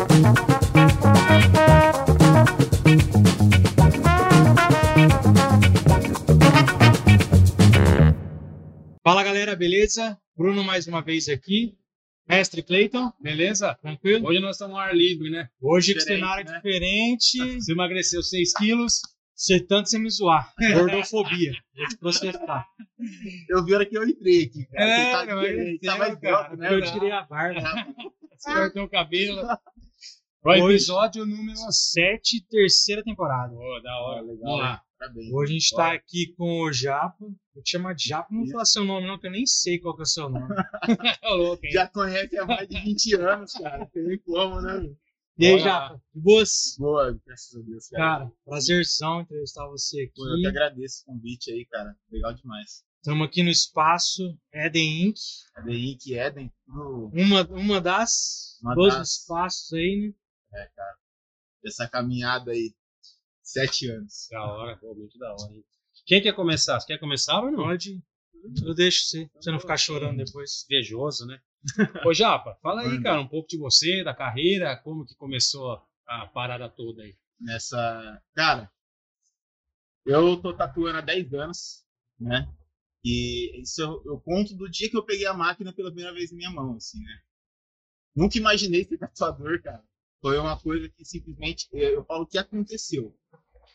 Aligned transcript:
Fala 0.00 0.08
galera, 9.22 9.54
beleza? 9.54 10.16
Bruno 10.34 10.64
mais 10.64 10.86
uma 10.86 11.02
vez 11.02 11.28
aqui. 11.28 11.74
Mestre 12.26 12.62
Cleiton, 12.62 13.12
beleza? 13.20 13.74
Tranquilo? 13.82 14.26
Hoje 14.28 14.40
nós 14.40 14.56
estamos 14.56 14.74
no 14.74 14.80
ar 14.80 14.96
livre, 14.96 15.28
né? 15.28 15.50
Hoje 15.60 15.92
Diferente, 15.92 16.20
cenário 16.20 16.46
né? 16.46 16.56
diferente. 16.56 17.60
Você 17.60 17.72
emagreceu 17.72 18.22
6 18.22 18.54
quilos. 18.54 19.02
Você 19.34 19.60
tanto 19.60 19.90
você 19.90 19.98
me 19.98 20.08
zoar. 20.08 20.50
Gordofobia. 20.72 21.52
Vou 21.76 21.88
te 21.88 21.98
processar. 21.98 22.66
Eu 23.48 23.62
vi 23.64 23.74
a 23.74 23.76
hora 23.76 23.84
que 23.86 23.98
eu 23.98 24.08
entrei 24.08 24.44
aqui, 24.44 24.64
cara. 24.66 24.82
É, 24.82 25.04
Você 25.04 25.10
tá, 25.10 25.26
não, 25.34 25.42
diferente, 25.42 25.86
tá 25.86 25.98
mais 25.98 26.18
cara, 26.18 26.36
alto, 26.36 26.56
né? 26.56 26.74
eu 26.74 26.80
tirei 26.82 27.10
a 27.10 27.20
barba. 27.22 27.60
Você 28.38 28.52
cortou 28.54 28.84
o 28.84 28.88
cabelo. 28.88 29.42
Hoje- 30.42 30.62
Episódio 30.62 31.26
número 31.26 31.58
7, 31.70 32.40
terceira 32.48 33.02
temporada. 33.04 33.52
Pô, 33.54 33.80
da 33.82 34.00
hora. 34.00 34.22
legal. 34.22 34.38
Vamos 34.38 34.58
lá. 34.60 34.82
Parabéns. 34.98 35.32
Hoje 35.32 35.50
a 35.50 35.58
gente 35.58 35.76
tá 35.76 35.92
aqui 35.92 36.34
com 36.36 36.62
o 36.62 36.72
Japa. 36.72 37.16
Vou 37.54 37.62
te 37.62 37.70
chamar 37.72 37.94
de 37.94 38.08
Japa. 38.08 38.28
Não 38.30 38.40
vou 38.42 38.50
falar 38.50 38.64
seu 38.64 38.84
nome, 38.84 39.06
não, 39.06 39.18
que 39.18 39.26
eu 39.26 39.30
nem 39.30 39.46
sei 39.46 39.78
qual 39.78 39.94
que 39.94 40.02
é 40.02 40.04
o 40.04 40.06
seu 40.06 40.28
nome. 40.30 40.48
Tá 41.20 41.28
louco, 41.30 41.64
hein? 41.64 41.72
Já 41.72 41.86
conhece 41.88 42.38
há 42.38 42.46
mais 42.46 42.66
de 42.68 42.80
20 42.80 43.14
anos, 43.16 43.52
cara. 43.52 43.86
Tem 43.86 44.02
nem 44.02 44.18
como, 44.20 44.60
né? 44.62 44.90
E 45.38 45.46
aí. 45.46 45.58
Japa? 45.58 46.00
De 46.14 46.20
boas? 46.22 46.76
Boa, 46.78 47.18
graças 47.26 47.54
a 47.54 47.62
Deus, 47.62 47.88
cara. 47.88 48.02
Cara, 48.18 48.32
prazerzão 48.44 49.20
entrevistar 49.20 49.66
você 49.68 50.10
Pô, 50.14 50.26
eu 50.26 50.34
que 50.36 50.46
aqui. 50.46 50.56
agradeço 50.56 51.02
o 51.02 51.12
convite 51.12 51.50
aí, 51.52 51.66
cara. 51.66 51.94
Legal 52.10 52.32
demais. 52.34 52.82
Estamos 53.02 53.26
aqui 53.26 53.42
no 53.42 53.48
espaço 53.50 54.36
Eden 54.52 55.06
Inc. 55.08 55.16
The 55.64 55.72
Inc. 55.72 56.12
Eden, 56.12 56.52
tudo, 56.66 57.10
Uma, 57.14 57.42
uma 57.48 57.80
das 57.80 58.58
Uma 58.62 58.74
dos 58.74 58.94
das. 58.94 59.08
espaços 59.12 59.72
aí, 59.72 59.96
né? 60.08 60.14
É, 60.52 60.66
cara. 60.74 60.96
Dessa 61.62 61.88
caminhada 61.88 62.52
aí. 62.52 62.74
Sete 63.42 63.88
anos. 63.90 64.28
Da 64.30 64.44
hora, 64.44 64.76
pô, 64.76 64.94
muito 64.94 65.18
da 65.18 65.32
hora, 65.32 65.52
hein? 65.52 65.64
Quem 66.06 66.22
quer 66.22 66.34
começar? 66.34 66.78
Você 66.78 66.86
quer 66.86 66.98
começar 66.98 67.40
ou 67.40 67.50
não? 67.50 67.64
Pode. 67.64 68.02
Eu 68.64 68.74
deixo 68.74 69.04
você, 69.04 69.28
pra 69.28 69.42
você 69.42 69.50
não 69.50 69.60
ficar 69.60 69.76
chorando 69.76 70.24
depois. 70.24 70.64
Invejoso, 70.64 71.26
né? 71.26 71.40
Ô, 72.06 72.14
Japa, 72.14 72.56
fala 72.62 72.82
aí, 72.82 73.02
cara, 73.02 73.20
um 73.20 73.28
pouco 73.28 73.48
de 73.48 73.58
você, 73.58 74.02
da 74.02 74.14
carreira, 74.14 74.76
como 74.76 75.04
que 75.04 75.14
começou 75.16 75.82
a 76.06 76.26
parada 76.26 76.68
toda 76.68 77.02
aí. 77.02 77.14
Nessa. 77.38 78.22
Cara, 78.34 78.70
eu 80.06 80.40
tô 80.40 80.54
tatuando 80.54 80.98
há 80.98 81.00
10 81.00 81.34
anos, 81.34 81.84
né? 82.18 82.48
E 83.04 83.60
isso 83.62 83.80
eu, 83.82 84.02
eu 84.04 84.20
conto 84.20 84.54
do 84.54 84.68
dia 84.68 84.90
que 84.90 84.96
eu 84.96 85.04
peguei 85.04 85.26
a 85.26 85.34
máquina 85.34 85.72
pela 85.72 85.90
primeira 85.90 86.12
vez 86.12 86.32
em 86.32 86.36
minha 86.36 86.50
mão, 86.50 86.76
assim, 86.76 87.02
né? 87.02 87.20
Nunca 88.14 88.38
imaginei 88.38 88.84
ser 88.84 88.98
tatuador, 88.98 89.62
cara. 89.62 89.82
Foi 90.22 90.38
uma 90.38 90.58
coisa 90.58 90.88
que 90.88 91.04
simplesmente, 91.04 91.68
eu, 91.72 91.90
eu 91.94 92.04
falo 92.04 92.26
que 92.26 92.38
aconteceu. 92.38 93.14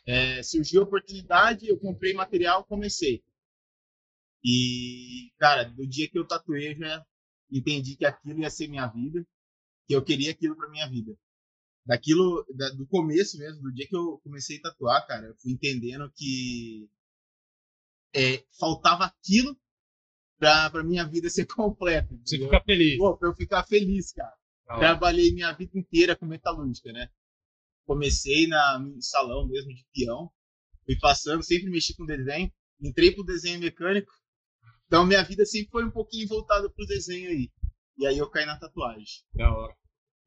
É, 0.07 0.43
surgiu 0.43 0.81
a 0.81 0.85
oportunidade, 0.85 1.67
eu 1.67 1.79
comprei 1.79 2.13
material, 2.13 2.63
comecei. 2.65 3.23
E, 4.43 5.31
cara, 5.39 5.63
do 5.65 5.85
dia 5.87 6.07
que 6.09 6.17
eu 6.17 6.25
tatuei, 6.27 6.71
eu 6.71 6.75
já 6.77 7.05
entendi 7.51 7.95
que 7.95 8.05
aquilo 8.05 8.39
ia 8.39 8.49
ser 8.49 8.67
minha 8.67 8.87
vida, 8.87 9.25
que 9.87 9.95
eu 9.95 10.03
queria 10.03 10.31
aquilo 10.31 10.55
pra 10.57 10.69
minha 10.69 10.89
vida. 10.89 11.15
Daquilo, 11.85 12.45
da- 12.55 12.71
do 12.71 12.87
começo 12.87 13.37
mesmo, 13.39 13.61
do 13.63 13.73
dia 13.73 13.87
que 13.87 13.95
eu 13.97 14.19
comecei 14.23 14.57
a 14.59 14.63
tatuar, 14.63 15.07
cara, 15.07 15.27
eu 15.27 15.35
fui 15.37 15.51
entendendo 15.53 16.11
que 16.15 16.89
é, 18.13 18.43
faltava 18.59 19.05
aquilo 19.05 19.55
pra, 20.39 20.69
pra 20.71 20.83
minha 20.83 21.05
vida 21.07 21.29
ser 21.31 21.45
completa. 21.47 22.09
Você 22.25 22.37
entendeu? 22.37 22.49
fica 22.53 22.65
feliz. 22.65 22.97
Pô, 22.97 23.17
pra 23.17 23.29
eu 23.29 23.35
ficar 23.35 23.63
feliz, 23.65 24.11
cara. 24.13 24.35
Trabalhei 24.65 25.31
minha 25.31 25.51
vida 25.53 25.77
inteira 25.77 26.15
com 26.15 26.25
metalúrgica, 26.25 26.91
né? 26.91 27.09
Comecei 27.85 28.47
na, 28.47 28.79
no 28.79 29.01
salão 29.01 29.47
mesmo 29.47 29.73
de 29.73 29.85
peão. 29.93 30.31
Fui 30.85 30.97
passando, 30.99 31.43
sempre 31.43 31.69
mexi 31.69 31.95
com 31.95 32.05
desenho. 32.05 32.51
Entrei 32.81 33.11
pro 33.11 33.23
desenho 33.23 33.59
mecânico. 33.59 34.11
Então 34.87 35.05
minha 35.05 35.23
vida 35.23 35.45
sempre 35.45 35.69
foi 35.71 35.85
um 35.85 35.91
pouquinho 35.91 36.27
voltada 36.27 36.69
pro 36.69 36.85
desenho 36.85 37.29
aí. 37.29 37.51
E 37.97 38.05
aí 38.05 38.17
eu 38.17 38.29
caí 38.29 38.45
na 38.45 38.59
tatuagem. 38.59 39.05
Da 39.33 39.51
hora. 39.55 39.73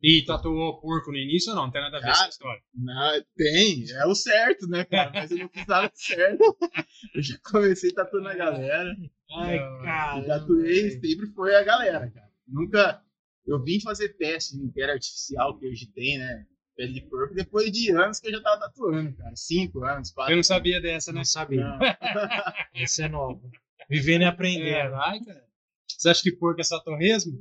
E 0.01 0.25
tatuou 0.25 0.81
porco 0.81 1.11
no 1.11 1.19
início 1.19 1.51
ou 1.51 1.57
não? 1.57 1.65
Não 1.65 1.73
tem 1.73 1.83
nada 1.83 1.97
a 1.97 2.01
ver 2.01 2.07
com 2.07 2.13
essa 2.13 2.21
Cara, 2.21 2.31
história. 2.31 2.63
Não, 2.73 3.25
tem, 3.37 3.91
é 3.91 4.07
o 4.07 4.15
certo, 4.15 4.69
né, 4.69 4.85
cara? 4.85 5.11
Mas 5.13 5.31
eu 5.33 5.39
não 5.39 5.49
fiz 5.49 5.67
nada 5.67 5.91
certo. 5.93 6.57
Eu 7.15 7.23
já 7.23 7.39
comecei 7.51 7.93
tatuando 7.93 8.29
a 8.29 8.35
galera. 8.35 8.97
Ai, 9.41 9.59
cara. 9.83 10.25
Tatuei, 10.25 10.91
sempre 11.01 11.27
foi 11.35 11.55
a 11.55 11.65
galera, 11.65 12.09
cara. 12.11 12.31
Nunca. 12.47 13.03
Eu 13.47 13.63
vim 13.63 13.81
fazer 13.81 14.11
teste 14.17 14.59
de 14.59 14.69
pele 14.73 14.93
artificial, 14.93 15.59
que 15.59 15.67
hoje 15.67 15.87
tem, 15.95 16.19
né? 16.19 16.45
Pele 16.77 16.93
de 16.93 17.01
porco, 17.09 17.35
depois 17.35 17.73
de 17.73 17.91
anos 17.91 18.21
que 18.21 18.29
eu 18.29 18.33
já 18.33 18.43
tava 18.43 18.61
tatuando, 18.61 19.13
cara. 19.17 19.35
Cinco 19.35 19.85
anos, 19.85 20.11
quatro. 20.13 20.33
Eu 20.33 20.37
não 20.37 20.43
sabia 20.45 20.81
dessa, 20.81 21.11
né? 21.13 21.19
Não 21.19 21.25
sabia. 21.25 21.65
Não. 21.65 21.79
Esse 22.75 23.03
é 23.03 23.09
novo. 23.09 23.51
Vivendo 23.91 24.23
e 24.23 24.25
É, 24.25 24.29
aprendendo. 24.29 24.91
vai, 24.91 25.19
cara. 25.21 25.49
Você 25.89 26.11
acha 26.11 26.23
que 26.23 26.31
porco 26.33 26.61
é 26.61 26.65
só 26.65 26.79
torresmo? 26.81 27.33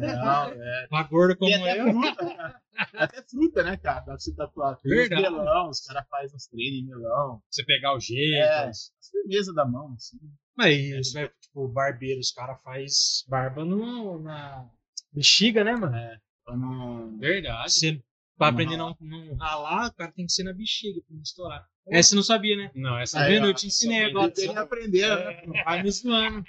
Não, 0.00 0.48
é. 0.52 0.88
Uma 0.90 1.02
gorda 1.04 1.36
como 1.36 1.54
até 1.54 1.80
eu. 1.80 1.90
fruta, 1.92 2.16
cara. 2.36 2.60
Até 2.94 3.22
fruta, 3.22 3.62
né, 3.62 3.76
cara? 3.78 4.00
Dá 4.00 4.04
pra 4.06 4.18
você 4.18 4.34
tatuar. 4.34 4.76
Tem 4.78 4.92
Verdade. 4.92 5.22
melão, 5.22 5.70
os 5.70 5.80
caras 5.80 6.04
fazem 6.10 6.36
uns 6.36 6.46
treinos 6.48 6.80
em 6.80 6.84
melão. 6.86 7.40
Você 7.48 7.64
pegar 7.64 7.94
o 7.94 8.00
jeito. 8.00 8.34
É, 8.34 8.68
as 8.68 8.90
firmeza 9.10 9.54
da 9.54 9.64
mão, 9.64 9.94
assim. 9.94 10.18
Mas 10.54 10.76
isso, 10.76 11.12
vai, 11.14 11.30
tipo, 11.40 11.68
barbeiro, 11.68 12.20
os 12.20 12.32
caras 12.32 12.60
faz 12.62 13.24
barba 13.28 13.64
no, 13.64 14.20
na 14.20 14.68
bexiga, 15.12 15.64
né, 15.64 15.72
mano? 15.74 15.96
Pra 16.44 16.56
não. 16.56 17.18
Verdade. 17.18 17.72
Você, 17.72 18.02
pra 18.36 18.46
Não 18.50 18.54
aprender 18.54 18.74
a 18.74 18.78
ralar. 18.78 18.96
não, 19.00 19.24
não 19.26 19.36
ralar, 19.36 19.86
o 19.88 19.94
cara 19.94 20.12
tem 20.12 20.26
que 20.26 20.32
ser 20.32 20.44
na 20.44 20.52
bexiga 20.52 21.00
pra 21.06 21.14
não 21.16 21.22
estourar. 21.22 21.66
Essa 21.88 22.10
você 22.10 22.14
não 22.16 22.22
sabia, 22.22 22.56
né? 22.56 22.70
Não, 22.74 22.98
essa 22.98 23.18
Tá 23.20 23.26
vendo? 23.26 23.44
ó, 23.44 23.48
Eu 23.48 23.54
te 23.54 23.66
ensinei 23.68 24.04
agora. 24.04 24.30
Tem 24.32 24.52
que 24.52 24.58
aprender, 24.58 25.08
né? 25.08 25.42
É, 25.60 25.64
vai 25.64 25.82
me 25.82 25.90
zoando. 25.90 26.44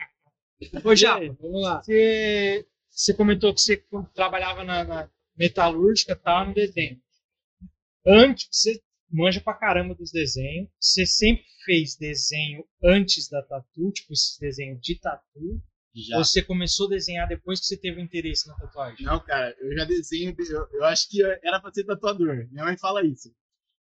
Ô, 0.84 0.96
Japa, 0.96 1.26
Vamos 1.40 1.62
lá. 1.62 1.82
você, 1.84 2.68
você 2.90 3.14
comentou 3.14 3.54
que 3.54 3.62
você 3.62 3.86
trabalhava 4.16 4.64
na, 4.64 4.84
na 4.84 5.10
metalúrgica, 5.38 6.16
tá 6.16 6.44
no 6.44 6.54
desenho. 6.56 7.00
Antes, 8.06 8.48
você 8.52 8.82
manja 9.12 9.40
pra 9.40 9.54
caramba 9.54 9.94
dos 9.94 10.12
desenhos. 10.12 10.70
Você 10.80 11.06
sempre 11.06 11.46
fez 11.66 11.96
desenho 11.96 12.66
antes 12.84 13.30
da 13.30 13.42
tatu, 13.44 13.92
tipo 13.92 14.14
esses 14.14 14.38
desenhos 14.40 14.80
de 14.82 15.00
tatu. 15.00 15.62
Já. 16.06 16.18
Você 16.18 16.44
começou 16.44 16.86
a 16.86 16.92
desenhar 16.92 17.28
depois 17.28 17.60
que 17.60 17.66
você 17.66 17.78
teve 17.78 18.00
interesse 18.00 18.48
na 18.48 18.54
tatuagem? 18.56 19.04
Não, 19.04 19.20
cara, 19.20 19.56
eu 19.60 19.76
já 19.76 19.84
desenho. 19.84 20.36
Eu, 20.38 20.68
eu 20.74 20.86
acho 20.86 21.10
que 21.10 21.24
era 21.24 21.60
pra 21.60 21.74
ser 21.74 21.86
tatuador. 21.86 22.48
Minha 22.52 22.66
mãe 22.66 22.78
fala 22.78 23.04
isso. 23.04 23.34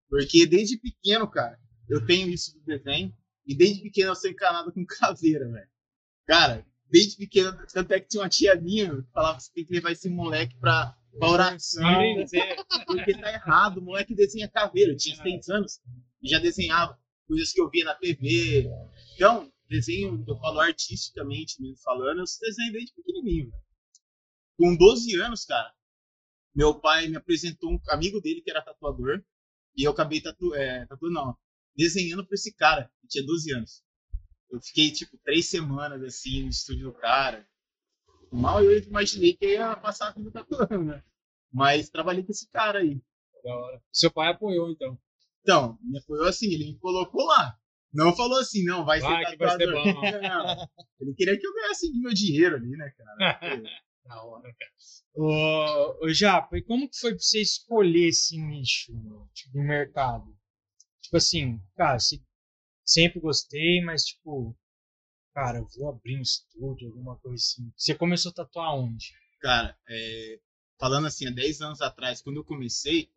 Porque 0.09 0.47
desde 0.47 0.79
pequeno, 0.79 1.29
cara, 1.29 1.59
eu 1.87 2.03
tenho 2.05 2.27
isso 2.29 2.57
do 2.57 2.65
desenho. 2.65 3.13
E 3.45 3.55
desde 3.55 3.83
pequeno 3.83 4.11
eu 4.11 4.15
sou 4.15 4.29
encanado 4.29 4.71
com 4.71 4.83
caveira, 4.85 5.47
velho. 5.49 5.67
Cara, 6.27 6.65
desde 6.89 7.15
pequeno, 7.15 7.55
tanto 7.71 7.91
é 7.93 7.99
que 7.99 8.07
tinha 8.07 8.23
uma 8.23 8.29
tia 8.29 8.55
minha 8.55 9.03
que 9.03 9.11
falava: 9.11 9.39
você 9.39 9.51
tem 9.53 9.65
que 9.65 9.73
levar 9.73 9.91
esse 9.91 10.09
moleque 10.09 10.55
pra, 10.59 10.95
pra 11.17 11.29
oração. 11.29 11.83
Porque 12.87 13.13
tá 13.13 13.31
errado, 13.31 13.77
o 13.77 13.83
moleque 13.83 14.15
desenha 14.15 14.47
caveira. 14.47 14.93
Eu 14.93 14.97
tinha 14.97 15.15
seis 15.15 15.47
anos 15.49 15.79
e 16.23 16.29
já 16.29 16.39
desenhava 16.39 16.97
coisas 17.27 17.51
que 17.51 17.61
eu 17.61 17.69
via 17.69 17.85
na 17.85 17.93
TV. 17.93 18.67
Então, 19.15 19.51
desenho, 19.69 20.23
eu 20.27 20.37
falo 20.39 20.59
artisticamente 20.59 21.61
mesmo 21.61 21.77
falando, 21.77 22.19
eu 22.19 22.25
desenho 22.41 22.73
desde 22.73 22.93
pequenininho. 22.93 23.51
velho. 23.51 23.63
Com 24.57 24.75
12 24.75 25.15
anos, 25.21 25.45
cara, 25.45 25.73
meu 26.53 26.77
pai 26.79 27.07
me 27.07 27.15
apresentou 27.15 27.71
um 27.71 27.79
amigo 27.89 28.19
dele 28.19 28.41
que 28.41 28.49
era 28.49 28.61
tatuador 28.61 29.23
e 29.77 29.83
eu 29.83 29.91
acabei 29.91 30.19
tatu, 30.19 30.53
é, 30.55 30.85
tatu 30.85 31.09
não, 31.09 31.37
desenhando 31.75 32.25
pra 32.25 32.35
esse 32.35 32.53
cara, 32.53 32.91
que 32.99 33.07
tinha 33.07 33.25
12 33.25 33.53
anos. 33.53 33.83
Eu 34.49 34.59
fiquei, 34.61 34.91
tipo, 34.91 35.17
três 35.23 35.47
semanas, 35.47 36.01
assim, 36.03 36.43
no 36.43 36.49
estúdio 36.49 36.91
do 36.91 36.93
cara. 36.97 37.47
Mal 38.31 38.63
eu 38.63 38.77
imaginei 38.79 39.35
que 39.35 39.45
ia 39.45 39.75
passar 39.75 40.09
a 40.09 40.11
vida 40.11 40.31
tatuando, 40.31 40.83
né? 40.83 41.03
Mas 41.51 41.89
trabalhei 41.89 42.23
com 42.23 42.31
esse 42.31 42.49
cara 42.49 42.79
aí. 42.79 43.01
Da 43.43 43.55
hora. 43.55 43.81
Seu 43.91 44.11
pai 44.11 44.29
apoiou, 44.31 44.69
então. 44.69 44.99
Então, 45.41 45.79
me 45.81 45.99
apoiou 45.99 46.27
assim, 46.27 46.51
ele 46.51 46.65
me 46.65 46.79
colocou 46.79 47.25
lá. 47.25 47.57
Não 47.93 48.15
falou 48.15 48.39
assim, 48.39 48.63
não, 48.63 48.85
vai, 48.85 48.99
Vai 48.99 49.25
ser 49.25 49.31
que 49.31 49.37
vai 49.37 49.49
ser 49.57 49.65
tatuador. 49.65 49.93
bom. 49.95 50.01
Não. 50.21 50.67
Ele 50.99 51.13
queria 51.15 51.39
que 51.39 51.45
eu 51.47 51.53
ganhasse 51.53 51.91
meu 51.99 52.13
dinheiro 52.13 52.55
ali, 52.55 52.69
né, 52.71 52.89
cara? 52.97 53.39
Da 54.05 54.23
hora, 54.23 54.41
cara. 54.41 54.71
Ô, 55.13 56.05
ô 56.05 56.09
Japa, 56.13 56.57
e 56.57 56.63
como 56.63 56.89
que 56.89 56.97
foi 56.97 57.11
pra 57.11 57.19
você 57.19 57.41
escolher 57.41 58.07
esse 58.07 58.37
nicho 58.41 58.91
meu, 58.93 59.29
tipo, 59.33 59.51
do 59.53 59.59
mercado? 59.61 60.35
Tipo 61.01 61.17
assim, 61.17 61.61
cara, 61.75 61.99
se- 61.99 62.23
sempre 62.83 63.19
gostei, 63.19 63.81
mas 63.83 64.03
tipo, 64.05 64.57
cara, 65.33 65.59
eu 65.59 65.67
vou 65.77 65.89
abrir 65.89 66.17
um 66.17 66.21
estúdio, 66.21 66.87
alguma 66.87 67.17
coisa 67.19 67.35
assim. 67.35 67.71
Você 67.77 67.93
começou 67.93 68.31
a 68.31 68.35
tatuar 68.35 68.73
onde? 68.75 69.13
Cara, 69.41 69.77
é, 69.87 70.39
falando 70.79 71.05
assim, 71.05 71.27
há 71.27 71.31
10 71.31 71.61
anos 71.61 71.81
atrás, 71.81 72.19
quando 72.21 72.37
eu 72.37 72.43
comecei, 72.45 73.11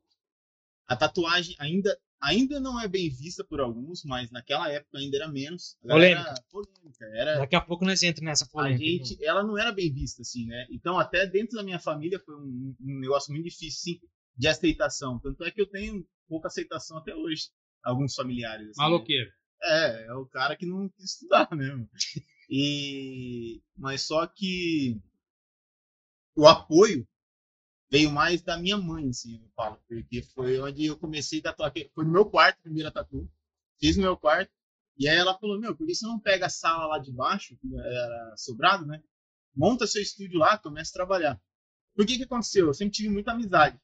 a 0.87 0.95
tatuagem 0.95 1.57
ainda, 1.59 1.99
ainda 2.23 2.61
não 2.61 2.81
é 2.81 2.87
bem 2.87 3.11
vista 3.11 3.43
por 3.45 3.61
alguns, 3.61 4.05
mas 4.05 4.31
naquela 4.31 4.71
época 4.71 4.99
ainda 4.99 5.17
era 5.17 5.29
menos. 5.29 5.77
A 5.85 5.89
Polêmica. 5.89 6.35
polêmica. 6.51 7.05
Era, 7.15 7.39
Daqui 7.39 7.57
a 7.57 7.61
pouco 7.61 7.85
nós 7.85 8.03
entramos 8.03 8.29
nessa 8.29 8.45
a 8.45 8.49
polêmica. 8.49 8.85
gente, 8.85 9.25
ela 9.25 9.43
não 9.43 9.59
era 9.59 9.73
bem 9.73 9.93
vista, 9.93 10.23
assim, 10.23 10.47
né? 10.47 10.67
Então, 10.71 10.99
até 10.99 11.27
dentro 11.27 11.57
da 11.57 11.65
minha 11.65 11.81
família 11.81 12.21
foi 12.21 12.37
um, 12.37 12.75
um 12.81 13.01
negócio 13.01 13.33
muito 13.33 13.45
difícil, 13.45 13.95
assim, 13.97 14.07
de 14.37 14.49
aceitação. 14.49 15.19
Tanto 15.19 15.45
é 15.45 15.51
que 15.51 15.61
eu 15.61 15.67
tenho 15.67 16.07
pouca 16.29 16.47
aceitação 16.47 16.97
até 16.97 17.15
hoje. 17.15 17.49
Alguns 17.83 18.15
familiares. 18.15 18.69
Assim, 18.71 18.81
né? 18.81 18.85
Maloqueiro. 18.85 19.31
É, 19.65 20.07
é 20.07 20.15
o 20.15 20.27
cara 20.27 20.57
que 20.57 20.67
não 20.67 20.89
quis 20.89 21.15
estudar 21.15 21.49
mesmo. 21.53 21.89
E 22.49 23.61
mas 23.77 24.03
só 24.03 24.27
que 24.27 25.01
o 26.37 26.47
apoio 26.47 27.07
veio 27.93 28.11
mais 28.11 28.41
da 28.41 28.56
minha 28.56 28.79
mãe, 28.79 29.11
assim, 29.11 29.39
eu 29.43 29.50
falo, 29.55 29.79
porque 29.87 30.23
foi 30.35 30.59
onde 30.59 30.87
eu 30.87 30.97
comecei 30.97 31.41
a 31.41 31.43
tatuar, 31.43 31.71
foi 31.94 32.05
no 32.06 32.11
meu 32.11 32.25
quarto, 32.25 32.62
primeira 32.62 32.91
tatu. 32.91 33.31
Fiz 33.79 33.99
no 33.99 34.03
meu 34.03 34.17
quarto. 34.17 34.50
E 34.97 35.06
aí 35.06 35.19
ela 35.19 35.39
falou: 35.39 35.61
"Meu, 35.61 35.77
por 35.77 35.87
que 35.87 35.94
você 35.94 36.06
não 36.06 36.19
pega 36.19 36.47
a 36.47 36.49
sala 36.49 36.87
lá 36.87 36.99
de 36.99 37.12
baixo, 37.12 37.55
que 37.61 37.69
era 37.77 38.35
sobrado, 38.39 38.87
né? 38.87 39.03
Monta 39.55 39.87
seu 39.87 40.00
estúdio 40.00 40.39
lá, 40.39 40.56
começa 40.56 40.91
a 40.91 40.94
trabalhar". 40.94 41.41
Por 41.94 42.06
que 42.06 42.17
que 42.17 42.25
aconteceu? 42.25 42.69
Eu 42.69 42.75
sempre 42.75 42.94
tive 42.94 43.11
muita 43.11 43.33
amizade. 43.33 43.79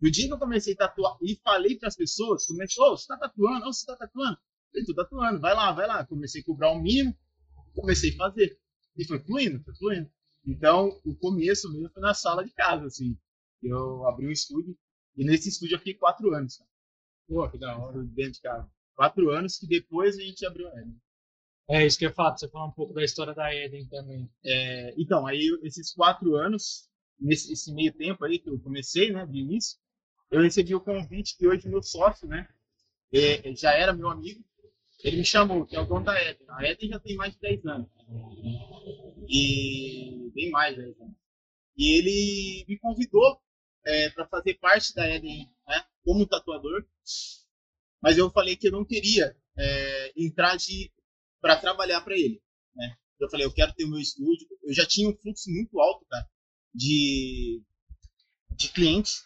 No 0.00 0.10
dia 0.10 0.26
que 0.26 0.32
eu 0.32 0.38
comecei 0.38 0.74
a 0.74 0.78
tatuar 0.78 1.16
e 1.22 1.36
falei 1.44 1.78
para 1.78 1.86
as 1.86 1.94
pessoas, 1.94 2.44
começou, 2.46 2.92
oh, 2.92 2.96
você 2.96 3.06
tá 3.06 3.16
tatuando? 3.16 3.68
Oh, 3.68 3.72
você 3.72 3.86
tá 3.86 3.94
tatuando? 3.94 4.36
Eu 4.74 4.84
tô 4.86 4.94
tatuando, 4.94 5.40
vai 5.40 5.54
lá, 5.54 5.70
vai 5.70 5.86
lá. 5.86 6.04
Comecei 6.04 6.40
a 6.40 6.44
cobrar 6.44 6.72
o 6.72 6.82
mínimo, 6.82 7.16
comecei 7.72 8.12
a 8.14 8.16
fazer. 8.16 8.58
E 8.96 9.04
foi 9.04 9.20
fluindo, 9.20 9.62
foi 9.62 9.74
fluindo. 9.76 10.10
Então, 10.44 11.00
o 11.04 11.14
começo 11.14 11.72
mesmo 11.72 11.90
foi 11.90 12.02
na 12.02 12.14
sala 12.14 12.44
de 12.44 12.50
casa, 12.52 12.86
assim. 12.86 13.16
Eu 13.62 14.06
abri 14.08 14.26
um 14.26 14.30
estúdio, 14.30 14.76
e 15.16 15.24
nesse 15.24 15.48
estúdio 15.48 15.74
eu 15.74 15.78
fiquei 15.78 15.94
quatro 15.94 16.32
anos, 16.34 16.56
cara. 16.56 16.70
Pô, 17.28 17.48
que 17.48 17.58
da 17.58 17.76
hora. 17.78 18.02
Dentro 18.02 18.32
de 18.32 18.40
casa. 18.40 18.70
Quatro 18.94 19.30
anos 19.30 19.58
que 19.58 19.66
depois 19.66 20.16
a 20.18 20.20
gente 20.20 20.44
abriu 20.44 20.68
a 20.68 20.72
Eden. 20.72 21.00
É 21.68 21.86
isso 21.86 21.98
que 21.98 22.04
eu 22.04 22.10
ia 22.10 22.14
falar, 22.14 22.30
pra 22.30 22.38
você 22.38 22.48
falar 22.48 22.66
um 22.66 22.72
pouco 22.72 22.92
da 22.92 23.04
história 23.04 23.34
da 23.34 23.54
Eden 23.54 23.86
também. 23.88 24.30
É, 24.44 24.94
então, 24.98 25.26
aí 25.26 25.48
esses 25.62 25.94
quatro 25.94 26.34
anos, 26.34 26.88
nesse 27.18 27.52
esse 27.52 27.72
meio 27.72 27.92
tempo 27.92 28.24
aí 28.24 28.38
que 28.38 28.50
eu 28.50 28.58
comecei, 28.58 29.10
né, 29.10 29.24
de 29.24 29.38
início, 29.38 29.78
eu 30.30 30.42
recebi 30.42 30.74
o 30.74 30.80
convite 30.80 31.36
que 31.36 31.46
hoje 31.46 31.68
meu 31.68 31.82
sócio, 31.82 32.26
né, 32.26 32.48
é, 33.12 33.54
já 33.54 33.72
era 33.72 33.92
meu 33.92 34.08
amigo, 34.08 34.44
ele 35.02 35.18
me 35.18 35.24
chamou, 35.24 35.64
que 35.66 35.76
é 35.76 35.80
o 35.80 35.86
dono 35.86 36.04
da 36.04 36.20
Eden. 36.20 36.46
A 36.48 36.64
Eden 36.64 36.90
já 36.90 37.00
tem 37.00 37.16
mais 37.16 37.32
de 37.32 37.40
10 37.40 37.66
anos. 37.66 37.88
E 39.28 40.30
bem 40.34 40.50
mais 40.50 40.74
de 40.76 40.82
10 40.82 41.00
anos. 41.00 41.16
E 41.76 41.98
ele 41.98 42.64
me 42.68 42.78
convidou 42.78 43.40
é, 43.84 44.10
para 44.10 44.26
fazer 44.28 44.54
parte 44.54 44.94
da 44.94 45.08
Eden 45.08 45.48
né, 45.66 45.84
como 46.04 46.26
tatuador. 46.26 46.84
Mas 48.00 48.18
eu 48.18 48.30
falei 48.30 48.56
que 48.56 48.68
eu 48.68 48.72
não 48.72 48.84
queria 48.84 49.36
é, 49.56 50.12
entrar 50.16 50.56
de 50.56 50.92
para 51.40 51.56
trabalhar 51.56 52.00
para 52.02 52.14
ele. 52.14 52.40
Né? 52.74 52.96
Eu 53.20 53.28
falei, 53.28 53.46
eu 53.46 53.52
quero 53.52 53.72
ter 53.74 53.84
o 53.84 53.90
meu 53.90 53.98
estúdio. 53.98 54.46
Eu 54.62 54.72
já 54.72 54.86
tinha 54.86 55.08
um 55.08 55.16
fluxo 55.16 55.50
muito 55.50 55.80
alto, 55.80 56.06
cara, 56.08 56.28
de, 56.74 57.62
de 58.50 58.68
clientes. 58.68 59.24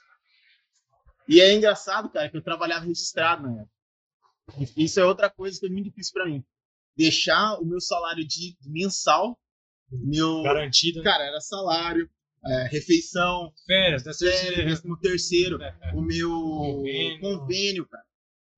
E 1.28 1.40
é 1.40 1.54
engraçado, 1.54 2.10
cara, 2.10 2.30
que 2.30 2.36
eu 2.36 2.42
trabalhava 2.42 2.86
registrado 2.86 3.42
na 3.42 3.62
época. 3.62 3.76
Isso 4.76 5.00
é 5.00 5.04
outra 5.04 5.28
coisa 5.28 5.58
que 5.58 5.66
é 5.66 5.68
muito 5.68 5.86
difícil 5.86 6.12
para 6.12 6.26
mim. 6.26 6.44
Deixar 6.96 7.58
o 7.60 7.64
meu 7.64 7.80
salário 7.80 8.26
de 8.26 8.56
mensal, 8.64 9.38
meu 9.90 10.42
Garantido. 10.42 11.00
né? 11.00 11.04
cara, 11.04 11.24
era 11.24 11.40
salário, 11.40 12.08
é, 12.48 12.68
refeição, 12.68 13.52
Férias, 13.66 14.02
ser. 14.16 14.54
férias, 14.54 14.82
no 14.82 14.98
terceiro, 14.98 15.58
o 15.94 16.00
meu 16.00 16.30
Convênio. 16.30 17.20
convênio, 17.20 17.86
cara. 17.88 18.04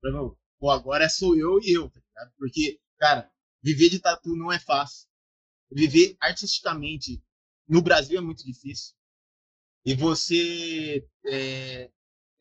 Meu, 0.05 0.39
Pô, 0.59 0.71
agora 0.71 1.09
sou 1.09 1.37
eu 1.37 1.59
e 1.63 1.73
eu, 1.77 1.89
tá 1.89 2.01
ligado? 2.01 2.35
Porque, 2.37 2.81
cara, 2.99 3.31
viver 3.63 3.89
de 3.91 4.01
tatu 4.01 4.35
não 4.35 4.53
é 4.53 4.59
fácil. 4.59 5.09
Viver 5.71 6.17
artisticamente 6.21 7.23
no 7.69 7.81
Brasil 7.83 8.19
é 8.19 8.23
muito 8.23 8.45
difícil. 8.45 8.95
E 9.85 9.95
você, 9.95 11.07
é, 11.27 11.91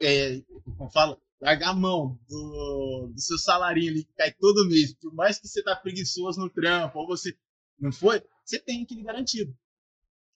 é, 0.01 0.41
como 0.77 0.89
fala, 0.91 1.19
largar 1.39 1.69
a 1.69 1.75
mão 1.75 2.19
do, 2.27 3.11
do 3.13 3.21
seu 3.21 3.37
salarinho 3.37 3.91
ali 3.91 4.03
que 4.03 4.13
cai 4.13 4.33
todo 4.33 4.67
mês, 4.67 4.95
por 4.95 5.13
mais 5.13 5.39
que 5.39 5.47
você 5.47 5.61
tá 5.63 5.75
preguiçoso 5.75 6.39
no 6.39 6.49
trampo, 6.49 6.97
ou 6.99 7.07
você 7.07 7.37
não 7.79 7.91
foi, 7.91 8.21
você 8.43 8.57
tem 8.59 8.83
aquele 8.83 9.03
garantido. 9.03 9.55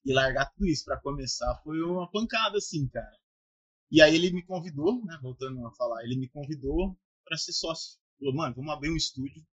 E 0.03 0.13
largar 0.13 0.51
tudo 0.51 0.67
isso 0.67 0.83
para 0.85 0.99
começar 0.99 1.59
foi 1.63 1.81
uma 1.81 2.09
pancada, 2.09 2.57
assim, 2.57 2.87
cara. 2.87 3.17
E 3.91 4.01
aí 4.01 4.15
ele 4.15 4.31
me 4.31 4.43
convidou, 4.43 5.03
né, 5.05 5.19
voltando 5.21 5.65
a 5.67 5.71
falar, 5.73 6.03
ele 6.03 6.15
me 6.15 6.29
convidou 6.29 6.97
para 7.25 7.37
ser 7.37 7.53
sócio. 7.53 7.99
Falou, 8.17 8.35
mano, 8.35 8.55
vamos 8.55 8.71
abrir 8.71 8.89
um 8.89 8.95
estúdio. 8.95 9.45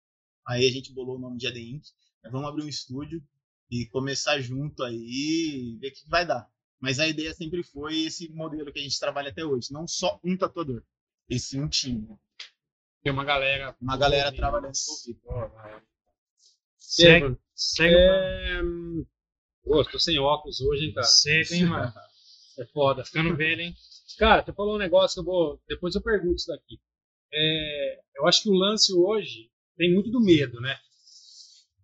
Aí 0.46 0.66
a 0.66 0.70
gente 0.70 0.92
bolou 0.92 1.16
o 1.16 1.20
nome 1.20 1.38
de 1.38 1.46
AD 1.46 1.60
Inc. 1.60 1.84
né, 2.22 2.30
Vamos 2.30 2.48
abrir 2.48 2.64
um 2.64 2.68
estúdio 2.68 3.22
e 3.70 3.86
começar 3.86 4.40
junto 4.40 4.82
aí 4.82 4.96
e 4.96 5.78
ver 5.80 5.88
o 5.88 5.92
que 5.92 6.08
vai 6.08 6.24
dar. 6.24 6.48
Mas 6.80 7.00
a 7.00 7.08
ideia 7.08 7.34
sempre 7.34 7.62
foi 7.62 8.04
esse 8.04 8.28
modelo 8.32 8.72
que 8.72 8.78
a 8.78 8.82
gente 8.82 8.98
trabalha 8.98 9.30
até 9.30 9.44
hoje. 9.44 9.72
Não 9.72 9.86
só 9.86 10.20
um 10.24 10.36
tatuador, 10.36 10.82
e 11.28 11.38
sim 11.38 11.60
um 11.60 11.68
time. 11.68 12.08
Tem 13.02 13.12
uma 13.12 13.24
galera. 13.24 13.76
Uma 13.80 13.96
galera 13.96 14.32
trabalhando 14.32 14.74
envolvida. 14.74 15.84
Segue, 16.78 17.36
segue 17.54 17.94
É... 17.94 18.60
Pô, 19.68 19.84
tô 19.84 19.98
sem 20.00 20.18
óculos 20.18 20.60
hoje, 20.62 20.86
hein, 20.86 20.94
cara? 20.94 21.06
Segue, 21.06 21.54
hein, 21.54 21.66
mano. 21.66 21.92
É 22.58 22.66
foda. 22.72 23.04
Ficando 23.04 23.36
velho, 23.36 23.60
hein? 23.60 23.74
Cara, 24.18 24.44
você 24.44 24.52
falou 24.52 24.74
um 24.74 24.78
negócio 24.78 25.14
que 25.14 25.20
eu 25.20 25.32
vou. 25.32 25.62
Depois 25.68 25.94
eu 25.94 26.02
pergunto 26.02 26.34
isso 26.34 26.48
daqui. 26.48 26.76
É, 27.32 28.00
eu 28.16 28.26
acho 28.26 28.42
que 28.42 28.48
o 28.48 28.52
lance 28.54 28.92
hoje 28.92 29.48
tem 29.76 29.94
muito 29.94 30.10
do 30.10 30.20
medo, 30.20 30.60
né? 30.60 30.76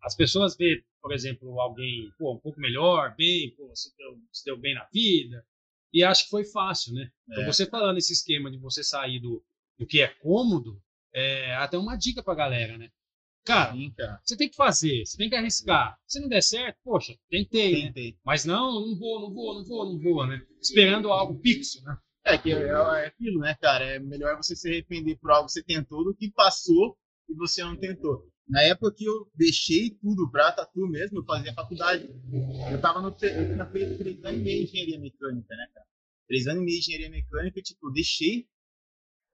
As 0.02 0.16
pessoas 0.16 0.56
vê, 0.56 0.82
por 1.00 1.12
exemplo, 1.12 1.60
alguém 1.60 2.10
pô, 2.18 2.34
um 2.34 2.40
pouco 2.40 2.58
melhor, 2.58 3.14
bem, 3.16 3.54
pô, 3.54 3.70
se 3.76 3.96
deu, 3.96 4.18
se 4.32 4.44
deu 4.44 4.56
bem 4.58 4.74
na 4.74 4.84
vida, 4.92 5.46
e 5.92 6.02
acha 6.02 6.24
que 6.24 6.30
foi 6.30 6.44
fácil, 6.44 6.92
né? 6.94 7.08
Então, 7.30 7.44
É. 7.44 7.46
você 7.46 7.66
falando 7.66 7.98
esse 7.98 8.12
esquema 8.12 8.50
de 8.50 8.58
você 8.58 8.82
sair 8.82 9.20
do, 9.20 9.40
do 9.78 9.86
que 9.86 10.00
é 10.00 10.08
cômodo, 10.08 10.82
é 11.14 11.54
até 11.54 11.78
uma 11.78 11.94
dica 11.94 12.20
pra 12.20 12.34
galera, 12.34 12.76
né? 12.76 12.90
Cara, 13.44 13.72
Sim, 13.72 13.92
cara. 13.96 14.20
você 14.24 14.36
tem 14.36 14.48
que 14.48 14.56
fazer, 14.56 15.04
você 15.04 15.18
tem 15.18 15.28
que 15.28 15.34
arriscar. 15.36 15.98
Se 16.06 16.18
não 16.18 16.28
der 16.28 16.42
certo, 16.42 16.78
poxa, 16.82 17.14
tentei, 17.28 17.72
né? 17.72 17.86
Tentei. 17.88 18.18
Mas 18.24 18.44
não, 18.46 18.72
não 18.72 18.98
vou, 18.98 19.20
não 19.20 19.34
vou, 19.34 19.54
não 19.54 19.64
vou, 19.64 19.92
não 19.92 19.98
vou, 19.98 20.26
né? 20.26 20.40
Esperando 20.60 21.12
algo 21.12 21.38
fixo, 21.40 21.82
né? 21.84 21.96
É 22.24 22.38
que 22.38 22.52
é, 22.52 22.62
é 22.62 23.06
aquilo, 23.06 23.40
né, 23.40 23.54
cara? 23.60 23.84
É 23.84 23.98
melhor 23.98 24.36
você 24.36 24.56
se 24.56 24.66
arrepender 24.66 25.18
por 25.18 25.30
algo 25.30 25.46
que 25.46 25.52
você 25.52 25.62
tentou 25.62 26.02
do 26.02 26.14
que 26.14 26.30
passou 26.30 26.96
e 27.28 27.34
você 27.34 27.62
não 27.62 27.76
tentou. 27.76 28.26
Na 28.48 28.62
época 28.62 28.94
que 28.96 29.04
eu 29.04 29.30
deixei 29.34 29.90
tudo 29.90 30.30
pra 30.30 30.52
tatu 30.52 30.86
mesmo, 30.88 31.18
eu 31.18 31.24
fazia 31.24 31.52
faculdade. 31.52 32.08
Eu 32.70 32.80
tava 32.80 33.02
no. 33.02 33.08
Eu 33.08 33.12
três 33.12 34.24
anos 34.24 34.40
e 34.40 34.42
meio 34.42 34.64
de 34.64 34.70
engenharia 34.70 35.00
mecânica, 35.00 35.54
né, 35.54 35.66
cara? 35.74 35.86
Três 36.26 36.46
anos 36.46 36.62
e 36.62 36.64
meio 36.64 36.80
de 36.80 36.86
engenharia 36.86 37.10
mecânica, 37.10 37.60
tipo, 37.60 37.88
eu 37.88 37.92
deixei 37.92 38.46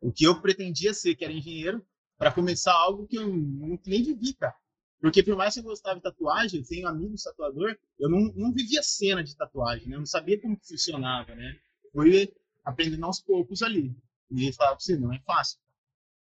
o 0.00 0.12
que 0.12 0.25
eu 0.25 0.40
pretendia 0.40 0.92
ser, 0.94 1.14
que 1.14 1.25
era 1.25 1.32
engenheiro, 1.32 1.84
pra 2.20 2.30
começar 2.30 2.74
algo 2.74 3.06
que 3.06 3.16
eu 3.16 3.26
nem 3.26 4.02
vivi, 4.02 4.34
cara. 4.34 4.54
Porque 5.00 5.22
por 5.22 5.34
mais 5.34 5.54
que 5.54 5.60
eu 5.60 5.64
gostava 5.64 5.96
de 5.96 6.02
tatuagem, 6.02 6.60
eu 6.60 6.66
tenho 6.66 6.86
amigos 6.86 7.22
tatuador, 7.22 7.74
eu 7.98 8.10
não, 8.10 8.20
não 8.34 8.52
vivia 8.52 8.82
cena 8.82 9.24
de 9.24 9.34
tatuagem, 9.34 9.88
né? 9.88 9.94
Eu 9.96 10.00
não 10.00 10.06
sabia 10.06 10.38
como 10.38 10.54
que 10.60 10.68
funcionava, 10.68 11.34
né? 11.34 11.58
Fui 11.90 12.30
aprendendo 12.62 13.06
aos 13.06 13.22
poucos 13.22 13.62
ali. 13.62 13.96
E 14.30 14.52
falar 14.52 14.72
pra 14.72 14.80
você, 14.80 14.98
não 14.98 15.10
é 15.10 15.18
fácil. 15.20 15.58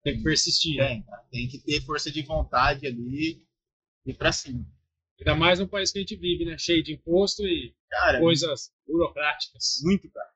Tem 0.03 0.17
que 0.17 0.23
persistir. 0.23 0.79
né? 0.79 1.05
Tem, 1.31 1.47
que 1.49 1.59
ter 1.59 1.83
força 1.83 2.11
de 2.11 2.23
vontade 2.23 2.87
ali 2.87 3.47
e 4.07 4.15
pra 4.15 4.33
cima. 4.33 4.67
Ainda 5.19 5.35
mais 5.37 5.59
no 5.59 5.69
país 5.69 5.93
que 5.93 5.99
a 5.99 6.01
gente 6.01 6.17
vive, 6.17 6.47
né? 6.47 6.57
Cheio 6.57 6.83
de 6.83 6.95
imposto 6.95 7.47
e 7.47 7.75
Cara, 7.91 8.21
coisas 8.21 8.73
burocráticas. 8.87 9.81
muito, 9.83 10.11
cara. 10.11 10.31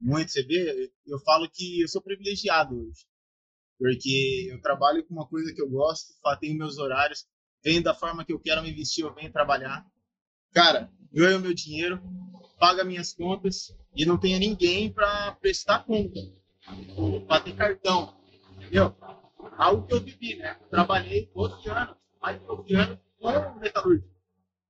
Muito. 0.00 0.32
Você 0.32 0.42
vê, 0.42 0.92
eu 1.06 1.20
falo 1.20 1.48
que 1.48 1.80
eu 1.80 1.86
sou 1.86 2.02
privilegiado 2.02 2.74
hoje. 2.76 3.06
Porque 3.80 4.48
eu 4.52 4.60
trabalho 4.60 5.02
com 5.06 5.14
uma 5.14 5.26
coisa 5.26 5.54
que 5.54 5.62
eu 5.62 5.70
gosto, 5.70 6.12
tenho 6.38 6.58
meus 6.58 6.76
horários, 6.76 7.26
venho 7.64 7.82
da 7.82 7.94
forma 7.94 8.26
que 8.26 8.32
eu 8.32 8.38
quero 8.38 8.62
me 8.62 8.70
vestir, 8.74 9.00
eu 9.00 9.14
venho 9.14 9.32
trabalhar. 9.32 9.86
Cara, 10.52 10.92
ganho 11.10 11.40
meu 11.40 11.54
dinheiro, 11.54 11.98
pago 12.58 12.84
minhas 12.84 13.14
contas 13.14 13.74
e 13.96 14.04
não 14.04 14.18
tenho 14.18 14.38
ninguém 14.38 14.92
para 14.92 15.32
prestar 15.36 15.86
conta, 15.86 16.20
para 17.26 17.40
ter 17.40 17.56
cartão. 17.56 18.20
Entendeu? 18.56 18.94
Algo 19.56 19.86
que 19.86 19.94
eu 19.94 20.00
vivi, 20.02 20.36
né? 20.36 20.60
Trabalhei 20.68 21.30
12 21.34 21.70
anos, 21.70 21.96
mais 22.20 22.38
de 22.38 22.46
12 22.46 22.74
anos 22.74 22.98
com 23.18 23.58
metalúrgico. 23.60 24.10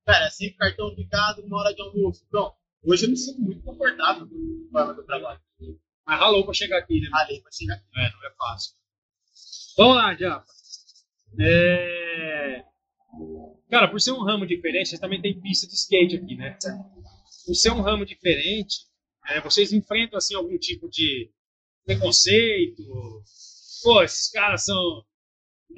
Cara, 0.07 0.31
sempre 0.31 0.57
cartão 0.57 0.95
ficado, 0.95 1.43
uma 1.43 1.59
hora 1.59 1.75
de 1.75 1.83
almoço. 1.83 2.25
Então, 2.29 2.55
hoje 2.85 3.07
eu 3.07 3.11
me 3.11 3.17
sinto 3.17 3.41
muito 3.41 3.61
confortável 3.63 4.29
com 4.29 4.69
a 4.69 4.79
forma 4.79 4.95
que 4.95 5.01
eu 5.01 5.07
trabalho. 5.07 5.41
Mas 6.07 6.21
ralou 6.21 6.45
pra 6.45 6.55
chegar 6.55 6.79
aqui, 6.79 7.01
né? 7.01 7.09
Ralei 7.13 7.41
pra 7.41 7.51
chegar 7.51 7.75
aqui. 7.75 7.87
É, 7.97 8.13
não 8.13 8.25
é 8.25 8.33
fácil. 8.39 8.80
Vamos 9.81 9.97
lá, 9.97 10.15
Japa. 10.15 10.45
É... 11.41 12.63
Cara, 13.71 13.89
por 13.89 13.99
ser 13.99 14.13
um 14.13 14.23
ramo 14.23 14.47
diferente, 14.47 14.91
vocês 14.91 15.01
também 15.01 15.23
tem 15.23 15.41
pista 15.41 15.67
de 15.67 15.73
skate 15.73 16.17
aqui, 16.17 16.37
né? 16.37 16.59
Por 17.47 17.55
ser 17.55 17.71
um 17.71 17.81
ramo 17.81 18.05
diferente, 18.05 18.81
é, 19.27 19.41
vocês 19.41 19.73
enfrentam 19.73 20.19
assim 20.19 20.35
algum 20.35 20.59
tipo 20.59 20.87
de 20.91 21.31
preconceito? 21.87 22.83
Pô, 23.83 24.03
esses 24.03 24.31
caras 24.31 24.67
são 24.67 25.03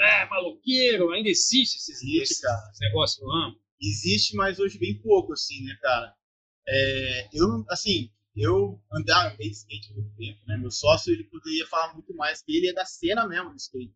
é, 0.01 0.27
maloqueiro, 0.27 1.13
ainda 1.13 1.29
existe 1.29 1.77
esses, 1.77 2.03
Existe, 2.03 2.23
esses, 2.23 2.41
cara. 2.41 2.61
negócios 2.81 3.23
no 3.23 3.31
ramo? 3.31 3.57
Existe, 3.81 4.35
mas 4.35 4.59
hoje 4.59 4.81
bem 4.81 5.01
pouco, 5.01 5.33
assim, 5.33 5.63
né, 5.63 5.79
cara? 5.81 6.13
É, 6.67 7.29
eu, 7.33 7.65
assim, 7.71 8.11
eu 8.35 8.83
andava 8.91 9.37
de 9.37 9.51
skate 9.51 9.91
há 9.91 9.95
muito 9.95 10.17
tempo, 10.17 10.41
né? 10.47 10.57
Meu 10.57 10.71
sócio, 10.71 11.13
ele 11.13 11.25
poderia 11.25 11.67
falar 11.67 11.95
muito 11.95 12.15
mais, 12.15 12.43
que 12.43 12.57
ele 12.57 12.69
é 12.69 12.73
da 12.73 12.85
cena 12.85 13.27
mesmo 13.29 13.51
do 13.51 13.57
skate. 13.57 13.95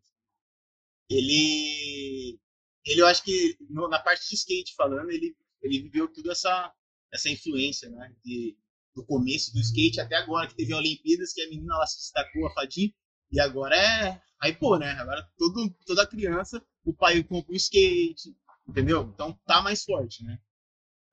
Ele, 1.09 2.39
ele 2.85 3.01
eu 3.01 3.07
acho 3.07 3.23
que 3.23 3.57
no, 3.69 3.87
na 3.87 3.99
parte 3.99 4.27
de 4.29 4.35
skate 4.35 4.75
falando, 4.75 5.09
ele, 5.09 5.35
ele 5.61 5.81
viveu 5.81 6.07
toda 6.07 6.31
essa, 6.31 6.73
essa 7.11 7.29
influência, 7.29 7.89
né? 7.89 8.15
De, 8.23 8.57
do 8.95 9.05
começo 9.05 9.53
do 9.53 9.59
skate 9.59 9.99
até 9.99 10.15
agora, 10.15 10.47
que 10.47 10.55
teve 10.55 10.73
a 10.73 10.77
Olimpíadas, 10.77 11.33
que 11.33 11.41
a 11.41 11.49
menina 11.49 11.73
ela 11.75 11.87
se 11.87 11.97
destacou, 11.97 12.47
a 12.47 12.53
Fadinha, 12.53 12.93
e 13.31 13.39
agora 13.39 13.75
é. 13.75 14.21
Aí, 14.39 14.53
pô, 14.53 14.77
né? 14.77 14.91
Agora 14.91 15.27
todo, 15.37 15.69
toda 15.85 16.05
criança, 16.05 16.63
o 16.85 16.93
pai 16.93 17.23
compra 17.23 17.51
um 17.51 17.55
skate, 17.55 18.35
entendeu? 18.67 19.11
Então 19.13 19.33
tá 19.45 19.61
mais 19.63 19.83
forte, 19.83 20.23
né? 20.23 20.39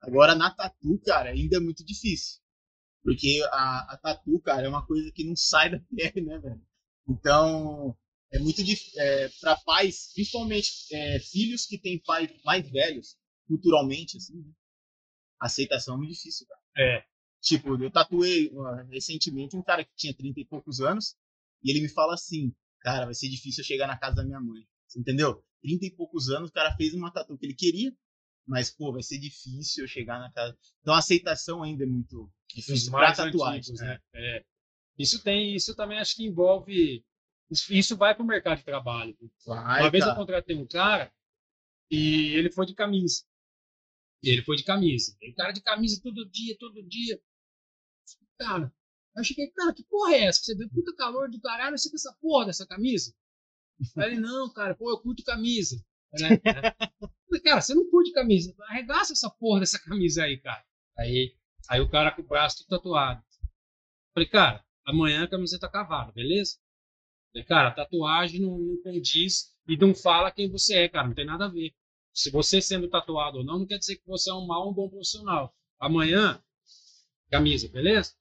Agora 0.02 0.34
na 0.34 0.50
tatu, 0.50 1.00
cara, 1.04 1.30
ainda 1.30 1.56
é 1.56 1.60
muito 1.60 1.82
difícil. 1.84 2.43
Porque 3.04 3.46
a, 3.52 3.92
a 3.92 3.99
tatu, 3.99 4.40
cara, 4.40 4.66
é 4.66 4.68
uma 4.68 4.84
coisa 4.84 5.12
que 5.12 5.25
não 5.25 5.37
sai 5.37 5.70
da 5.70 5.78
pele, 5.94 6.26
né, 6.26 6.38
velho? 6.38 6.62
Então, 7.06 7.94
é 8.32 8.38
muito 8.38 8.64
difícil. 8.64 8.99
É, 8.99 9.28
para 9.40 9.56
pais, 9.56 10.11
principalmente 10.14 10.73
é, 10.90 11.20
filhos 11.20 11.66
que 11.66 11.78
têm 11.78 12.02
pais 12.02 12.30
mais 12.42 12.68
velhos, 12.68 13.18
culturalmente, 13.46 14.16
assim, 14.16 14.40
né? 14.40 14.50
Aceitação 15.38 15.96
é 15.96 15.99
muito 15.99 16.14
difícil, 16.14 16.46
cara. 16.46 16.61
É. 16.78 17.04
Tipo, 17.42 17.76
eu 17.80 17.90
tatuei 17.90 18.49
uh, 18.49 18.88
recentemente 18.90 19.54
um 19.54 19.62
cara 19.62 19.84
que 19.84 19.94
tinha 19.94 20.14
30 20.14 20.40
e 20.40 20.46
poucos 20.46 20.80
anos, 20.80 21.14
e 21.62 21.70
ele 21.70 21.82
me 21.82 21.90
fala 21.90 22.14
assim, 22.14 22.54
cara, 22.80 23.04
vai 23.04 23.14
ser 23.14 23.28
difícil 23.28 23.61
eu 23.61 23.66
chegar 23.66 23.87
na 23.87 23.99
casa 23.99 24.16
da 24.16 24.25
minha 24.25 24.40
mãe. 24.40 24.66
Você 24.88 24.99
entendeu? 24.99 25.44
30 25.62 25.84
e 25.84 25.90
poucos 25.90 26.30
anos, 26.30 26.49
o 26.49 26.52
cara 26.52 26.75
fez 26.76 26.94
uma 26.94 27.12
tatu 27.12 27.37
que 27.37 27.44
ele 27.44 27.54
queria, 27.54 27.94
mas, 28.46 28.70
pô, 28.70 28.92
vai 28.92 29.02
ser 29.02 29.18
difícil 29.18 29.84
eu 29.84 29.88
chegar 29.88 30.18
na 30.18 30.32
casa. 30.32 30.56
Então 30.80 30.94
a 30.94 30.99
aceitação 30.99 31.62
ainda 31.62 31.84
é 31.84 31.87
muito 31.87 32.32
difícil 32.54 32.90
para 32.90 33.14
tatuagem. 33.14 33.61
Antigos, 33.61 33.80
né? 33.80 34.00
É. 34.14 34.44
Isso 34.99 35.23
tem, 35.23 35.54
isso 35.54 35.75
também 35.75 35.99
acho 35.99 36.16
que 36.16 36.25
envolve. 36.25 37.04
Isso 37.50 37.96
vai 37.96 38.14
para 38.14 38.23
o 38.23 38.26
mercado 38.26 38.58
de 38.58 38.64
trabalho. 38.64 39.16
Vai, 39.46 39.82
Uma 39.82 39.90
vez 39.90 40.04
cara. 40.04 40.14
eu 40.14 40.18
contratei 40.18 40.56
um 40.56 40.66
cara 40.66 41.12
e 41.90 42.34
ele 42.34 42.50
foi 42.50 42.66
de 42.66 42.75
camisa. 42.75 43.23
E 44.23 44.30
ele 44.30 44.42
foi 44.42 44.56
de 44.56 44.64
camisa. 44.64 45.14
Tem 45.20 45.34
cara 45.34 45.52
de 45.52 45.62
camisa 45.62 46.00
todo 46.02 46.28
dia, 46.30 46.56
todo 46.58 46.82
dia. 46.82 47.20
Cara, 48.38 48.73
eu 49.16 49.25
cheguei, 49.25 49.50
cara, 49.50 49.75
que 49.75 49.84
porra 49.84 50.14
é 50.14 50.25
essa? 50.25 50.42
Você 50.42 50.56
vê 50.56 50.68
puta 50.68 50.94
calor 50.96 51.30
do 51.30 51.40
caralho, 51.40 51.76
você 51.76 51.90
com 51.90 51.96
essa 51.96 52.12
porra 52.20 52.46
dessa 52.46 52.66
camisa? 52.66 53.14
Aí 53.96 54.12
ele, 54.12 54.20
não, 54.20 54.52
cara, 54.52 54.75
pô, 54.75 54.90
eu 54.90 54.99
curto 55.00 55.23
camisa. 55.25 55.76
Né? 56.12 56.28
Cara, 57.42 57.61
você 57.61 57.75
não 57.75 57.90
curte 57.90 58.12
camisa. 58.12 58.54
Arregaça 58.68 59.12
essa 59.12 59.28
porra 59.28 59.61
dessa 59.61 59.78
camisa 59.80 60.23
aí, 60.23 60.38
cara. 60.38 60.64
Aí, 60.96 61.37
aí 61.68 61.80
o 61.80 61.88
cara 61.88 62.11
com 62.12 62.23
o 62.23 62.26
braço 62.26 62.59
tudo 62.59 62.68
tatuado. 62.76 63.23
Falei, 64.12 64.28
cara, 64.28 64.64
amanhã 64.85 65.25
a 65.25 65.28
camiseta 65.28 65.68
cavada, 65.68 66.12
beleza? 66.12 66.56
Falei, 67.33 67.44
cara, 67.47 67.71
tatuagem 67.73 68.40
não, 68.40 68.59
não 68.59 68.83
condiz 68.83 69.52
e 69.66 69.76
não 69.76 69.94
fala 69.94 70.30
quem 70.30 70.49
você 70.50 70.75
é, 70.76 70.88
cara. 70.88 71.09
Não 71.09 71.14
tem 71.14 71.25
nada 71.26 71.47
a 71.47 71.49
ver. 71.49 71.75
Se 72.12 72.30
você 72.30 72.61
sendo 72.61 72.88
tatuado 72.88 73.38
ou 73.38 73.44
não, 73.44 73.59
não 73.61 73.66
quer 73.66 73.78
dizer 73.78 73.97
que 73.97 74.06
você 74.06 74.30
é 74.30 74.35
um 74.35 74.47
mau 74.47 74.66
ou 74.66 74.71
um 74.71 74.75
bom 74.75 74.88
profissional. 74.88 75.52
Amanhã, 75.80 76.40
camisa, 77.30 77.68
beleza? 77.68 78.12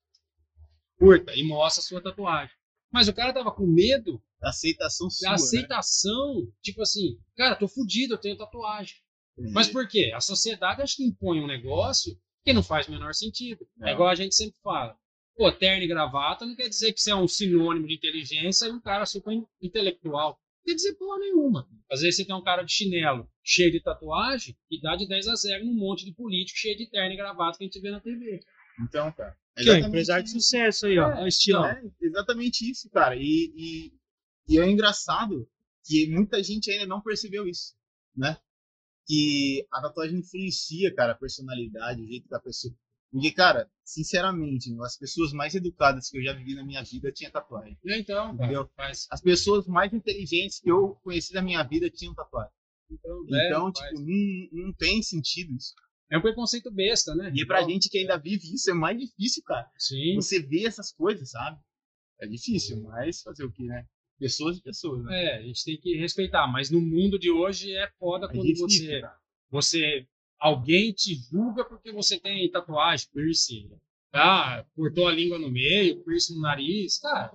Curta 0.98 1.36
e 1.36 1.44
mostra 1.44 1.82
a 1.82 1.86
sua 1.86 2.02
tatuagem. 2.02 2.56
Mas 2.92 3.08
o 3.08 3.14
cara 3.14 3.34
tava 3.34 3.52
com 3.52 3.66
medo 3.68 4.22
A 4.42 4.50
aceitação 4.50 5.10
sua. 5.10 5.30
a 5.30 5.34
aceitação, 5.34 6.48
tipo 6.62 6.82
assim, 6.82 7.20
cara, 7.36 7.56
tô 7.56 7.68
fudido, 7.68 8.14
eu 8.16 8.18
tenho 8.20 8.38
tatuagem. 8.38 8.96
né? 9.38 9.52
Mas 9.54 9.68
por 9.68 9.88
quê? 9.88 10.12
A 10.16 10.22
sociedade 10.22 10.82
acho 10.82 10.98
que 10.98 11.04
impõe 11.04 11.40
um 11.40 11.48
negócio 11.48 12.20
que 12.44 12.54
não 12.54 12.64
faz 12.64 12.88
o 12.88 12.92
menor 12.92 13.14
sentido. 13.14 13.66
Não. 13.78 13.88
É 13.88 13.94
igual 13.94 14.10
a 14.10 14.16
gente 14.16 14.36
sempre 14.36 14.60
fala. 14.62 14.98
Pô, 15.36 15.52
terno 15.52 15.84
e 15.84 15.88
gravata 15.88 16.46
não 16.46 16.56
quer 16.56 16.70
dizer 16.70 16.94
que 16.94 17.02
você 17.02 17.12
é 17.12 17.16
um 17.16 17.28
sinônimo 17.28 17.88
de 17.88 17.96
inteligência 17.96 18.68
e 18.68 18.72
um 18.72 18.80
cara 18.80 19.06
super 19.06 19.32
in- 19.34 19.46
intelectual. 19.62 20.32
Não 20.60 20.66
quer 20.66 20.76
dizer 20.76 20.94
porra 20.96 21.20
nenhuma. 21.20 21.68
Às 21.92 22.02
vezes 22.02 22.18
você 22.18 22.26
tem 22.26 22.36
um 22.36 22.44
cara 22.44 22.64
de 22.64 22.72
chinelo 22.72 23.28
cheio 23.44 23.72
de 23.72 23.82
tatuagem 23.82 24.56
e 24.70 24.80
dá 24.80 24.96
de 24.96 25.08
10 25.08 25.28
a 25.28 25.36
0 25.36 25.66
num 25.66 25.74
monte 25.74 26.06
de 26.06 26.14
político 26.14 26.60
cheio 26.60 26.78
de 26.78 26.88
terno 26.90 27.14
e 27.14 27.18
gravata 27.18 27.58
que 27.58 27.64
a 27.64 27.68
gente 27.68 27.82
vê 27.82 27.90
na 27.92 28.00
TV. 28.00 28.40
Então, 28.82 29.12
cara. 29.12 29.36
é 29.56 29.60
ó, 29.60 29.64
exatamente 29.64 29.88
empresário 29.88 30.24
de 30.24 30.32
sucesso 30.32 30.86
aí, 30.86 31.00
ó. 31.00 31.10
É, 31.10 31.14
Olha 31.16 31.24
o 31.24 31.28
estilão. 31.28 31.66
É, 31.66 31.84
exatamente 32.02 32.70
isso, 32.70 32.90
cara. 32.92 33.16
E, 33.16 33.52
e, 33.56 33.94
e 34.48 34.60
é 34.60 34.70
engraçado 34.70 35.48
que 35.86 36.08
muita 36.10 36.42
gente 36.44 36.72
ainda 36.72 36.86
não 36.86 37.02
percebeu 37.02 37.48
isso, 37.48 37.74
né? 38.16 38.38
Que 39.07 39.65
a 39.72 39.81
tatuagem 39.81 40.19
influencia, 40.19 40.93
cara, 40.95 41.12
a 41.13 41.17
personalidade, 41.17 42.01
o 42.01 42.07
jeito 42.07 42.27
da 42.29 42.39
pessoa. 42.39 42.74
Porque, 43.12 43.31
cara, 43.31 43.69
sinceramente, 43.86 44.74
as 44.81 44.98
pessoas 44.98 45.33
mais 45.33 45.53
educadas 45.53 46.10
que 46.10 46.17
eu 46.17 46.24
já 46.24 46.33
vivi 46.33 46.55
na 46.55 46.65
minha 46.65 46.81
vida 46.83 47.12
tinham 47.12 47.31
tatuagem. 47.31 47.77
Então, 47.86 48.36
cara, 48.36 48.48
Entendeu? 48.48 48.69
faz. 48.75 49.05
As 49.12 49.22
pessoas 49.22 49.67
mais 49.67 49.93
inteligentes 49.93 50.60
que 50.60 50.72
eu 50.72 50.95
conheci 51.03 51.33
na 51.33 51.41
minha 51.41 51.62
vida 51.63 51.89
tinham 51.91 52.15
tatuagem. 52.15 52.51
Então, 52.89 53.24
Então, 53.27 53.69
é, 53.69 53.72
tipo, 53.72 54.01
não, 54.01 54.65
não 54.65 54.74
tem 54.74 55.01
sentido 55.03 55.53
isso. 55.55 55.74
é 56.12 56.17
um 56.17 56.22
preconceito 56.22 56.72
besta, 56.72 57.13
né? 57.15 57.31
E 57.36 57.45
pra 57.45 57.60
Então, 57.62 57.69
gente 57.72 57.89
que 57.89 57.98
ainda 58.00 58.17
vive 58.17 58.53
isso 58.53 58.72
é 58.72 58.74
mais 58.74 58.98
difícil, 58.98 59.43
cara. 59.45 59.69
Sim. 59.77 60.15
Você 60.15 60.41
vê 60.41 60.65
essas 60.65 60.91
coisas, 60.91 61.29
sabe? 61.31 61.60
É 62.22 62.27
difícil, 62.27 62.81
mas 62.81 63.22
fazer 63.22 63.43
o 63.43 63.51
que, 63.51 63.63
né? 63.63 63.86
Pessoas 64.24 64.58
e 64.58 64.62
pessoas, 64.62 65.03
né? 65.03 65.24
É, 65.25 65.38
a 65.38 65.42
gente 65.42 65.65
tem 65.65 65.77
que 65.77 65.98
respeitar, 65.98 66.48
mas 66.48 66.70
no 66.72 66.80
mundo 66.80 67.20
de 67.20 67.30
hoje 67.30 67.75
é 67.75 67.89
foda 68.00 68.25
É 68.25 68.30
quando 68.30 68.44
difícil, 68.44 68.70
você, 68.70 69.01
cara. 69.01 69.18
você 69.50 70.08
alguém 70.39 70.94
te 70.94 71.13
julga 71.15 71.65
porque 71.65 71.92
você 71.92 72.18
tem 72.20 72.50
tatuagem, 72.50 73.08
piercing, 73.13 73.70
ah, 74.13 74.65
cortou 74.75 75.08
a 75.08 75.12
língua 75.12 75.38
no 75.38 75.50
meio, 75.51 76.01
piercing 76.06 76.36
no 76.36 76.42
nariz, 76.42 77.00
cara, 77.00 77.34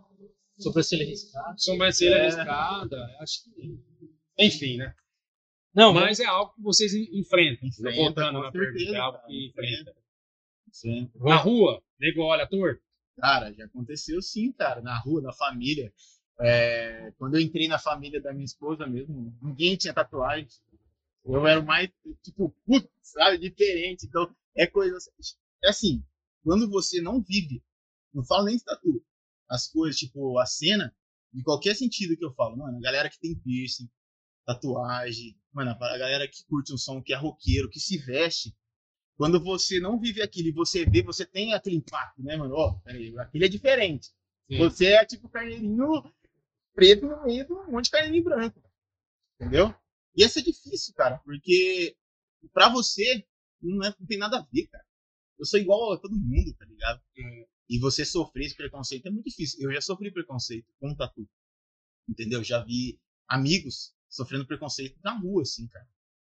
Sobrancelha 0.58 1.04
riscada. 1.04 1.54
sobrancelha 1.58 2.14
É. 2.14 2.20
arriscada, 2.22 3.16
acho 3.20 3.44
que 3.44 3.78
enfim, 4.38 4.76
né? 4.78 4.94
Não, 5.74 5.92
Mas 5.92 6.18
é 6.20 6.24
algo 6.24 6.54
que 6.54 6.62
vocês 6.62 6.94
en- 6.94 7.18
enfrentam, 7.20 7.68
Enfrenta, 7.68 7.96
voltando 7.96 8.40
na 8.40 8.50
certeza, 8.50 8.72
pergunta, 8.72 8.96
é 8.96 9.00
algo 9.00 9.18
que 9.26 9.46
enfrenta. 9.48 9.94
Sim. 10.72 11.10
Na 11.16 11.36
rua, 11.36 11.82
nego 12.00 12.22
olha 12.22 12.46
torto, 12.46 12.80
Cara, 13.20 13.52
já 13.52 13.64
aconteceu 13.64 14.22
sim, 14.22 14.52
cara, 14.52 14.80
na 14.80 14.96
rua, 14.96 15.20
na 15.20 15.32
família. 15.32 15.92
É, 16.40 17.12
quando 17.18 17.34
eu 17.34 17.40
entrei 17.40 17.66
na 17.66 17.78
família 17.78 18.20
da 18.20 18.32
minha 18.32 18.44
esposa 18.44 18.86
mesmo, 18.86 19.36
ninguém 19.42 19.76
tinha 19.76 19.92
tatuagem. 19.92 20.48
Eu 21.24 21.46
era 21.46 21.60
mais, 21.60 21.90
tipo, 22.22 22.54
putz, 22.64 22.88
sabe, 23.02 23.38
diferente. 23.38 24.06
Então, 24.06 24.34
é 24.56 24.66
coisa 24.66 24.96
assim. 24.96 25.36
É 25.62 25.68
assim, 25.70 26.04
quando 26.44 26.70
você 26.70 27.00
não 27.00 27.20
vive, 27.20 27.62
não 28.14 28.24
falo 28.24 28.44
nem 28.44 28.56
de 28.56 28.64
tatu, 28.64 29.04
as 29.48 29.66
coisas, 29.66 29.98
tipo, 29.98 30.38
a 30.38 30.46
cena, 30.46 30.94
de 31.32 31.42
qualquer 31.42 31.74
sentido 31.74 32.16
que 32.16 32.24
eu 32.24 32.32
falo, 32.34 32.56
mano, 32.56 32.78
a 32.78 32.80
galera 32.80 33.10
que 33.10 33.18
tem 33.18 33.34
piercing, 33.34 33.90
tatuagem, 34.46 35.36
mano, 35.52 35.70
a 35.70 35.98
galera 35.98 36.26
que 36.28 36.44
curte 36.46 36.72
um 36.72 36.78
som, 36.78 37.02
que 37.02 37.12
é 37.12 37.16
roqueiro, 37.16 37.68
que 37.68 37.80
se 37.80 37.98
veste, 37.98 38.56
quando 39.16 39.42
você 39.42 39.80
não 39.80 39.98
vive 39.98 40.22
aquilo 40.22 40.48
e 40.48 40.52
você 40.52 40.86
vê, 40.86 41.02
você 41.02 41.26
tem 41.26 41.52
aquele 41.52 41.76
impacto, 41.76 42.22
né, 42.22 42.36
mano? 42.36 42.54
Ó, 42.54 42.74
peraí, 42.84 43.12
aquilo 43.18 43.44
é 43.44 43.48
diferente. 43.48 44.08
Sim. 44.48 44.58
Você 44.58 44.86
é 44.86 45.04
tipo 45.04 45.28
carneirinho 45.28 46.02
preto 46.78 47.06
no 47.06 47.24
meio 47.24 47.44
de 47.44 47.52
um 47.52 47.72
monte 47.72 47.86
de 47.86 47.90
carneirinho 47.90 48.22
branco. 48.22 48.62
Entendeu? 49.34 49.74
E 50.14 50.24
isso 50.24 50.38
é 50.38 50.42
difícil, 50.42 50.94
cara, 50.94 51.18
porque 51.24 51.96
pra 52.52 52.68
você 52.68 53.26
não, 53.60 53.84
é- 53.84 53.94
não 53.98 54.06
tem 54.06 54.16
nada 54.16 54.38
a 54.38 54.46
ver, 54.52 54.68
cara. 54.68 54.84
Eu 55.36 55.44
sou 55.44 55.58
igual 55.58 55.92
a 55.92 55.98
todo 55.98 56.14
mundo, 56.14 56.54
tá 56.54 56.64
ligado? 56.64 57.02
E 57.68 57.78
você 57.80 58.04
sofrer 58.04 58.46
esse 58.46 58.56
preconceito 58.56 59.06
é 59.06 59.10
muito 59.10 59.26
difícil. 59.26 59.60
Eu 59.60 59.72
já 59.72 59.80
sofri 59.80 60.12
preconceito 60.12 60.72
com 60.78 60.94
tatu. 60.94 61.28
Entendeu? 62.08 62.42
Já 62.44 62.62
vi 62.64 63.00
amigos 63.28 63.92
sofrendo 64.08 64.46
preconceito 64.46 64.98
na 65.02 65.18
rua, 65.18 65.42
assim, 65.42 65.66
cara. 65.66 65.86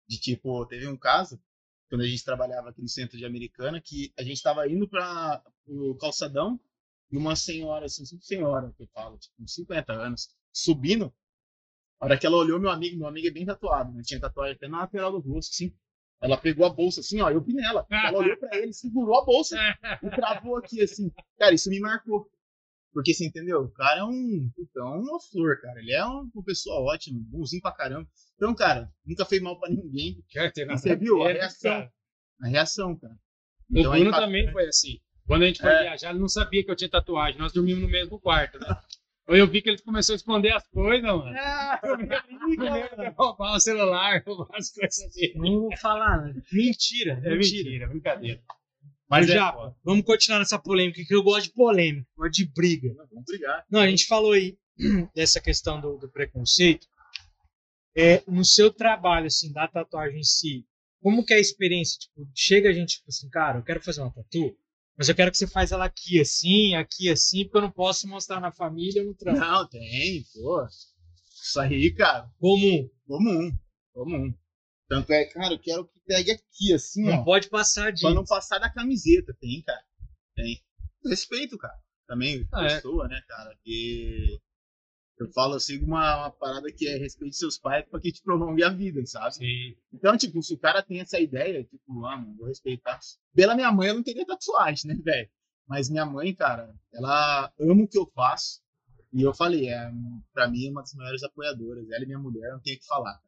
De 0.08 0.18
tipo, 0.18 0.66
teve 0.66 0.86
um 0.88 0.96
caso, 0.96 1.40
quando 1.88 2.02
a 2.02 2.06
gente 2.08 2.24
trabalhava 2.24 2.70
aqui 2.70 2.82
no 2.82 2.88
centro 2.88 3.16
de 3.16 3.24
Americana, 3.24 3.80
que 3.80 4.12
a 4.18 4.22
gente 4.24 4.42
tava 4.42 4.68
indo 4.68 4.88
para 4.88 5.42
o 5.66 5.94
calçadão 5.96 6.60
e 7.10 7.16
uma 7.16 7.34
senhora, 7.36 7.86
assim, 7.86 8.04
senhora 8.20 8.72
que 8.76 8.82
eu 8.82 8.88
falo, 8.88 9.16
tipo, 9.18 9.34
uns 9.42 9.54
50 9.54 9.92
anos, 9.92 10.28
subindo. 10.52 11.12
A 12.00 12.06
hora 12.06 12.18
que 12.18 12.26
ela 12.26 12.36
olhou 12.36 12.58
meu 12.58 12.70
amigo, 12.70 12.96
meu 12.98 13.06
amigo 13.08 13.26
é 13.26 13.30
bem 13.30 13.44
tatuado, 13.44 13.92
né? 13.92 14.02
Tinha 14.04 14.20
tatuagem 14.20 14.54
até 14.56 14.68
na 14.68 14.80
lateral 14.80 15.12
do 15.12 15.18
rosto, 15.20 15.50
assim. 15.52 15.74
Ela 16.22 16.36
pegou 16.36 16.66
a 16.66 16.70
bolsa, 16.70 17.00
assim, 17.00 17.20
ó, 17.20 17.30
eu 17.30 17.40
vi 17.42 17.54
nela. 17.54 17.86
Ela 17.90 18.18
olhou 18.18 18.36
pra 18.36 18.56
ele, 18.58 18.72
segurou 18.72 19.18
a 19.20 19.24
bolsa 19.24 19.56
e 20.02 20.10
travou 20.10 20.56
aqui, 20.56 20.80
assim. 20.82 21.10
Cara, 21.38 21.54
isso 21.54 21.68
me 21.70 21.80
marcou. 21.80 22.30
Porque 22.92 23.14
você 23.14 23.24
entendeu? 23.26 23.60
O 23.62 23.70
cara 23.70 24.00
é 24.00 24.04
um. 24.04 24.50
Puta, 24.54 24.80
é 24.80 24.82
uma 24.82 25.20
flor, 25.20 25.60
cara. 25.60 25.78
Ele 25.78 25.92
é 25.92 26.04
um- 26.04 26.28
uma 26.34 26.44
pessoa 26.44 26.80
ótima, 26.92 27.20
bonzinho 27.28 27.62
pra 27.62 27.70
caramba. 27.72 28.08
Então, 28.34 28.54
cara, 28.54 28.90
nunca 29.06 29.24
fez 29.24 29.40
mal 29.40 29.58
pra 29.60 29.70
ninguém. 29.70 30.22
Quer 30.28 30.52
ter 30.52 30.62
E 30.68 30.76
você 30.76 30.96
viu 30.96 31.22
a 31.22 31.28
reação? 31.32 31.70
cara. 31.70 31.92
A 32.42 32.48
reação, 32.48 32.96
cara. 32.98 33.14
O 33.14 33.78
Então, 33.78 33.94
é 33.94 34.00
Bruno 34.00 34.10
também 34.16 34.50
foi 34.50 34.66
assim. 34.66 35.00
Quando 35.26 35.42
a 35.42 35.46
gente 35.46 35.60
foi 35.60 35.70
É. 35.70 35.82
viajar, 35.82 36.10
ele 36.10 36.18
não 36.18 36.28
sabia 36.28 36.64
que 36.64 36.70
eu 36.70 36.74
tinha 36.76 36.90
tatuagem. 36.90 37.38
Nós 37.38 37.52
dormimos 37.52 37.82
no 37.82 37.88
mesmo 37.88 38.18
quarto, 38.18 38.58
né? 38.58 38.66
Eu 39.36 39.46
vi 39.48 39.62
que 39.62 39.68
ele 39.68 39.78
começou 39.82 40.14
a 40.14 40.16
esconder 40.16 40.52
as 40.52 40.66
coisas, 40.68 41.02
mano. 41.04 41.24
É, 43.00 43.08
roubar 43.16 43.54
o 43.56 43.60
celular, 43.60 44.22
roubar 44.26 44.48
as 44.56 44.70
coisas 44.70 45.04
assim. 45.04 45.32
Não 45.36 45.60
vou 45.62 45.76
falar, 45.78 46.20
né? 46.22 46.42
Mentira, 46.52 47.12
É 47.24 47.30
mentira. 47.36 47.64
mentira, 47.64 47.86
brincadeira. 47.88 48.42
Mas 49.08 49.28
é 49.28 49.38
foda. 49.38 49.76
vamos 49.82 50.04
continuar 50.04 50.38
nessa 50.38 50.58
polêmica, 50.58 51.02
que 51.04 51.14
eu 51.14 51.22
gosto 51.22 51.46
de 51.46 51.52
polêmica, 51.52 52.06
gosto 52.16 52.32
de 52.32 52.46
briga. 52.46 52.94
Vamos 53.10 53.24
brigar. 53.26 53.64
Não, 53.70 53.80
a 53.80 53.88
gente 53.88 54.06
falou 54.06 54.32
aí 54.32 54.56
dessa 55.14 55.40
questão 55.40 55.80
do, 55.80 55.96
do 55.98 56.08
preconceito. 56.08 56.86
É, 57.96 58.22
no 58.26 58.44
seu 58.44 58.70
trabalho, 58.72 59.26
assim, 59.26 59.52
da 59.52 59.66
tatuagem 59.66 60.20
em 60.20 60.24
si, 60.24 60.64
como 61.02 61.24
que 61.24 61.32
é 61.32 61.36
a 61.36 61.40
experiência? 61.40 61.98
Tipo, 61.98 62.28
chega 62.34 62.68
a 62.68 62.72
gente, 62.72 62.96
tipo 62.98 63.08
assim, 63.08 63.28
cara, 63.28 63.58
eu 63.58 63.64
quero 63.64 63.82
fazer 63.82 64.00
uma 64.00 64.12
tatu, 64.12 64.56
mas 65.00 65.08
eu 65.08 65.14
quero 65.14 65.30
que 65.30 65.38
você 65.38 65.46
faz 65.46 65.72
ela 65.72 65.86
aqui 65.86 66.20
assim, 66.20 66.74
aqui 66.74 67.08
assim, 67.08 67.44
porque 67.44 67.56
eu 67.56 67.62
não 67.62 67.70
posso 67.70 68.06
mostrar 68.06 68.38
na 68.38 68.52
família 68.52 69.02
no 69.02 69.14
trampo. 69.14 69.40
Não, 69.40 69.66
tem, 69.66 70.22
pô. 70.34 70.66
Isso 71.42 71.58
aí, 71.58 71.90
cara, 71.94 72.30
Comum. 72.38 72.86
comum. 73.06 73.50
Comum. 73.94 74.34
Tanto 74.90 75.10
é, 75.10 75.24
cara, 75.24 75.54
eu 75.54 75.58
quero 75.58 75.86
que 75.86 75.98
pegue 76.06 76.32
aqui, 76.32 76.74
assim, 76.74 77.04
Não 77.04 77.20
ó. 77.20 77.24
pode 77.24 77.48
passar 77.48 77.90
de. 77.92 78.02
Pra 78.02 78.12
não 78.12 78.24
passar 78.24 78.58
da 78.58 78.68
camiseta. 78.70 79.34
Tem, 79.40 79.62
cara. 79.62 79.82
Tem. 80.36 80.60
Respeito, 81.06 81.56
cara. 81.56 81.78
Também, 82.06 82.46
Ah, 82.52 82.64
é. 82.66 82.74
pessoa, 82.74 83.08
né, 83.08 83.22
cara? 83.26 83.56
Que 83.64 84.38
eu 85.22 85.32
falo 85.32 85.54
assim 85.54 85.78
uma, 85.82 86.16
uma 86.16 86.30
parada 86.30 86.72
que 86.72 86.88
é 86.88 86.96
respeite 86.96 87.36
seus 87.36 87.58
pais 87.58 87.86
pra 87.88 88.00
que 88.00 88.10
te 88.10 88.22
prolongue 88.22 88.64
a 88.64 88.70
vida, 88.70 89.04
sabe? 89.04 89.34
Sim. 89.34 89.76
Então, 89.92 90.16
tipo, 90.16 90.42
se 90.42 90.54
o 90.54 90.58
cara 90.58 90.82
tem 90.82 91.00
essa 91.00 91.20
ideia, 91.20 91.62
tipo, 91.64 92.06
ah, 92.06 92.16
mano, 92.16 92.36
vou 92.36 92.48
respeitar. 92.48 92.98
Pela 93.34 93.54
minha 93.54 93.70
mãe, 93.70 93.88
eu 93.88 93.94
não 93.94 94.02
teria 94.02 94.26
tatuagem, 94.26 94.90
né, 94.90 95.00
velho? 95.02 95.28
Mas 95.68 95.88
minha 95.88 96.04
mãe, 96.06 96.34
cara, 96.34 96.74
ela 96.92 97.52
ama 97.60 97.84
o 97.84 97.88
que 97.88 97.98
eu 97.98 98.10
faço. 98.14 98.60
E 99.12 99.22
eu 99.22 99.34
falei, 99.34 99.68
é, 99.68 99.90
pra 100.32 100.48
mim, 100.48 100.66
é 100.66 100.70
uma 100.70 100.80
das 100.82 100.94
maiores 100.94 101.22
apoiadoras. 101.22 101.88
Ela 101.90 102.04
e 102.04 102.06
minha 102.06 102.18
mulher, 102.18 102.52
não 102.52 102.60
tem 102.60 102.74
o 102.74 102.78
que 102.78 102.86
falar. 102.86 103.20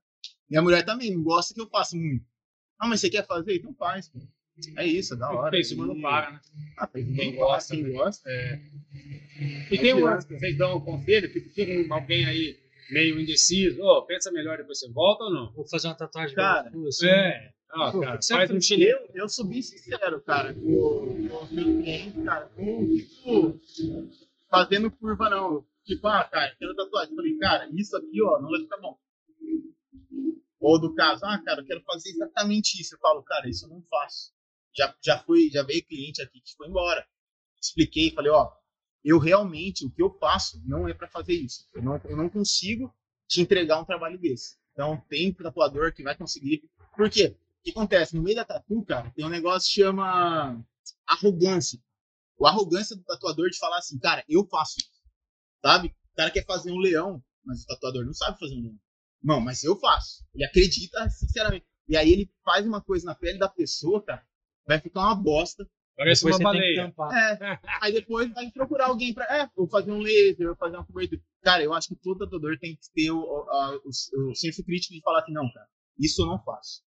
Minha 0.49 0.63
mulher 0.63 0.85
também 0.85 1.15
não 1.15 1.23
gosta 1.23 1.55
que 1.55 1.61
eu 1.61 1.69
faça 1.69 1.97
muito. 1.97 2.25
Ah, 2.79 2.89
mas 2.89 3.01
você 3.01 3.11
quer 3.11 3.27
fazer? 3.27 3.57
Então 3.57 3.75
faz, 3.75 4.09
pô. 4.09 4.19
É 4.77 4.87
isso, 4.87 5.15
é 5.15 5.17
da 5.17 5.31
hora. 5.31 5.51
Fez 5.51 5.73
uma 5.73 5.87
não 5.87 5.97
E- 5.97 6.03
para, 6.03 6.31
né? 6.33 6.41
Ah, 6.79 6.87
Quem 6.89 7.35
gosta, 7.37 7.75
quem 7.75 7.85
né? 7.85 7.91
gosta. 7.91 8.31
E 9.71 9.79
tem 9.79 9.95
um 9.95 10.01
vocês 10.01 10.57
dão 10.59 10.77
um 10.77 10.81
conselho, 10.81 11.33
tipo, 11.33 11.49
fica 11.51 11.95
alguém 11.95 12.25
aí 12.27 12.59
meio 12.91 13.19
indeciso, 13.21 13.83
ô, 13.83 14.03
pensa 14.05 14.31
melhor 14.31 14.59
depois 14.59 14.79
você 14.79 14.91
volta 14.91 15.25
ou 15.25 15.33
não? 15.33 15.53
Vou 15.53 15.67
fazer 15.69 15.89
uma 15.89 15.95
tatuagem 15.97 16.37
Cara, 16.37 16.71
pra 16.71 16.81
você. 16.81 17.09
É. 17.09 17.53
Ó, 17.75 17.91
Pô, 17.91 18.01
cara, 18.01 18.19
faz 18.23 18.51
é 18.51 18.55
um 18.55 18.61
filho 18.61 18.83
Eu, 18.87 19.09
eu 19.15 19.29
sou 19.29 19.47
bem 19.47 19.63
sincero, 19.63 20.21
cara, 20.23 20.53
com, 20.53 20.61
com 20.61 21.43
os 21.45 21.51
meus 21.51 21.75
clientes, 21.75 22.23
cara. 22.25 22.47
Com, 22.55 22.87
tipo, 22.87 23.59
fazendo 24.51 24.91
curva, 24.91 25.31
não. 25.31 25.65
Tipo, 25.85 26.07
ah, 26.07 26.23
cara, 26.25 26.55
quero 26.59 26.77
tatuagem. 26.77 27.11
Eu 27.13 27.17
Falei, 27.17 27.39
cara, 27.39 27.69
isso 27.73 27.97
aqui, 27.97 28.23
ó, 28.23 28.41
não 28.41 28.51
vai 28.51 28.61
ficar 28.61 28.77
bom. 28.77 28.99
Ou 30.61 30.81
do 30.81 30.95
caso, 30.95 31.25
ah, 31.25 31.39
cara, 31.43 31.63
eu 31.63 31.67
quero 31.67 31.81
fazer 31.83 32.11
exatamente 32.11 32.81
isso. 32.81 32.95
Eu 32.95 32.99
falo, 33.01 33.23
cara, 33.23 33.49
isso 33.49 33.65
eu 33.65 33.71
não 33.71 33.83
faço. 33.91 34.33
Já, 34.75 34.95
já 35.03 35.19
foi, 35.19 35.51
já 35.51 35.63
veio 35.63 35.85
cliente 35.85 36.23
aqui 36.23 36.41
que 36.41 36.55
foi 36.57 36.69
embora. 36.69 37.07
Expliquei, 37.61 38.11
falei, 38.13 38.31
ó, 38.31 38.51
eu 39.05 39.19
realmente, 39.19 39.85
o 39.85 39.91
que 39.91 40.03
eu 40.03 40.17
faço 40.19 40.63
não 40.65 40.89
é 40.89 40.95
para 40.95 41.09
fazer 41.09 41.35
isso. 41.35 41.67
Eu 41.75 41.83
não, 41.83 42.01
eu 42.05 42.17
não 42.17 42.29
consigo 42.29 42.95
te 43.29 43.41
entregar 43.41 43.81
um 43.81 43.85
trabalho 43.85 44.19
desse. 44.19 44.57
Então, 44.73 45.03
tem 45.09 45.33
tatuador 45.33 45.93
que 45.93 46.03
vai 46.03 46.17
conseguir. 46.17 46.63
Por 46.97 47.11
quê? 47.11 47.37
O 47.61 47.63
que 47.63 47.71
acontece? 47.71 48.17
No 48.17 48.23
meio 48.23 48.37
da 48.37 48.45
tatu, 48.45 48.85
cara, 48.85 49.11
tem 49.11 49.25
um 49.25 49.29
negócio 49.29 49.69
que 49.69 49.81
chama 49.81 50.65
arrogância. 51.07 51.81
O 52.39 52.47
arrogância 52.47 52.97
do 52.97 53.05
tatuador 53.05 53.51
de 53.51 53.59
falar 53.59 53.79
assim, 53.79 53.99
cara, 53.99 54.25
eu 54.29 54.47
faço. 54.47 54.77
Sabe? 55.65 55.89
O 56.13 56.17
cara 56.17 56.31
quer 56.31 56.45
fazer 56.45 56.73
um 56.73 56.79
leão, 56.79 57.23
mas 57.45 57.63
o 57.63 57.67
tatuador 57.67 58.05
não 58.05 58.13
sabe 58.15 58.39
fazer 58.39 58.55
um 58.55 58.63
leão. 58.63 58.79
Não, 59.23 59.41
mas 59.41 59.63
eu 59.63 59.79
faço. 59.79 60.25
Ele 60.35 60.45
acredita 60.45 61.09
sinceramente. 61.11 61.67
E 61.89 61.97
aí 61.97 62.11
ele 62.11 62.33
faz 62.45 62.67
uma 62.67 62.81
coisa 62.81 63.07
na 63.07 63.15
pele 63.15 63.39
da 63.39 63.49
pessoa, 63.49 64.03
cara, 64.03 64.27
vai 64.73 64.81
ficar 64.81 65.01
uma 65.01 65.15
bosta. 65.15 65.69
Parece 65.97 66.25
Depois 66.25 66.41
uma 66.41 66.53
você 66.53 66.59
tem 66.59 66.71
que 66.71 66.77
baleia. 66.77 66.89
tampar. 66.89 67.43
É. 67.43 67.61
Aí 67.83 67.93
depois 67.93 68.33
vai 68.33 68.51
procurar 68.51 68.87
alguém 68.89 69.13
pra. 69.13 69.25
É, 69.27 69.49
vou 69.55 69.69
fazer 69.69 69.93
um 69.93 69.99
laser, 69.99 70.47
vou 70.47 70.57
fazer 70.57 70.77
uma 70.77 70.87
cobertura. 70.87 71.21
Cara, 71.43 71.63
eu 71.63 71.73
acho 71.75 71.89
que 71.89 71.97
todo 71.97 72.19
tatuador 72.21 72.59
tem 72.59 72.75
que 72.77 72.83
ter 72.95 73.11
o, 73.11 73.19
o, 73.19 73.51
a- 73.51 73.77
o- 73.85 74.31
o 74.31 74.35
senso 74.35 74.65
crítico 74.65 74.95
de 74.95 75.01
falar 75.03 75.21
assim, 75.21 75.33
não, 75.33 75.51
cara, 75.53 75.69
isso 75.99 76.23
eu 76.23 76.27
não 76.27 76.43
faço. 76.43 76.83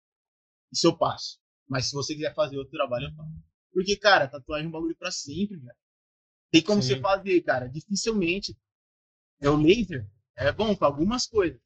Isso 0.73 0.87
eu 0.87 0.97
passo. 0.97 1.39
Mas 1.69 1.85
se 1.89 1.93
você 1.93 2.13
quiser 2.15 2.33
fazer 2.33 2.57
outro 2.57 2.71
trabalho, 2.71 3.05
eu 3.07 3.13
faço. 3.15 3.31
Porque, 3.73 3.95
cara, 3.97 4.27
tatuagem 4.27 4.65
é 4.65 4.69
um 4.69 4.71
bagulho 4.71 4.95
pra 4.97 5.11
sempre, 5.11 5.57
velho. 5.57 5.75
Tem 6.51 6.61
como 6.63 6.81
Sim. 6.81 6.95
você 6.95 6.99
fazer, 7.01 7.41
cara. 7.41 7.67
Dificilmente. 7.69 8.55
É 9.41 9.49
o 9.49 9.55
laser. 9.57 10.07
É 10.37 10.51
bom 10.51 10.75
pra 10.75 10.87
algumas 10.87 11.27
coisas. 11.27 11.59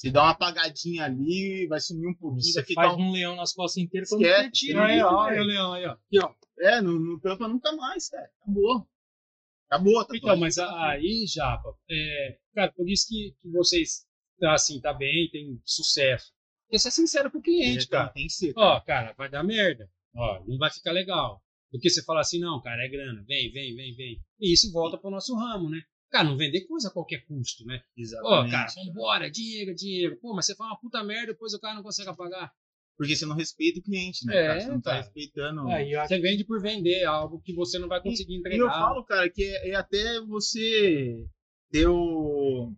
Você 0.00 0.10
dá 0.10 0.22
uma 0.22 0.30
apagadinha 0.30 1.04
ali, 1.04 1.66
vai 1.68 1.78
sumir 1.78 2.08
um 2.08 2.14
pouquinho, 2.14 2.40
Você 2.42 2.64
faz 2.72 2.94
um... 2.94 3.00
um 3.02 3.12
leão 3.12 3.36
nas 3.36 3.52
costas 3.52 3.82
inteiras 3.82 4.08
quando 4.08 4.22
você 4.22 4.50
tira. 4.50 4.86
Aí, 4.86 5.02
ó, 5.02 5.14
olha 5.14 5.42
o 5.42 5.44
leão 5.44 5.74
aí, 5.74 5.84
ó. 5.86 6.34
É, 6.58 6.80
não, 6.80 6.98
não 6.98 7.20
tampa 7.20 7.46
nunca 7.46 7.70
mais, 7.76 8.08
cara. 8.08 8.30
Acabou. 8.40 8.88
Acabou 9.68 9.98
a 9.98 10.04
tatuagem. 10.04 10.18
Então, 10.22 10.36
mas 10.38 10.56
aí, 10.56 11.26
Japa, 11.26 11.74
é, 11.90 12.38
cara, 12.54 12.72
por 12.72 12.88
isso 12.88 13.08
que, 13.10 13.36
que 13.42 13.50
vocês, 13.50 14.06
tá, 14.38 14.54
assim, 14.54 14.80
tá 14.80 14.94
bem, 14.94 15.28
tem 15.30 15.60
sucesso. 15.66 16.32
Porque 16.64 16.78
você 16.78 16.88
é 16.88 16.92
sincero 16.92 17.30
com 17.30 17.36
o 17.36 17.42
cliente, 17.42 17.80
Tem- 17.80 17.88
cara. 17.88 18.08
Tem 18.08 18.26
que 18.26 18.32
ser. 18.32 18.54
Ó, 18.56 18.80
cara, 18.80 19.12
vai 19.18 19.28
dar 19.28 19.44
merda. 19.44 19.86
Ó, 20.16 20.42
não 20.46 20.56
vai 20.56 20.70
ficar 20.70 20.92
legal. 20.92 21.42
Do 21.70 21.78
que 21.78 21.90
você 21.90 22.02
falar 22.02 22.22
assim, 22.22 22.40
não, 22.40 22.58
cara, 22.62 22.82
é 22.82 22.88
grana, 22.88 23.22
vem, 23.28 23.52
vem, 23.52 23.76
vem, 23.76 23.94
vem. 23.94 24.18
E 24.40 24.54
isso 24.54 24.72
volta 24.72 24.96
pro 24.96 25.10
nosso 25.10 25.36
ramo, 25.36 25.68
né? 25.68 25.82
Cara, 26.10 26.24
não 26.28 26.36
vender 26.36 26.66
coisa 26.66 26.88
a 26.88 26.92
qualquer 26.92 27.24
custo, 27.26 27.64
né? 27.64 27.80
Ó, 27.86 28.00
Exatamente. 28.00 28.50
cara, 28.50 28.72
vambora, 28.84 29.30
dinheiro, 29.30 29.74
dinheiro. 29.74 30.18
Pô, 30.20 30.34
mas 30.34 30.46
você 30.46 30.56
faz 30.56 30.68
uma 30.70 30.80
puta 30.80 31.04
merda, 31.04 31.32
depois 31.32 31.54
o 31.54 31.60
cara 31.60 31.74
não 31.76 31.82
consegue 31.82 32.14
pagar. 32.16 32.52
Porque 32.96 33.14
você 33.16 33.24
não 33.24 33.36
respeita 33.36 33.78
o 33.80 33.82
cliente, 33.82 34.26
né? 34.26 34.36
É, 34.36 34.46
cara? 34.48 34.60
Você 34.60 34.68
não 34.68 34.80
tá 34.80 34.90
cara. 34.90 35.02
respeitando. 35.02 35.62
Ó, 35.66 36.06
Você 36.06 36.18
vende 36.20 36.44
por 36.44 36.60
vender 36.60 37.04
algo 37.04 37.40
que 37.40 37.54
você 37.54 37.78
não 37.78 37.88
vai 37.88 38.02
conseguir 38.02 38.34
E 38.34 38.38
entregar. 38.38 38.58
eu 38.58 38.68
falo, 38.68 39.04
cara, 39.04 39.30
que 39.30 39.42
é, 39.42 39.70
é 39.70 39.74
até 39.74 40.20
você 40.22 41.26
ter 41.70 41.86
o 41.86 42.74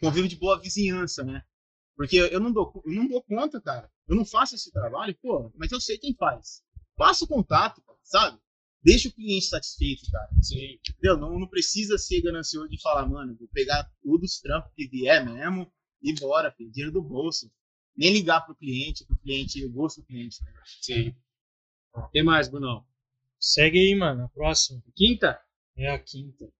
convívio 0.00 0.28
de 0.28 0.36
boa 0.36 0.60
vizinhança, 0.60 1.24
né? 1.24 1.42
Porque 1.96 2.16
eu 2.16 2.40
não 2.40 2.52
dou, 2.52 2.82
eu 2.84 2.92
não 2.92 3.08
dou 3.08 3.22
conta, 3.22 3.60
cara. 3.60 3.90
Eu 4.06 4.14
não 4.16 4.24
faço 4.24 4.54
esse 4.54 4.70
trabalho, 4.70 5.16
pô, 5.22 5.50
mas 5.56 5.72
eu 5.72 5.80
sei 5.80 5.96
quem 5.96 6.14
faz. 6.14 6.62
Passa 6.96 7.24
o 7.24 7.28
contato, 7.28 7.82
sabe? 8.02 8.38
Deixa 8.84 9.08
o 9.08 9.12
cliente 9.12 9.46
satisfeito, 9.46 10.10
cara. 10.10 10.28
Sim. 10.42 10.78
Entendeu? 10.88 11.16
Não, 11.16 11.38
não 11.38 11.48
precisa 11.48 11.96
ser 11.96 12.20
ganancioso 12.20 12.68
de 12.68 12.80
falar, 12.82 13.06
mano, 13.06 13.34
vou 13.36 13.48
pegar 13.48 13.90
todos 14.02 14.32
os 14.32 14.40
trampos 14.40 14.72
que 14.76 14.86
vier 14.88 15.24
mesmo 15.24 15.72
e 16.02 16.14
bora, 16.20 16.52
filho, 16.52 16.70
dinheiro 16.70 16.92
do 16.92 17.02
bolso. 17.02 17.50
Nem 17.96 18.12
ligar 18.12 18.42
pro 18.42 18.54
cliente, 18.54 19.06
pro 19.06 19.16
cliente, 19.16 19.64
o 19.64 19.70
gosto 19.70 20.00
do 20.00 20.06
cliente. 20.06 20.42
Né? 20.42 20.52
Sim. 20.82 21.16
O 21.94 22.08
que 22.08 22.22
mais, 22.22 22.48
Brunão? 22.48 22.84
segue 23.38 23.78
aí, 23.78 23.94
mano. 23.94 24.24
A 24.24 24.28
próxima 24.28 24.82
Quinta? 24.94 25.40
é 25.76 25.90
a 25.90 25.98
quinta. 25.98 26.50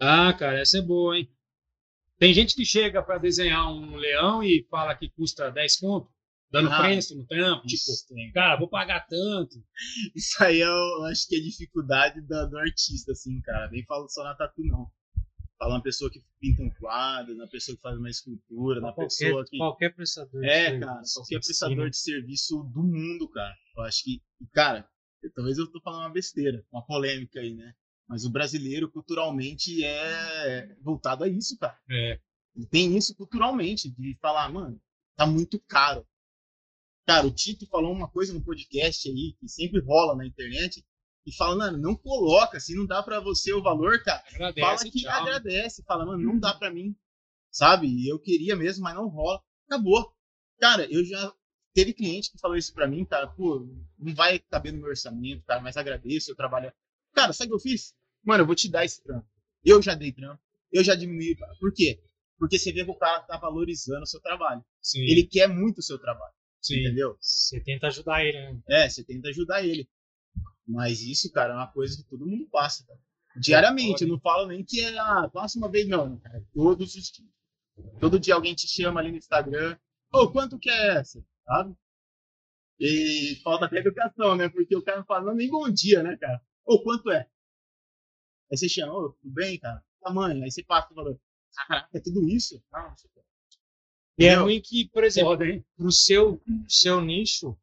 Ah, 0.00 0.32
cara, 0.32 0.60
essa 0.60 0.78
é 0.78 0.82
boa, 0.82 1.18
hein? 1.18 1.30
Tem 2.18 2.32
gente 2.32 2.54
que 2.54 2.64
chega 2.64 3.02
pra 3.02 3.18
desenhar 3.18 3.70
um 3.72 3.96
leão 3.96 4.42
e 4.42 4.66
fala 4.70 4.94
que 4.94 5.08
custa 5.10 5.50
10 5.50 5.76
conto, 5.76 6.10
dando 6.62 6.72
Ah, 6.72 6.82
preço 6.82 7.16
no 7.16 7.26
trampo. 7.26 7.66
Tipo, 7.66 7.84
tem. 8.08 8.32
cara, 8.32 8.56
vou 8.58 8.68
pagar 8.68 9.06
tanto. 9.06 9.56
Isso 10.14 10.42
aí 10.42 10.60
eu 10.60 11.04
acho 11.04 11.26
que 11.28 11.36
é 11.36 11.40
dificuldade 11.40 12.20
do, 12.20 12.48
do 12.50 12.58
artista, 12.58 13.12
assim, 13.12 13.40
cara. 13.42 13.70
Nem 13.70 13.84
falo 13.84 14.08
só 14.08 14.24
na 14.24 14.34
tatu, 14.34 14.62
não. 14.64 14.90
Fala 15.58 15.74
na 15.76 15.82
pessoa 15.82 16.10
que 16.10 16.22
pinta 16.38 16.62
um 16.62 16.70
quadro, 16.78 17.34
na 17.34 17.46
pessoa 17.46 17.74
que 17.76 17.80
faz 17.82 17.96
uma 17.98 18.10
escultura, 18.10 18.80
na 18.80 18.92
Qualquer, 18.92 19.04
pessoa 19.04 19.44
que. 19.46 19.56
qualquer 19.56 19.94
prestador. 19.94 20.40
de 20.42 20.46
É, 20.48 20.64
serviço 20.64 20.80
cara, 20.86 21.02
qualquer 21.14 21.40
prestador 21.40 21.90
de 21.90 21.96
serviço 21.96 22.62
do 22.74 22.82
mundo, 22.82 23.28
cara. 23.30 23.54
Eu 23.76 23.82
acho 23.84 24.04
que. 24.04 24.22
e, 24.40 24.46
Cara, 24.52 24.86
talvez 25.34 25.56
eu 25.58 25.66
tô 25.70 25.80
falando 25.80 26.02
uma 26.02 26.12
besteira, 26.12 26.62
uma 26.70 26.84
polêmica 26.84 27.40
aí, 27.40 27.54
né? 27.54 27.72
Mas 28.08 28.24
o 28.24 28.30
brasileiro, 28.30 28.90
culturalmente, 28.90 29.82
é 29.82 30.76
voltado 30.82 31.24
a 31.24 31.28
isso, 31.28 31.56
cara. 31.58 31.76
É. 31.90 32.20
Ele 32.54 32.66
tem 32.66 32.96
isso 32.96 33.14
culturalmente, 33.16 33.90
de 33.90 34.16
falar, 34.20 34.48
mano, 34.52 34.80
tá 35.16 35.26
muito 35.26 35.58
caro. 35.66 36.06
Cara, 37.06 37.26
o 37.26 37.30
Tito 37.30 37.66
falou 37.68 37.92
uma 37.92 38.08
coisa 38.08 38.32
no 38.34 38.42
podcast 38.42 39.08
aí, 39.08 39.34
que 39.38 39.48
sempre 39.48 39.80
rola 39.80 40.16
na 40.16 40.26
internet, 40.26 40.84
e 41.24 41.34
fala, 41.34 41.56
mano, 41.56 41.78
não 41.78 41.94
coloca, 41.96 42.58
se 42.60 42.74
não 42.74 42.86
dá 42.86 43.02
pra 43.02 43.20
você 43.20 43.52
o 43.52 43.62
valor, 43.62 44.02
cara, 44.02 44.22
Agradece, 44.34 44.60
fala 44.60 44.78
que 44.90 45.02
tchau. 45.02 45.12
agradece, 45.12 45.82
fala, 45.84 46.06
mano, 46.06 46.22
não 46.22 46.38
dá 46.38 46.54
pra 46.54 46.70
mim, 46.72 46.94
sabe? 47.50 47.86
E 47.88 48.08
eu 48.08 48.18
queria 48.18 48.54
mesmo, 48.56 48.84
mas 48.84 48.94
não 48.94 49.08
rola. 49.08 49.42
Acabou. 49.66 50.12
Cara, 50.58 50.84
eu 50.90 51.04
já 51.04 51.32
teve 51.74 51.92
cliente 51.92 52.30
que 52.30 52.38
falou 52.38 52.56
isso 52.56 52.72
pra 52.72 52.86
mim, 52.88 53.04
cara, 53.04 53.26
pô, 53.26 53.68
não 53.98 54.14
vai 54.14 54.38
caber 54.38 54.72
no 54.72 54.78
meu 54.80 54.88
orçamento, 54.88 55.44
cara, 55.44 55.60
mas 55.60 55.76
agradeço, 55.76 56.30
eu 56.30 56.36
trabalho. 56.36 56.72
Cara, 57.12 57.32
sabe 57.32 57.48
o 57.48 57.50
que 57.50 57.54
eu 57.56 57.70
fiz? 57.70 57.94
Mano, 58.24 58.42
eu 58.42 58.46
vou 58.46 58.54
te 58.54 58.68
dar 58.68 58.84
esse 58.84 59.02
trampo. 59.02 59.26
Eu 59.64 59.82
já 59.82 59.94
dei 59.94 60.12
trampo, 60.12 60.40
eu 60.72 60.82
já 60.84 60.94
diminuí. 60.94 61.36
Por 61.60 61.72
quê? 61.72 62.00
Porque 62.38 62.58
você 62.58 62.72
vê 62.72 62.84
que 62.84 62.90
o 62.90 62.96
cara 62.98 63.20
tá 63.22 63.36
valorizando 63.38 64.02
o 64.02 64.06
seu 64.06 64.20
trabalho. 64.20 64.64
Sim, 64.80 65.00
Ele 65.00 65.24
quer 65.26 65.48
muito 65.48 65.78
o 65.78 65.82
seu 65.82 65.98
trabalho, 65.98 66.34
sim. 66.60 66.80
entendeu? 66.80 67.16
Você 67.20 67.60
tenta 67.60 67.88
ajudar 67.88 68.24
ele, 68.24 68.38
né? 68.38 68.60
É, 68.68 68.88
você 68.88 69.04
tenta 69.04 69.28
ajudar 69.28 69.64
ele. 69.64 69.88
Mas 70.66 71.00
isso, 71.00 71.30
cara, 71.32 71.52
é 71.54 71.56
uma 71.56 71.70
coisa 71.70 71.96
que 71.96 72.08
todo 72.08 72.26
mundo 72.26 72.48
passa, 72.50 72.84
cara. 72.86 73.00
Diariamente, 73.38 74.02
eu 74.02 74.08
não 74.08 74.18
falo 74.18 74.46
nem 74.46 74.64
que 74.64 74.80
é, 74.80 74.98
ah, 74.98 75.28
passa 75.32 75.58
uma 75.58 75.70
vez, 75.70 75.86
não, 75.86 76.18
cara. 76.18 76.42
Todos 76.54 76.94
os 76.94 77.10
dias. 77.10 77.28
Todo 78.00 78.18
dia 78.18 78.34
alguém 78.34 78.54
te 78.54 78.66
chama 78.66 79.00
ali 79.00 79.10
no 79.10 79.18
Instagram. 79.18 79.78
Ô, 80.12 80.30
quanto 80.30 80.58
que 80.58 80.70
é 80.70 80.96
essa? 80.98 81.22
Sabe? 81.44 81.76
E 82.80 83.38
falta 83.42 83.66
até 83.66 83.78
educação, 83.78 84.34
né? 84.36 84.48
Porque 84.48 84.74
o 84.76 84.82
cara 84.82 84.98
não 84.98 85.06
fala 85.06 85.34
nem 85.34 85.50
bom 85.50 85.68
dia, 85.70 86.02
né, 86.02 86.16
cara? 86.16 86.40
Ô, 86.64 86.82
quanto 86.82 87.10
é? 87.10 87.28
Aí 88.50 88.56
você 88.56 88.68
chama, 88.68 88.92
ô, 88.92 89.12
tudo 89.12 89.32
bem, 89.32 89.58
cara? 89.58 89.84
Tamanho. 90.00 90.42
Aí 90.42 90.50
você 90.50 90.64
passa 90.64 90.88
e 90.90 90.94
fala, 90.94 91.18
caraca, 91.54 91.88
é 91.94 92.00
tudo 92.00 92.26
isso? 92.28 92.62
Não. 92.72 92.94
E 94.18 94.24
é 94.24 94.34
ruim 94.34 94.60
que, 94.60 94.88
por 94.88 95.04
exemplo, 95.04 95.42
hein? 95.44 95.64
pro 95.76 95.92
seu, 95.92 96.40
seu 96.68 97.00
nicho, 97.00 97.56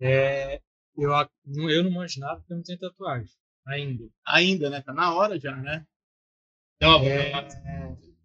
é, 0.00 0.60
eu, 0.96 1.10
não- 1.46 1.70
eu 1.70 1.82
não 1.84 1.90
manjo 1.90 2.20
nada 2.20 2.36
porque 2.38 2.52
eu 2.52 2.56
não 2.56 2.62
tenho 2.64 2.78
tatuagem 2.78 3.30
ainda. 3.66 4.08
Ainda, 4.26 4.70
né? 4.70 4.80
Tá 4.82 4.92
na 4.92 5.14
hora 5.14 5.38
já, 5.38 5.54
né? 5.56 5.84
Não, 6.80 7.02
É, 7.02 7.32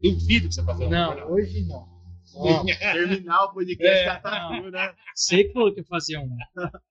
duvido 0.01 0.47
que 0.47 0.53
você 0.55 0.63
faça 0.63 0.87
não, 0.87 1.31
hoje 1.31 1.65
não. 1.65 1.93
Não, 2.33 2.65
Terminar 2.65 3.45
o 3.45 3.53
podcast 3.53 3.85
É. 3.97 4.05
já 4.05 4.19
tá 4.19 4.47
tudo, 4.49 4.71
né? 4.71 4.95
Sei 5.15 5.43
que 5.45 5.53
falou 5.53 5.73
que 5.73 5.79
ia 5.81 5.85
fazer 5.85 6.17
um. 6.17 6.29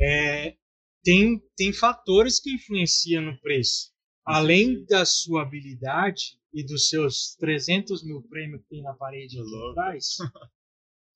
É, 0.00 0.56
tem, 1.02 1.42
tem 1.56 1.72
fatores 1.72 2.38
que 2.38 2.54
influenciam 2.54 3.20
no 3.20 3.36
preço. 3.40 3.90
Além 4.24 4.84
da 4.84 5.04
sua 5.04 5.42
habilidade 5.42 6.37
e 6.52 6.64
dos 6.64 6.88
seus 6.88 7.34
300 7.36 8.04
mil 8.04 8.22
prêmios 8.22 8.62
que 8.62 8.68
tem 8.68 8.82
na 8.82 8.94
parede 8.94 9.38
aqui 9.38 9.70
atrás, 9.70 10.16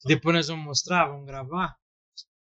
que 0.01 0.09
depois 0.09 0.35
nós 0.35 0.49
vamos 0.49 0.64
mostrar, 0.64 1.09
vamos 1.09 1.27
gravar, 1.27 1.77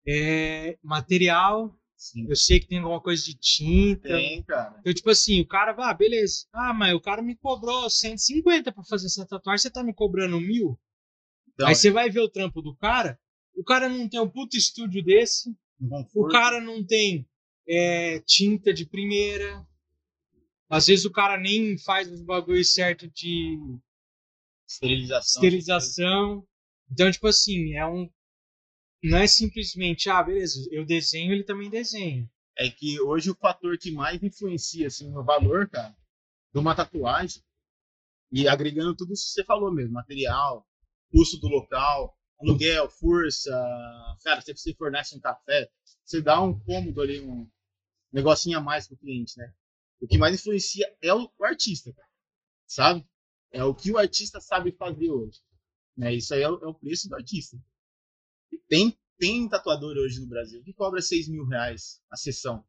é, 0.07 0.77
material, 0.83 1.75
Sim. 1.97 2.27
eu 2.29 2.35
sei 2.35 2.59
que 2.59 2.67
tem 2.67 2.77
alguma 2.77 3.01
coisa 3.01 3.23
de 3.23 3.35
tinta. 3.35 4.09
Tem, 4.09 4.43
cara. 4.43 4.77
Então, 4.79 4.93
tipo 4.93 5.09
assim, 5.09 5.41
o 5.41 5.47
cara 5.47 5.73
vai, 5.73 5.89
ah, 5.89 5.93
beleza. 5.93 6.45
Ah, 6.53 6.73
mas 6.73 6.93
o 6.93 7.01
cara 7.01 7.21
me 7.21 7.35
cobrou 7.35 7.89
150 7.89 8.71
pra 8.71 8.83
fazer 8.83 9.07
essa 9.07 9.25
tatuagem, 9.25 9.63
você 9.63 9.71
tá 9.71 9.83
me 9.83 9.93
cobrando 9.93 10.39
mil? 10.39 10.79
Então, 11.53 11.67
Aí 11.67 11.75
você 11.75 11.89
vai 11.89 12.09
ver 12.09 12.19
o 12.19 12.29
trampo 12.29 12.61
do 12.61 12.75
cara, 12.75 13.17
o 13.55 13.63
cara 13.63 13.87
não 13.89 14.07
tem 14.07 14.19
um 14.19 14.29
puto 14.29 14.57
estúdio 14.57 15.03
desse, 15.03 15.49
um 15.81 16.05
o 16.13 16.27
cara 16.27 16.61
não 16.61 16.85
tem 16.85 17.27
é, 17.67 18.19
tinta 18.19 18.73
de 18.73 18.85
primeira. 18.85 19.65
Às 20.75 20.87
vezes 20.87 21.05
o 21.05 21.11
cara 21.11 21.37
nem 21.37 21.77
faz 21.77 22.11
os 22.11 22.21
bagulhos 22.21 22.73
certo 22.73 23.09
de 23.09 23.57
Esterilização. 24.67 25.41
esterilização. 25.41 26.47
Então, 26.91 27.09
tipo 27.09 27.27
assim, 27.27 27.75
é 27.75 27.87
um. 27.87 28.09
Não 29.01 29.19
é 29.19 29.25
simplesmente, 29.25 30.09
ah, 30.09 30.21
beleza, 30.21 30.67
eu 30.71 30.85
desenho, 30.85 31.31
ele 31.31 31.45
também 31.45 31.69
desenha. 31.69 32.29
É 32.57 32.69
que 32.69 32.99
hoje 32.99 33.31
o 33.31 33.35
fator 33.35 33.77
que 33.77 33.89
mais 33.89 34.21
influencia 34.21 34.87
assim, 34.87 35.09
no 35.11 35.23
valor, 35.23 35.69
cara, 35.69 35.95
de 36.53 36.59
uma 36.59 36.75
tatuagem, 36.75 37.41
e 38.29 38.45
agregando 38.45 38.97
tudo 38.97 39.13
isso 39.13 39.27
que 39.27 39.31
você 39.31 39.45
falou 39.45 39.73
mesmo, 39.73 39.93
material, 39.93 40.67
custo 41.09 41.39
do 41.39 41.47
local, 41.47 42.13
aluguel, 42.37 42.89
força, 42.89 43.49
cara, 44.25 44.41
se 44.41 44.53
você 44.53 44.73
fornece 44.73 45.15
um 45.15 45.21
café, 45.21 45.69
você 46.03 46.21
dá 46.21 46.41
um 46.41 46.59
cômodo 46.59 46.99
ali, 47.01 47.21
um 47.21 47.49
negocinho 48.11 48.57
a 48.57 48.61
mais 48.61 48.89
pro 48.89 48.97
cliente, 48.97 49.37
né? 49.37 49.53
O 49.99 50.07
que 50.07 50.17
mais 50.17 50.35
influencia 50.35 50.85
é 51.01 51.13
o, 51.13 51.31
o 51.37 51.45
artista, 51.45 51.95
sabe? 52.67 53.07
É 53.51 53.63
o 53.63 53.73
que 53.73 53.91
o 53.91 53.97
artista 53.97 54.39
sabe 54.39 54.71
fazer 54.71 55.09
hoje. 55.09 55.41
Né? 55.95 56.13
Isso 56.13 56.33
aí 56.33 56.41
é 56.41 56.49
o, 56.49 56.63
é 56.63 56.67
o 56.67 56.73
preço 56.73 57.07
do 57.07 57.15
artista. 57.15 57.57
Tem, 58.67 58.97
tem 59.17 59.47
tatuador 59.47 59.95
hoje 59.97 60.19
no 60.19 60.27
Brasil 60.27 60.61
que 60.63 60.73
cobra 60.73 61.01
6 61.01 61.29
mil 61.29 61.45
reais 61.45 62.01
a 62.09 62.17
sessão. 62.17 62.65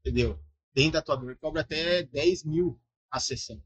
Entendeu? 0.00 0.38
Tem 0.74 0.90
tatuador 0.90 1.34
que 1.34 1.40
cobra 1.40 1.62
até 1.62 2.02
10 2.04 2.44
mil 2.44 2.80
a 3.10 3.20
sessão. 3.20 3.62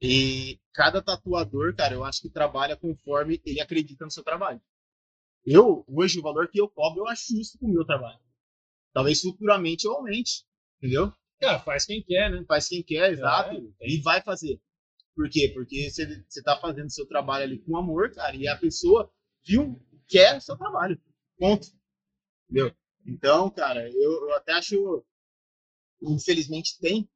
E 0.00 0.58
cada 0.72 1.02
tatuador, 1.02 1.76
cara, 1.76 1.94
eu 1.94 2.04
acho 2.04 2.22
que 2.22 2.30
trabalha 2.30 2.76
conforme 2.76 3.40
ele 3.44 3.60
acredita 3.60 4.04
no 4.04 4.10
seu 4.10 4.24
trabalho. 4.24 4.60
Eu, 5.44 5.84
hoje, 5.86 6.18
o 6.18 6.22
valor 6.22 6.48
que 6.48 6.60
eu 6.60 6.68
cobro, 6.68 7.02
eu 7.02 7.08
acho 7.08 7.36
justo 7.36 7.58
com 7.58 7.66
o 7.66 7.72
meu 7.72 7.84
trabalho. 7.84 8.20
Talvez 8.92 9.20
futuramente 9.20 9.84
eu 9.86 9.92
aumente. 9.92 10.44
Entendeu? 10.78 11.12
Cara, 11.40 11.58
faz 11.60 11.86
quem 11.86 12.02
quer, 12.02 12.30
né? 12.30 12.44
Faz 12.46 12.68
quem 12.68 12.82
quer, 12.82 13.12
exato. 13.12 13.74
É. 13.80 13.88
E 13.88 14.00
vai 14.02 14.22
fazer. 14.22 14.60
Por 15.14 15.28
quê? 15.28 15.50
Porque 15.54 15.90
você, 15.90 16.24
você 16.28 16.42
tá 16.42 16.58
fazendo 16.60 16.90
seu 16.90 17.06
trabalho 17.06 17.44
ali 17.44 17.58
com 17.58 17.76
amor, 17.76 18.12
cara, 18.12 18.36
e 18.36 18.46
a 18.46 18.56
pessoa 18.56 19.10
viu, 19.44 19.80
quer 20.06 20.40
seu 20.40 20.56
trabalho. 20.56 21.00
Ponto. 21.38 21.66
Entendeu? 22.44 22.74
Então, 23.06 23.50
cara, 23.50 23.88
eu, 23.90 24.28
eu 24.28 24.34
até 24.34 24.52
acho. 24.52 25.04
Infelizmente 26.02 26.78
tem 26.80 27.08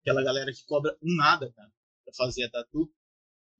aquela 0.00 0.22
galera 0.22 0.52
que 0.52 0.64
cobra 0.66 0.96
um 1.02 1.16
nada, 1.16 1.50
cara, 1.52 1.72
pra 2.04 2.14
fazer 2.14 2.44
a 2.44 2.50
tatu. 2.50 2.92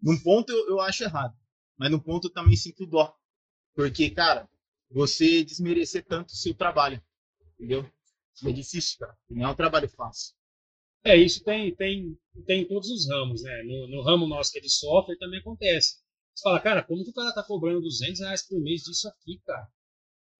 Num 0.00 0.18
ponto 0.22 0.50
eu, 0.50 0.68
eu 0.68 0.80
acho 0.80 1.04
errado. 1.04 1.34
Mas 1.76 1.90
num 1.90 1.98
ponto 1.98 2.28
eu 2.28 2.32
também 2.32 2.56
sinto 2.56 2.86
dó. 2.86 3.14
Porque, 3.74 4.10
cara, 4.10 4.48
você 4.90 5.42
desmerecer 5.42 6.04
tanto 6.04 6.28
o 6.30 6.36
seu 6.36 6.54
trabalho. 6.54 7.02
Entendeu? 7.54 7.90
É 8.44 8.52
difícil, 8.52 8.98
cara. 8.98 9.16
Não 9.30 9.48
é 9.48 9.50
um 9.50 9.54
trabalho 9.54 9.88
fácil. 9.88 10.34
É, 11.04 11.16
isso 11.16 11.44
tem, 11.44 11.74
tem, 11.74 12.18
tem 12.46 12.62
em 12.62 12.68
todos 12.68 12.88
os 12.90 13.08
ramos, 13.08 13.42
né? 13.42 13.62
No, 13.64 13.88
no 13.88 14.02
ramo 14.02 14.26
nosso 14.26 14.50
que 14.50 14.58
é 14.58 14.62
de 14.62 14.70
software 14.70 15.18
também 15.18 15.40
acontece. 15.40 15.96
Você 16.34 16.42
fala, 16.42 16.60
cara, 16.60 16.82
como 16.82 17.04
que 17.04 17.10
o 17.10 17.14
cara 17.14 17.32
tá 17.34 17.42
cobrando 17.42 17.82
200 17.82 18.20
reais 18.20 18.46
por 18.46 18.58
mês 18.60 18.82
disso 18.82 19.06
aqui, 19.08 19.40
cara? 19.44 19.68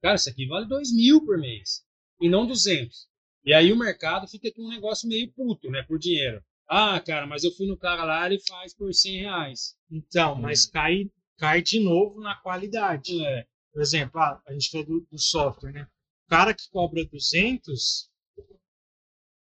Cara, 0.02 0.14
isso 0.16 0.28
aqui 0.30 0.46
vale 0.46 0.66
2 0.66 0.92
mil 0.92 1.24
por 1.24 1.38
mês. 1.38 1.84
E 2.20 2.28
não 2.28 2.46
200. 2.46 3.08
E 3.44 3.52
aí 3.52 3.72
o 3.72 3.78
mercado 3.78 4.26
fica 4.26 4.50
com 4.52 4.62
um 4.62 4.70
negócio 4.70 5.08
meio 5.08 5.30
puto, 5.32 5.70
né? 5.70 5.82
Por 5.82 5.98
dinheiro. 5.98 6.42
Ah, 6.66 6.98
cara, 6.98 7.26
mas 7.26 7.44
eu 7.44 7.52
fui 7.52 7.66
no 7.66 7.76
cara 7.76 8.04
lá, 8.04 8.26
ele 8.26 8.40
faz 8.40 8.74
por 8.74 8.92
100 8.92 9.20
reais. 9.20 9.76
Então, 9.90 10.34
mas 10.34 10.66
cai, 10.66 11.10
cai 11.38 11.60
de 11.62 11.78
novo 11.78 12.20
na 12.20 12.34
qualidade. 12.36 13.24
É, 13.24 13.46
Por 13.72 13.82
exemplo, 13.82 14.18
ah, 14.20 14.42
a 14.46 14.52
gente 14.52 14.70
falou 14.70 14.86
do, 14.86 15.06
do 15.10 15.18
software, 15.18 15.72
né? 15.72 15.86
Cara 16.28 16.54
que 16.54 16.70
cobra 16.70 17.04
200, 17.04 18.08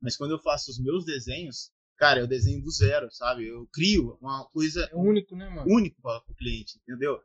Mas 0.00 0.16
quando 0.16 0.32
eu 0.32 0.38
faço 0.38 0.70
os 0.70 0.78
meus 0.78 1.04
desenhos, 1.04 1.70
cara, 1.96 2.20
eu 2.20 2.26
desenho 2.26 2.62
do 2.62 2.70
zero, 2.70 3.10
sabe? 3.10 3.46
Eu 3.46 3.66
crio 3.72 4.18
uma 4.20 4.44
coisa 4.46 4.88
É 4.92 4.96
único, 4.96 5.34
né, 5.34 5.48
mano? 5.48 5.64
única 5.72 5.96
para 6.02 6.22
o 6.28 6.34
cliente, 6.34 6.78
entendeu? 6.82 7.20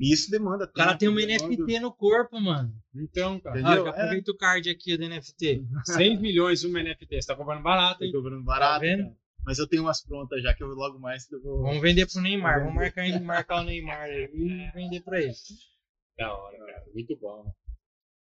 E 0.00 0.12
isso 0.12 0.30
demanda 0.30 0.64
O 0.64 0.72
cara 0.72 0.96
tem 0.96 1.08
um 1.08 1.14
demanda- 1.14 1.46
NFT 1.46 1.78
no 1.80 1.92
corpo, 1.92 2.40
mano. 2.40 2.72
então, 2.94 3.38
cara. 3.40 3.56
Ah, 3.56 3.60
Entendeu? 3.60 3.84
já 3.84 3.90
É. 3.90 3.92
aproveita 3.94 4.30
o 4.32 4.36
card 4.36 4.68
aqui 4.70 4.96
do 4.96 5.04
NFT. 5.08 5.64
6 5.84 6.20
milhões 6.20 6.64
uma 6.64 6.80
NFT. 6.82 7.20
Você 7.22 7.26
tá 7.28 7.36
comprando 7.36 7.62
barato, 7.62 8.02
Eu 8.02 8.06
hein? 8.06 8.12
tô 8.12 8.18
cobrando 8.22 8.44
barato, 8.44 8.74
Tá 8.74 8.78
vendo? 8.80 9.02
cara. 9.04 9.16
Mas 9.46 9.58
eu 9.58 9.68
tenho 9.68 9.82
umas 9.82 10.02
prontas 10.02 10.42
já 10.42 10.54
que 10.54 10.62
eu 10.64 10.68
logo 10.68 10.98
mais 10.98 11.30
eu 11.30 11.40
vou. 11.42 11.62
Vamos 11.62 11.82
vender 11.82 12.06
pro 12.10 12.20
Neymar. 12.22 12.60
Vamos 12.60 12.74
marcar, 12.74 13.20
marcar 13.20 13.60
o 13.60 13.64
Neymar 13.64 14.00
aí 14.00 14.24
e 14.32 14.70
vender 14.74 15.00
pra 15.02 15.20
ele. 15.20 15.34
Da 16.18 16.34
hora, 16.34 16.56
cara. 16.58 16.84
Muito 16.94 17.16
bom. 17.20 17.42
O 17.42 17.54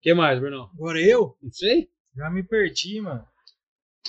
que 0.00 0.14
mais, 0.14 0.40
Brunão? 0.40 0.70
Agora 0.74 0.98
eu 1.00 1.36
Não 1.42 1.52
sei. 1.52 1.88
já 2.16 2.30
me 2.30 2.42
perdi, 2.42 3.00
mano. 3.02 3.24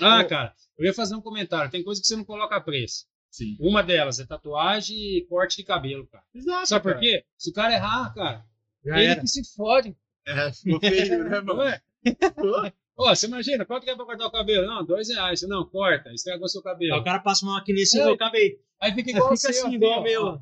Ah, 0.01 0.21
Ô. 0.21 0.27
cara, 0.27 0.53
eu 0.79 0.85
ia 0.85 0.93
fazer 0.93 1.13
um 1.15 1.21
comentário. 1.21 1.69
Tem 1.69 1.83
coisa 1.83 1.99
que 1.99 2.07
você 2.07 2.15
não 2.15 2.23
coloca 2.23 2.61
preço. 2.61 3.05
Sim. 3.31 3.55
Uma 3.59 3.81
delas 3.81 4.19
é 4.19 4.25
tatuagem 4.25 4.97
e 4.97 5.25
corte 5.27 5.57
de 5.57 5.63
cabelo, 5.63 6.05
cara. 6.07 6.23
Exato. 6.35 6.67
Sabe 6.67 6.83
por 6.83 6.91
cara. 6.93 6.99
quê? 7.01 7.23
Se 7.37 7.49
o 7.49 7.53
cara 7.53 7.73
errar, 7.73 8.13
cara, 8.13 8.45
Já 8.85 8.97
ele 8.99 9.11
era. 9.11 9.21
que 9.21 9.27
se 9.27 9.55
fode. 9.55 9.95
É, 10.27 10.51
ficou 10.51 10.79
feio, 10.79 11.23
né, 11.23 11.41
Não 11.41 11.55
mano? 11.55 11.71
é? 11.71 11.81
Ó, 12.97 13.15
você 13.15 13.25
imagina, 13.25 13.65
quanto 13.65 13.83
que 13.85 13.89
é 13.89 13.95
pra 13.95 14.05
cortar 14.05 14.27
o 14.27 14.31
cabelo? 14.31 14.67
Não, 14.67 14.85
dois 14.85 15.07
reais. 15.09 15.39
Você, 15.39 15.47
Não, 15.47 15.65
corta, 15.65 16.11
estragou 16.13 16.47
seu 16.49 16.59
Aí 16.59 16.63
cabelo. 16.65 16.97
o 16.99 17.03
cara 17.03 17.19
passa 17.19 17.45
uma 17.45 17.53
maquininha 17.55 17.83
assim, 17.83 17.99
É. 17.99 18.03
eu 18.03 18.13
acabei. 18.13 18.59
Aí 18.81 18.93
fica 18.93 19.09
igual 19.11 19.29
Fica 19.37 19.49
assim, 19.49 19.73
igual 19.73 20.01
o 20.01 20.03
meu. 20.03 20.41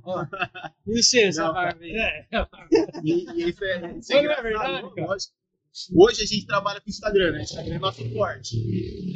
E 0.88 1.32
barba 1.38 1.78
aí? 1.82 1.95
É, 1.95 2.28
E, 3.04 3.12
e 3.43 3.49
isso 3.49 3.63
é, 3.63 3.97
isso 3.97 4.12
Não 4.12 4.17
é 4.19 4.21
engraçado, 4.21 4.43
verdade, 4.43 4.95
cara? 4.95 5.08
lógico. 5.08 5.34
Hoje 5.95 6.23
a 6.23 6.25
gente 6.25 6.45
trabalha 6.47 6.82
com 6.82 6.89
Instagram, 6.89 7.32
né? 7.32 7.41
Instagram 7.43 7.75
é 7.75 7.80
nosso 7.80 8.10
forte. 8.13 8.58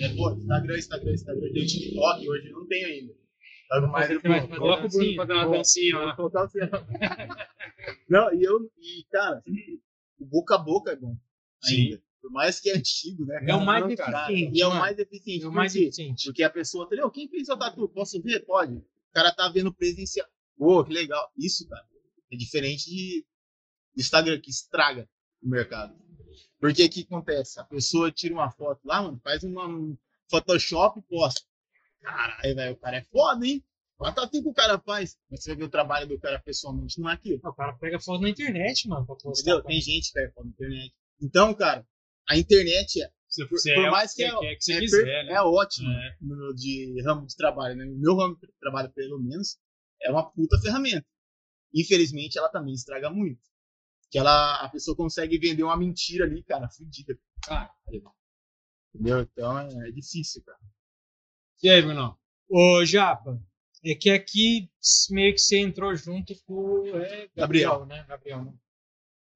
É, 0.03 0.09
pô, 0.15 0.31
Instagram, 0.31 0.77
Instagram, 0.77 1.11
Instagram. 1.13 1.51
Tem 1.51 1.63
o 1.63 1.65
TikTok, 1.65 2.29
hoje 2.29 2.49
não 2.51 2.67
tem 2.67 2.85
ainda. 2.85 3.13
Sabe, 3.73 3.87
mas 3.87 4.07
Você 4.07 4.15
eu, 4.15 4.21
vai 4.21 4.81
fazer 4.81 5.11
o 5.11 5.15
pra 5.15 5.25
dar 5.25 5.47
uma 5.47 5.57
dancinha 5.57 5.97
lá. 5.97 6.15
o 6.15 6.47
seu. 6.47 6.61
Não, 8.07 8.33
e 8.33 8.43
eu, 8.43 8.71
e 8.77 9.03
cara, 9.11 9.43
o 10.19 10.25
boca 10.25 10.55
a 10.55 10.57
boca 10.59 10.91
é 10.91 10.95
bom. 10.95 11.17
Sim. 11.63 11.75
Ainda. 11.75 12.03
Por 12.21 12.31
mais 12.31 12.59
que 12.59 12.69
é 12.69 12.77
antigo, 12.77 13.25
né? 13.25 13.43
É 13.47 13.55
o 13.55 13.65
mais 13.65 13.85
Não, 13.85 13.95
cara. 13.95 14.31
eficiente. 14.31 14.57
E 14.57 14.61
é 14.61 14.67
o 14.67 14.73
mais 14.73 14.97
eficiente. 14.99 15.43
É 15.43 15.47
o 15.47 15.51
mais 15.51 15.75
eficiente. 15.75 16.25
Porque 16.25 16.43
a 16.43 16.49
pessoa, 16.49 16.85
entendeu? 16.85 17.09
Quem 17.09 17.27
fez 17.27 17.49
a 17.49 17.57
tatu? 17.57 17.89
Posso 17.89 18.21
ver? 18.21 18.45
Pode. 18.45 18.75
O 18.75 19.13
cara 19.13 19.33
tá 19.33 19.49
vendo 19.49 19.73
presencial. 19.73 20.27
Pô, 20.57 20.85
que 20.85 20.93
legal. 20.93 21.31
Isso, 21.37 21.67
cara, 21.67 21.85
é 22.31 22.37
diferente 22.37 22.89
de 22.89 23.25
do 23.95 24.01
Instagram, 24.01 24.39
que 24.39 24.49
estraga 24.49 25.07
o 25.41 25.49
mercado. 25.49 25.95
Porque 26.59 26.85
o 26.85 26.89
que 26.89 27.01
acontece? 27.01 27.59
A 27.59 27.63
pessoa 27.63 28.11
tira 28.11 28.33
uma 28.33 28.49
foto 28.49 28.79
lá, 28.85 29.01
mano, 29.01 29.19
faz 29.23 29.43
uma 29.43 29.67
um 29.67 29.97
Photoshop 30.29 30.99
e 30.99 31.03
posta. 31.03 31.41
Caralho, 32.03 32.55
velho, 32.55 32.73
o 32.73 32.77
cara 32.77 32.97
é 32.97 33.03
foda, 33.03 33.45
hein? 33.47 33.63
Olha 33.99 34.11
a 34.11 34.13
tatu 34.13 34.41
que 34.43 34.49
o 34.49 34.53
cara 34.53 34.77
faz. 34.79 35.17
Mas 35.31 35.43
você 35.43 35.55
ver 35.55 35.63
o 35.63 35.69
trabalho 35.69 36.07
do 36.07 36.19
cara 36.19 36.39
pessoalmente, 36.39 36.99
não 36.99 37.09
é 37.09 37.13
aquilo. 37.13 37.39
O 37.43 37.53
cara 37.53 37.73
pega 37.73 37.99
foto 37.99 38.21
na 38.21 38.29
internet, 38.29 38.87
mano, 38.87 39.05
pra 39.05 39.15
postar. 39.15 39.41
Entendeu? 39.51 39.63
Tem 39.63 39.79
gente 39.79 40.07
que 40.07 40.13
pega 40.13 40.31
foto 40.33 40.45
na 40.45 40.51
internet. 40.51 40.93
Então, 41.21 41.53
cara, 41.53 41.87
a 42.29 42.37
internet 42.37 43.01
é, 43.01 43.09
Se 43.29 43.47
por, 43.47 43.57
por 43.61 43.69
é 43.85 43.89
mais 43.89 44.13
que, 44.13 44.23
é, 44.23 44.29
que 44.55 44.61
você 44.63 44.73
é, 44.73 44.79
quiser, 44.79 45.03
per- 45.03 45.25
né? 45.27 45.33
é 45.33 45.41
ótimo 45.41 45.89
É. 45.89 46.17
no, 46.21 46.53
de 46.53 47.01
ramo 47.05 47.25
de 47.25 47.35
trabalho, 47.35 47.75
né? 47.75 47.85
Meu 47.85 48.15
ramo 48.15 48.35
de 48.35 48.47
trabalho, 48.59 48.91
pelo 48.91 49.19
menos, 49.21 49.57
é 50.01 50.11
uma 50.11 50.29
puta 50.29 50.59
ferramenta. 50.59 51.05
Infelizmente, 51.73 52.37
ela 52.37 52.49
também 52.49 52.73
estraga 52.73 53.09
muito. 53.09 53.41
Que 54.11 54.19
ela, 54.19 54.63
a 54.65 54.69
pessoa 54.69 54.97
consegue 54.97 55.37
vender 55.39 55.63
uma 55.63 55.77
mentira 55.77 56.25
ali, 56.25 56.43
cara, 56.43 56.67
fudida. 56.69 57.17
Ah. 57.49 57.69
Entendeu? 58.93 59.21
Então 59.21 59.57
é, 59.59 59.87
é 59.87 59.91
difícil, 59.91 60.43
cara. 60.43 60.59
E 61.63 61.69
aí, 61.69 61.81
Bruno? 61.81 62.19
Ô, 62.49 62.85
Japa, 62.85 63.41
é 63.85 63.95
que 63.95 64.09
aqui 64.09 64.69
meio 65.09 65.33
que 65.33 65.39
você 65.39 65.57
entrou 65.59 65.95
junto 65.95 66.33
com 66.45 66.53
o 66.53 66.97
é, 66.97 67.29
Gabriel, 67.33 67.85
né? 67.85 68.05
Gabriel, 68.05 68.43
né? 68.43 68.53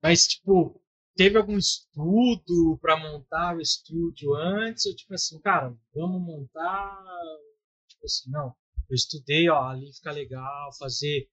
Mas, 0.03 0.27
tipo, 0.27 0.83
teve 1.15 1.37
algum 1.37 1.57
estudo 1.57 2.77
pra 2.81 2.97
montar 2.97 3.55
o 3.55 3.61
estúdio 3.61 4.35
antes? 4.35 4.85
Ou, 4.87 4.93
tipo 4.93 5.13
assim, 5.13 5.39
cara, 5.39 5.73
vamos 5.95 6.21
montar. 6.21 7.01
Tipo 7.87 8.05
assim, 8.05 8.29
não. 8.29 8.53
Eu 8.89 8.95
estudei, 8.95 9.49
ó, 9.49 9.63
ali 9.63 9.93
fica 9.93 10.11
legal, 10.11 10.69
fazer. 10.77 11.29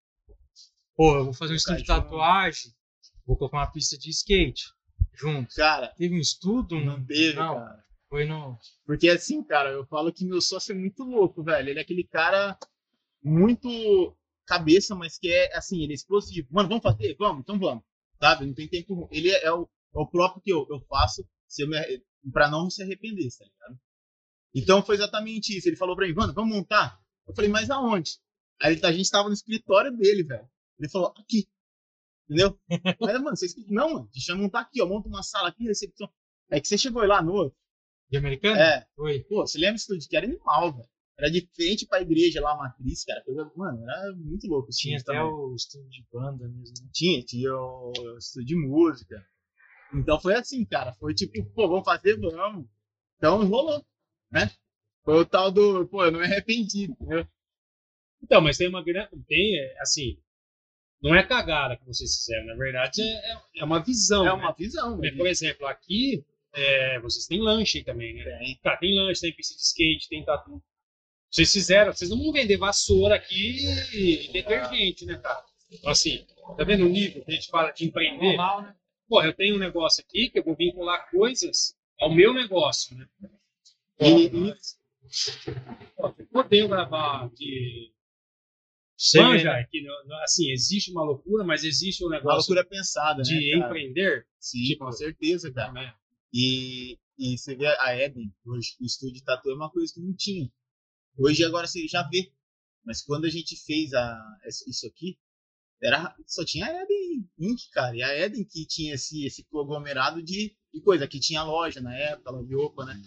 Pô, 0.97 1.17
eu 1.17 1.25
vou 1.25 1.35
fazer 1.35 1.55
um 1.55 1.57
estúdio 1.57 1.81
de 1.81 1.89
tatuagem, 1.89 2.73
vou 3.27 3.37
colocar 3.37 3.59
uma 3.59 3.73
pista 3.73 3.99
de 3.99 4.11
skate 4.11 4.63
junto. 5.13 5.53
Cara, 5.57 5.89
Teve 5.97 6.15
um 6.15 6.21
estudo? 6.21 6.79
não 6.79 7.05
teve, 7.05 7.35
Não. 7.35 7.57
cara. 7.57 7.84
Foi 8.15 8.25
no. 8.25 8.57
Porque 8.87 9.09
assim, 9.09 9.43
cara, 9.43 9.73
eu 9.73 9.85
falo 9.87 10.13
que 10.13 10.25
meu 10.25 10.41
sócio 10.41 10.71
é 10.71 10.75
muito 10.79 11.03
louco, 11.03 11.43
velho. 11.43 11.69
Ele 11.69 11.81
é 11.81 11.83
aquele 11.83 12.05
cara 12.05 12.57
muito 13.21 14.17
cabeça, 14.47 14.95
mas 14.95 15.19
que 15.19 15.29
é 15.29 15.53
assim, 15.57 15.83
ele 15.83 15.95
é 15.95 15.97
explosivo. 15.97 16.47
Mano, 16.49 16.69
vamos 16.69 16.85
fazer? 16.85 17.17
Vamos, 17.19 17.41
então 17.41 17.59
vamos. 17.59 17.83
Sabe? 18.21 18.47
Não 18.47 18.55
tem 18.55 18.69
tempo. 18.69 19.09
Ele 19.11 19.31
é, 19.31 19.53
o, 19.53 19.69
é 19.97 19.99
o 19.99 20.07
próprio 20.07 20.41
que 20.41 20.53
eu, 20.53 20.65
eu 20.71 20.81
faço 20.89 21.29
se 21.49 21.65
eu 21.65 21.69
me, 21.69 21.77
pra 22.33 22.49
não 22.49 22.71
se 22.71 22.85
arrepender, 22.85 23.29
tá 23.37 23.47
ligado? 23.47 23.81
Então 24.55 24.81
foi 24.81 24.95
exatamente 24.95 25.59
isso. 25.59 25.69
Ele 25.69 25.75
falou 25.75 25.97
pra 25.97 26.07
mim, 26.07 26.15
mano, 26.15 26.33
vamos 26.33 26.55
montar? 26.55 26.97
Eu 27.27 27.35
falei, 27.35 27.51
mas 27.51 27.69
aonde? 27.69 28.13
Aí 28.63 28.79
a 28.81 28.93
gente 28.93 29.11
tava 29.11 29.27
no 29.27 29.35
escritório 29.35 29.91
dele, 29.91 30.23
velho. 30.23 30.49
Ele 30.79 30.89
falou, 30.89 31.13
aqui. 31.19 31.49
Entendeu? 32.27 32.57
Mas, 33.01 33.21
mano, 33.21 33.37
vocês. 33.37 33.55
Não, 33.69 33.93
mano, 33.93 34.09
deixa 34.13 34.33
eu 34.33 34.39
montar 34.39 34.61
aqui, 34.61 34.81
ó. 34.81 34.87
Monta 34.87 35.09
uma 35.09 35.23
sala 35.23 35.49
aqui, 35.49 35.65
recepção. 35.65 36.09
É 36.49 36.61
que 36.61 36.69
você 36.69 36.79
chegou 36.79 37.05
lá 37.05 37.21
no 37.21 37.33
outro. 37.33 37.64
De 38.15 38.19
americano? 38.19 38.57
É, 38.61 38.87
Foi. 38.95 39.21
Pô, 39.25 39.45
você 39.45 39.59
lembra 39.59 39.75
estúdio 39.75 40.09
que 40.09 40.17
era 40.17 40.25
animal, 40.25 40.73
velho? 40.73 40.89
Era 41.19 41.31
de 41.31 41.49
frente 41.55 41.85
pra 41.87 42.01
igreja 42.01 42.41
lá, 42.41 42.53
a 42.53 42.57
matriz, 42.57 43.05
cara. 43.05 43.23
Coisa, 43.25 43.51
mano, 43.57 43.83
era 43.91 44.13
muito 44.15 44.47
louco. 44.47 44.69
Tinha 44.71 44.99
até 44.99 45.13
também. 45.15 45.23
o 45.23 45.55
estúdio 45.55 45.89
de 45.91 46.05
banda 46.13 46.49
mesmo. 46.49 46.75
né? 46.85 46.91
Tinha, 46.93 47.23
tinha 47.25 47.53
o 47.57 47.93
estúdio 48.19 48.47
de 48.47 48.57
música. 48.57 49.25
Então 49.93 50.21
foi 50.21 50.35
assim, 50.35 50.65
cara. 50.65 50.93
Foi 50.95 51.13
tipo, 51.13 51.45
pô, 51.55 51.69
vamos 51.69 51.85
fazer, 51.85 52.17
vamos. 52.19 52.67
Então 53.17 53.45
rolou, 53.47 53.85
né? 54.31 54.49
Foi 55.05 55.21
o 55.21 55.27
tal 55.27 55.51
do, 55.51 55.87
pô, 55.89 56.05
eu 56.05 56.13
não 56.13 56.21
me 56.21 56.25
arrependi, 56.27 56.85
entendeu? 56.85 57.27
Então, 58.23 58.41
mas 58.41 58.57
tem 58.57 58.69
uma 58.69 58.83
grande. 58.83 59.11
Tem, 59.27 59.59
é, 59.59 59.81
assim. 59.81 60.19
Não 61.03 61.15
é 61.15 61.23
cagada 61.27 61.77
que 61.77 61.85
vocês 61.85 62.17
fizeram, 62.17 62.47
na 62.47 62.55
verdade 62.55 63.03
é, 63.03 63.33
é- 63.33 63.43
é 63.59 63.65
uma 63.65 63.83
visão. 63.83 64.23
É 64.23 64.27
né? 64.27 64.33
uma 64.33 64.53
visão, 64.53 64.99
velho. 64.99 65.17
Por 65.17 65.27
exemplo, 65.27 65.67
aqui 65.67 66.25
é, 66.55 67.01
vocês 67.01 67.27
têm 67.27 67.41
lanche 67.41 67.83
também, 67.85 68.15
né? 68.15 68.25
Tem. 68.39 68.59
Tá, 68.63 68.77
tem 68.77 68.95
lanche, 68.95 69.21
tem 69.21 69.35
pista 69.35 69.55
de 69.55 69.61
skate, 69.61 70.09
tem 70.09 70.25
tatu. 70.25 70.63
Vocês 71.31 71.53
fizeram, 71.53 71.93
vocês 71.93 72.11
não 72.11 72.19
vão 72.19 72.33
vender 72.33 72.57
vassoura 72.57 73.17
aqui 73.17 73.57
e 73.93 74.33
detergente, 74.33 75.05
né, 75.05 75.19
cara? 75.19 75.45
Então, 75.71 75.91
assim, 75.91 76.25
tá 76.57 76.63
vendo 76.65 76.87
o 76.87 76.89
nível 76.89 77.25
que 77.25 77.31
a 77.33 77.35
gente 77.35 77.49
fala 77.51 77.73
de 77.73 77.85
empreender? 77.85 78.29
Normal, 78.37 78.63
né? 78.63 78.77
Pô, 79.09 79.23
eu 79.23 79.35
tenho 79.35 79.57
um 79.57 79.59
negócio 79.59 80.03
aqui 80.07 80.31
que 80.31 80.39
eu 80.39 80.45
vou 80.45 80.55
vincular 80.55 81.11
coisas 81.11 81.75
ao 82.01 82.15
meu 82.15 82.33
negócio, 82.33 82.97
né? 82.97 83.07
E, 84.01 84.27
e 84.27 84.55
Pô, 85.97 86.15
eu 86.19 86.41
odeio 86.41 86.69
gravar 86.69 87.29
de 87.35 87.93
manja, 89.17 89.53
né? 89.53 89.61
é 89.61 89.65
que, 89.65 89.83
não- 89.83 90.23
assim, 90.23 90.51
existe 90.51 90.91
uma 90.93 91.05
loucura, 91.05 91.45
mas 91.45 91.65
existe 91.65 92.03
um 92.05 92.07
uma 92.07 92.17
negócio 92.17 92.55
loucura 92.55 92.65
pensada, 92.65 93.23
de 93.23 93.35
né? 93.35 93.59
cara? 93.59 93.67
empreender. 93.67 94.27
Sim, 94.39 94.63
tipo, 94.63 94.85
com 94.85 94.93
certeza, 94.93 95.53
cara. 95.53 95.73
né? 95.73 95.95
E, 96.37 96.99
e 97.17 97.39
você 97.39 97.55
vê 97.55 97.69
a 97.69 97.97
Eden, 97.97 98.35
hoje, 98.45 98.75
o 98.81 98.85
estúdio 98.85 99.15
de 99.15 99.23
tatu 99.25 99.49
é 99.51 99.55
uma 99.55 99.71
coisa 99.71 99.95
que 99.95 100.01
não 100.01 100.13
tinha. 100.15 100.51
Hoje 101.17 101.45
agora 101.45 101.67
você 101.69 101.87
já 101.87 102.03
vê. 102.03 102.33
Mas 102.85 103.01
quando 103.03 103.25
a 103.25 103.31
gente 103.31 103.57
fez 103.65 103.95
a, 103.95 104.39
isso 104.67 104.87
aqui, 104.87 105.17
era, 105.81 106.15
só 106.27 106.45
tinha 106.45 106.67
a 106.67 106.83
Eden 106.83 107.29
Inc, 107.39 107.71
cara. 107.73 107.97
E 107.97 108.03
a 108.03 108.19
Eden 108.19 108.45
que 108.45 108.67
tinha 108.67 108.95
esse, 108.95 109.25
esse 109.25 109.45
conglomerado 109.45 110.21
de, 110.23 110.57
de 110.73 110.81
coisa. 110.83 111.07
Que 111.07 111.21
tinha 111.21 111.45
loja 111.45 111.81
na 111.81 111.95
época, 111.97 112.31
loja 112.33 112.49
de 112.49 112.55
roupa, 112.55 112.85
né? 112.85 113.01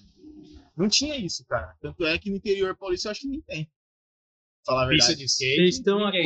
Não 0.76 0.88
tinha 0.88 1.18
isso, 1.18 1.46
cara. 1.46 1.76
Tanto 1.82 2.06
é 2.06 2.18
que 2.18 2.30
no 2.30 2.38
interior 2.38 2.76
paulista 2.78 3.08
eu 3.08 3.12
acho 3.12 3.22
que 3.22 3.28
nem 3.28 3.42
tem. 3.42 3.66
Pra 3.66 4.74
Falar 4.74 4.86
a 4.86 4.90
Pista 4.90 5.08
verdade. 5.10 5.20
de 5.20 5.26
skate. 5.26 5.56
Vocês 5.56 5.76
estão 5.76 6.06
aqui- 6.08 6.24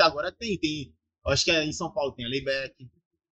agora 0.00 0.32
tem, 0.32 0.58
tem. 0.58 0.94
Acho 1.26 1.44
que 1.44 1.50
é 1.50 1.64
em 1.64 1.72
São 1.72 1.92
Paulo 1.92 2.12
tem 2.12 2.24
a 2.24 2.28
Layback. 2.28 2.74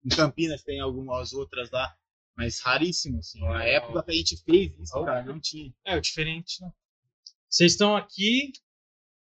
Em 0.04 0.08
Campinas 0.10 0.62
tem 0.62 0.78
algumas 0.80 1.32
outras 1.32 1.70
lá. 1.70 1.96
Mas 2.36 2.60
raríssimo, 2.60 3.18
assim. 3.18 3.40
Na 3.40 3.64
época 3.64 4.02
que 4.02 4.10
a 4.10 4.14
gente 4.14 4.36
fez 4.44 4.78
isso, 4.78 5.04
cara, 5.04 5.24
não 5.24 5.40
tinha. 5.40 5.72
É, 5.84 5.96
o 5.96 6.00
diferente, 6.00 6.60
né? 6.62 6.70
Vocês 7.48 7.72
estão 7.72 7.96
aqui. 7.96 8.52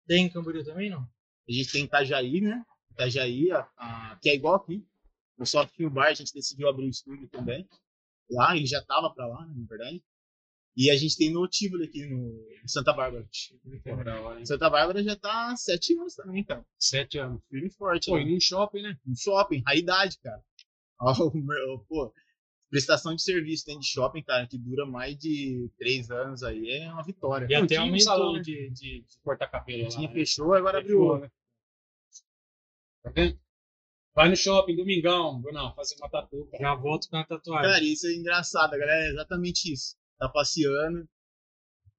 Tem 0.08 0.26
em 0.26 0.30
Camboriú 0.30 0.64
também, 0.64 0.90
não? 0.90 1.02
A 1.48 1.52
gente 1.52 1.72
tem 1.72 1.86
Itajaí, 1.86 2.42
né? 2.42 2.64
Itajaí, 2.92 3.52
a, 3.52 3.68
a- 3.78 4.20
que 4.22 4.30
é 4.30 4.36
igual 4.36 4.56
aqui. 4.56 4.86
No 5.38 5.46
Soft 5.46 5.74
Film 5.76 5.90
Bar 5.90 6.08
a 6.08 6.14
gente 6.14 6.34
decidiu 6.34 6.68
abrir 6.70 6.86
um 6.86 6.90
estúdio 6.90 7.28
também. 7.30 7.68
Lá, 8.30 8.56
ele 8.56 8.66
já 8.66 8.84
tava 8.84 9.14
pra 9.14 9.28
lá, 9.28 9.46
né, 9.46 9.54
na 9.56 9.66
verdade. 9.68 10.04
E 10.78 10.90
a 10.92 10.98
gente 10.98 11.16
tem 11.18 11.32
no 11.32 11.48
Tivoli 11.48 11.86
aqui, 11.86 12.06
no 12.06 12.38
Santa 12.68 12.92
Bárbara. 12.94 13.28
Hein? 14.38 14.46
Santa 14.46 14.70
Bárbara 14.70 15.02
já 15.04 15.16
tá 15.16 15.52
há 15.52 15.56
sete 15.58 15.94
anos 15.98 16.16
também, 16.16 16.44
cara. 16.44 16.66
Sete 16.78 17.18
anos. 17.18 17.42
Firme 17.50 17.68
e 17.68 17.72
forte. 17.72 18.08
Pô, 18.12 18.18
né? 18.18 18.24
e 18.24 18.32
num 18.34 18.40
shopping, 18.40 18.82
né? 18.82 18.98
no 19.06 19.16
shopping, 19.18 19.64
raridade, 19.66 20.18
cara. 20.20 20.44
Ó, 21.00 21.14
o 21.30 21.38
meu- 21.38 21.86
pô, 21.88 22.14
prestação 22.70 23.16
de 23.16 23.22
serviço 23.22 23.66
dentro 23.66 23.82
de 23.82 23.88
shopping, 23.88 24.24
cara, 24.24 24.48
que 24.48 24.58
dura 24.58 24.86
mais 24.86 25.18
de 25.18 25.70
três 25.78 26.10
anos 26.10 26.44
aí, 26.44 26.70
é 26.70 26.92
uma 26.92 27.04
vitória. 27.04 27.46
E 27.46 27.54
Não, 27.54 27.60
até 27.60 27.68
tinha 27.68 27.82
um 27.82 27.84
aumentou, 27.86 28.06
salão 28.06 28.34
né? 28.34 28.42
de, 28.42 28.70
de, 28.72 29.02
de 29.02 29.20
cortar 29.24 29.48
cabelo 29.48 29.84
lá. 29.84 29.90
Tinha 29.90 30.08
né? 30.08 30.14
fechou, 30.14 30.54
agora 30.54 30.82
Fechou, 30.82 31.14
abriu. 31.14 31.24
né? 31.26 31.32
Tá 33.04 33.12
vendo? 33.12 33.40
Vai 34.14 34.30
no 34.30 34.36
shopping, 34.36 34.76
domingão, 34.78 35.42
Brunão, 35.42 35.76
fazer 35.76 35.96
uma 35.98 36.10
tatu. 36.10 36.50
Já 36.60 36.74
volto 36.74 37.10
com 37.10 37.18
a 37.18 37.26
tatuagem. 37.26 37.70
Cara, 37.70 37.84
isso 37.84 38.08
é 38.08 38.14
engraçado, 38.14 38.74
a 38.74 38.78
galera, 38.78 39.06
é 39.08 39.10
exatamente 39.10 39.72
isso. 39.72 39.96
Tá 40.18 40.30
passeando. 40.30 41.08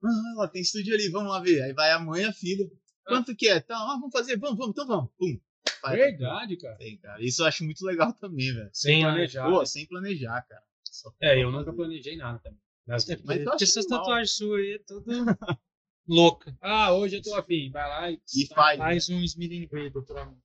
Ah, 0.03 0.35
lá 0.37 0.49
tem 0.49 0.63
estúdio 0.63 0.95
ali, 0.95 1.11
vamos 1.11 1.31
lá 1.31 1.41
ver. 1.41 1.63
Aí 1.63 1.73
vai 1.75 1.91
a 1.91 1.99
mãe 1.99 2.23
e 2.23 2.25
a 2.25 2.33
filha. 2.33 2.67
Quanto 3.07 3.37
que 3.37 3.49
é? 3.49 3.61
Tá, 3.61 3.77
ah, 3.77 3.99
vamos 4.01 4.13
fazer, 4.13 4.39
vamos, 4.39 4.57
vamos, 4.57 4.73
então 4.73 4.87
vamos. 4.87 5.11
Pum. 5.19 5.39
Faz. 5.89 5.99
Verdade, 5.99 6.57
cara. 6.57 6.77
Tem, 6.77 6.97
cara. 6.99 7.23
Isso 7.23 7.43
eu 7.43 7.47
acho 7.47 7.65
muito 7.65 7.85
legal 7.85 8.13
também, 8.15 8.53
velho. 8.55 8.71
Sem 8.73 9.03
planejar. 9.03 9.51
Pô, 9.51 9.65
sem 9.67 9.87
planejar, 9.87 10.43
cara. 10.49 10.63
Só 10.85 11.11
É, 11.21 11.35
eu 11.43 11.51
fazer. 11.51 11.57
nunca 11.59 11.73
planejei 11.73 12.17
nada 12.17 12.39
também. 12.39 12.59
Mas- 12.87 13.09
É, 13.09 13.19
Mas 13.25 13.39
eu 13.39 13.45
porque 13.45 13.65
essas 13.65 13.87
tatuagens 13.87 14.33
suas 14.37 14.61
aí 14.61 14.73
é 14.75 14.79
tudo 14.79 15.05
louca. 16.09 16.57
Ah, 16.61 16.93
hoje 16.93 17.17
eu 17.17 17.23
tô 17.23 17.35
afim. 17.35 17.71
Vai 17.71 17.89
lá 17.89 18.11
e. 18.11 18.21
E 18.35 18.47
faz. 18.47 18.79
né? 18.79 18.85
Faz 18.85 19.09
um 19.09 19.21
Smith 19.23 19.69
Baby 19.71 19.91
pra 20.07 20.25
mim. 20.27 20.37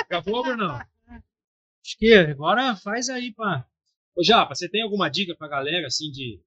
Acabou, 0.00 0.42
Brunão? 0.42 0.76
Acho 0.76 1.98
que 1.98 2.12
agora 2.14 2.76
faz 2.76 3.08
aí, 3.08 3.32
pá. 3.32 3.66
Ô, 4.14 4.22
Japa, 4.22 4.54
você 4.54 4.68
tem 4.68 4.82
alguma 4.82 5.08
dica 5.08 5.34
pra 5.36 5.48
galera, 5.48 5.86
assim, 5.86 6.10
de 6.10 6.40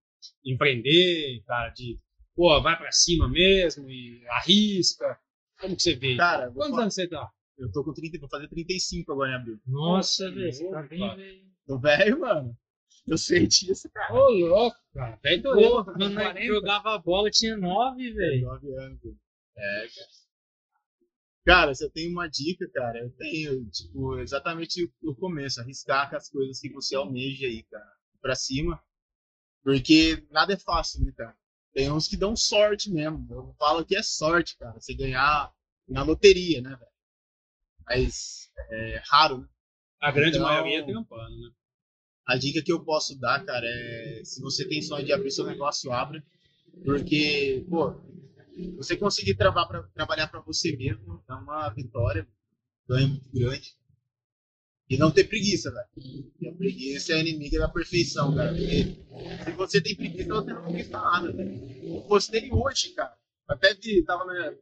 empreender, 0.45 1.41
cara, 1.47 1.69
de, 1.69 1.99
pô, 2.35 2.61
vai 2.61 2.77
pra 2.77 2.91
cima 2.91 3.27
mesmo 3.29 3.89
e 3.89 4.23
arrisca? 4.27 5.17
Como 5.59 5.75
que 5.75 5.81
você 5.83 5.95
vê? 5.95 6.17
Cara, 6.17 6.51
Quantos 6.51 6.69
falar- 6.71 6.81
anos 6.83 6.93
você 6.93 7.07
tá? 7.07 7.29
Eu 7.61 7.71
tô 7.71 7.83
com 7.83 7.93
30, 7.93 8.19
vou 8.19 8.29
fazer 8.29 8.47
35 8.49 9.11
agora 9.11 9.31
em 9.31 9.35
abril. 9.35 9.59
Nossa, 9.65 10.29
velho, 10.31 10.51
você 10.53 10.69
tá 10.69 10.81
bem, 10.83 11.15
velho. 11.15 11.45
Tô 11.65 11.79
velho, 11.79 12.19
mano. 12.19 12.57
Eu 13.07 13.17
sei 13.17 13.47
disso, 13.47 13.89
cara. 13.91 14.13
Ô, 14.13 14.29
louco, 14.29 14.77
cara. 14.93 15.19
Eu, 15.23 15.41
Porra, 15.41 15.85
tô 15.85 15.91
com 15.93 15.97
quando 15.99 16.13
40. 16.13 16.45
jogava 16.45 16.97
bola 16.99 17.29
tinha 17.31 17.57
nove, 17.57 18.11
velho. 18.11 18.41
9 18.45 18.75
anos. 18.77 19.01
velho. 19.01 19.19
É, 19.57 19.87
cara. 19.87 20.07
Cara, 21.43 21.73
se 21.73 21.83
eu 21.83 21.89
tenho 21.89 22.11
uma 22.11 22.27
dica, 22.27 22.69
cara, 22.71 22.99
eu 22.99 23.09
tenho, 23.17 23.67
tipo, 23.71 24.19
exatamente 24.19 24.83
o 25.03 25.11
o 25.11 25.15
começo, 25.15 25.59
arriscar 25.59 26.09
com 26.09 26.15
as 26.15 26.29
coisas 26.29 26.59
que 26.59 26.69
você 26.71 26.95
almeja 26.95 27.45
aí, 27.47 27.63
cara. 27.63 27.91
pra 28.21 28.35
cima. 28.35 28.79
Porque 29.63 30.23
nada 30.29 30.53
é 30.53 30.57
fácil, 30.57 31.03
né, 31.03 31.11
cara? 31.17 31.35
Tem 31.73 31.91
uns 31.91 32.07
que 32.07 32.17
dão 32.17 32.35
sorte 32.35 32.91
mesmo. 32.91 33.25
Eu 33.31 33.55
falo 33.57 33.83
que 33.85 33.95
é 33.95 34.03
sorte, 34.03 34.55
cara. 34.57 34.79
Você 34.79 34.93
ganhar 34.93 35.51
na 35.87 36.03
loteria, 36.03 36.61
né, 36.61 36.69
velho? 36.75 36.90
Mas 37.85 38.49
é 38.69 39.01
raro, 39.09 39.39
né? 39.39 39.47
A 39.99 40.11
grande 40.11 40.37
Então- 40.37 40.47
maioria 40.47 40.85
tem 40.85 40.97
um 40.97 41.03
plano, 41.03 41.37
né? 41.39 41.51
A 42.25 42.37
dica 42.37 42.61
que 42.63 42.71
eu 42.71 42.83
posso 42.83 43.19
dar, 43.19 43.43
cara, 43.45 43.65
é 43.65 44.21
se 44.23 44.41
você 44.41 44.67
tem 44.67 44.81
sonho 44.81 45.05
de 45.05 45.11
abrir 45.11 45.31
seu 45.31 45.45
negócio, 45.45 45.91
abra. 45.91 46.23
Porque, 46.85 47.65
pô, 47.69 47.93
você 48.77 48.95
conseguir 48.95 49.35
trabalhar 49.35 49.67
pra, 49.67 49.83
trabalhar 49.93 50.27
para 50.27 50.39
você 50.39 50.75
mesmo 50.77 51.23
é 51.29 51.33
uma 51.33 51.69
vitória, 51.69 52.27
ganho 52.87 53.09
muito 53.09 53.29
grande. 53.31 53.75
E 54.89 54.97
não 54.97 55.09
ter 55.11 55.23
preguiça, 55.25 55.71
velho. 55.71 55.87
E 56.41 56.47
a 56.47 56.53
preguiça 56.53 57.13
é 57.13 57.15
a 57.15 57.19
inimiga 57.19 57.59
da 57.59 57.69
perfeição, 57.69 58.35
cara. 58.35 58.51
Porque 58.53 59.43
se 59.45 59.51
você 59.55 59.81
tem 59.81 59.95
preguiça, 59.95 60.33
você 60.33 60.53
não 60.53 60.63
conquista 60.63 60.99
nada, 60.99 61.31
velho. 61.31 61.95
Eu 61.95 62.01
postei 62.03 62.49
hoje, 62.51 62.89
cara. 62.89 63.15
Até 63.47 63.73
vi, 63.73 64.03
tava 64.03 64.25
né, 64.25 64.57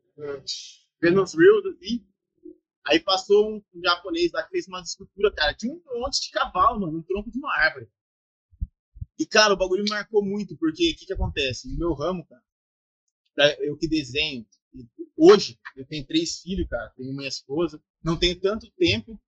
vendo 1.02 1.22
os 1.24 1.34
reels, 1.34 1.66
assim. 1.66 2.06
Aí 2.88 3.00
passou 3.00 3.52
um, 3.52 3.62
um 3.74 3.82
japonês 3.82 4.32
lá 4.32 4.44
que 4.44 4.50
fez 4.50 4.68
uma 4.68 4.82
escultura, 4.82 5.34
cara, 5.34 5.54
de 5.54 5.70
um 5.70 5.82
monte 6.00 6.22
de 6.22 6.32
cavalo, 6.32 6.80
mano, 6.80 7.00
um 7.00 7.04
tronco 7.04 7.30
de 7.30 7.38
uma 7.38 7.54
árvore. 7.54 7.90
E, 9.18 9.26
cara, 9.26 9.54
o 9.54 9.58
bagulho 9.58 9.84
me 9.84 9.90
marcou 9.90 10.24
muito, 10.24 10.58
porque 10.58 10.92
o 10.92 10.96
que, 10.96 11.06
que 11.06 11.14
acontece? 11.14 11.68
No 11.68 11.78
meu 11.78 11.94
ramo, 11.94 12.26
cara, 12.26 12.42
eu 13.60 13.78
que 13.78 13.88
desenho, 13.88 14.46
hoje 15.16 15.60
eu 15.76 15.86
tenho 15.86 16.06
três 16.06 16.40
filhos, 16.40 16.68
cara, 16.70 16.90
tenho 16.96 17.14
minha 17.14 17.28
esposa, 17.28 17.82
não 18.04 18.18
tenho 18.18 18.40
tanto 18.40 18.72
tempo 18.78 19.20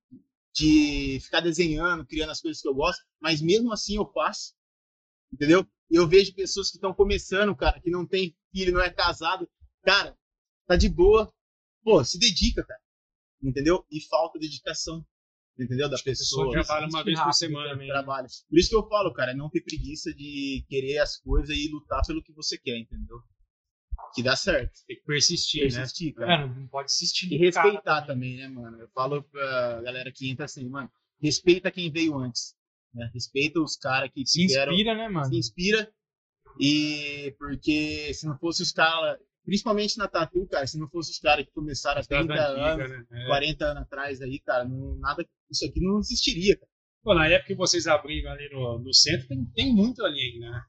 de 0.53 1.19
ficar 1.21 1.41
desenhando, 1.41 2.05
criando 2.05 2.31
as 2.31 2.41
coisas 2.41 2.61
que 2.61 2.67
eu 2.67 2.73
gosto, 2.73 3.03
mas 3.19 3.41
mesmo 3.41 3.71
assim 3.71 3.95
eu 3.97 4.05
faço, 4.11 4.53
entendeu? 5.31 5.65
Eu 5.89 6.07
vejo 6.07 6.33
pessoas 6.33 6.69
que 6.69 6.77
estão 6.77 6.93
começando, 6.93 7.55
cara, 7.55 7.79
que 7.79 7.89
não 7.89 8.05
tem 8.05 8.35
filho, 8.51 8.73
não 8.73 8.81
é 8.81 8.89
casado, 8.89 9.49
cara, 9.83 10.17
tá 10.65 10.75
de 10.75 10.89
boa, 10.89 11.31
pô, 11.83 12.03
se 12.03 12.17
dedica, 12.17 12.63
cara, 12.63 12.81
entendeu? 13.43 13.85
E 13.91 14.01
falta 14.07 14.39
dedicação, 14.39 15.05
entendeu? 15.59 15.89
Da 15.89 15.97
pessoa. 15.97 16.45
Só 16.45 16.51
trabalha 16.51 16.87
uma 16.87 17.03
vez 17.03 17.19
por 17.19 17.33
semana. 17.33 17.69
também. 17.71 17.87
trabalho. 17.87 18.27
Por 18.49 18.59
isso 18.59 18.69
que 18.69 18.75
eu 18.75 18.87
falo, 18.87 19.13
cara, 19.13 19.33
não 19.33 19.49
ter 19.49 19.61
preguiça 19.61 20.13
de 20.13 20.65
querer 20.69 20.99
as 20.99 21.17
coisas 21.17 21.55
e 21.55 21.69
lutar 21.69 22.01
pelo 22.05 22.23
que 22.23 22.33
você 22.33 22.57
quer, 22.57 22.77
entendeu? 22.77 23.21
Que 24.15 24.23
dá 24.23 24.35
certo. 24.35 24.71
Tem 24.87 24.97
que 24.97 25.03
persistir, 25.03 25.71
né? 25.71 25.77
Persistir, 25.77 26.13
cara. 26.15 26.43
É, 26.43 26.47
não 26.47 26.67
pode 26.67 26.85
assistir 26.85 27.27
E 27.31 27.37
do 27.37 27.53
cara 27.53 27.65
respeitar 27.67 28.01
também, 28.01 28.37
né, 28.37 28.47
mano? 28.47 28.79
Eu 28.79 28.89
falo 28.89 29.23
pra 29.23 29.81
galera 29.81 30.11
que 30.11 30.29
entra 30.29 30.45
assim, 30.45 30.67
mano, 30.67 30.91
respeita 31.21 31.71
quem 31.71 31.91
veio 31.91 32.17
antes. 32.17 32.55
Né? 32.93 33.09
Respeita 33.13 33.61
os 33.61 33.77
caras 33.77 34.09
que 34.11 34.25
Se 34.25 34.41
fizeram, 34.41 34.73
inspira, 34.73 34.95
né, 34.95 35.07
mano? 35.07 35.27
se 35.27 35.37
inspira. 35.37 35.93
E 36.59 37.33
porque 37.37 38.13
se 38.13 38.25
não 38.25 38.37
fosse 38.37 38.61
os 38.61 38.71
caras, 38.73 39.17
principalmente 39.45 39.97
na 39.97 40.07
tatu, 40.07 40.47
cara, 40.47 40.67
se 40.67 40.77
não 40.77 40.89
fosse 40.89 41.11
os 41.11 41.19
caras 41.19 41.45
que 41.45 41.51
começaram 41.51 42.01
há 42.01 42.05
Cara 42.05 42.25
30 42.25 42.33
da 42.33 42.49
antiga, 42.51 42.85
anos, 42.85 43.09
né? 43.09 43.23
É. 43.23 43.27
40 43.27 43.65
anos 43.65 43.83
atrás 43.83 44.21
aí, 44.21 44.39
cara, 44.39 44.65
não, 44.65 44.95
nada, 44.97 45.25
isso 45.49 45.65
aqui 45.65 45.79
não 45.81 45.99
existiria, 45.99 46.57
cara. 46.57 46.71
Pô, 47.03 47.15
na 47.15 47.27
época 47.27 47.47
que 47.47 47.55
vocês 47.55 47.87
abriram 47.87 48.31
ali 48.31 48.47
no, 48.51 48.79
no 48.79 48.93
centro, 48.93 49.27
tem, 49.27 49.43
tem 49.55 49.73
muito 49.73 50.05
ali 50.05 50.19
ainda, 50.19 50.51
né? 50.51 50.63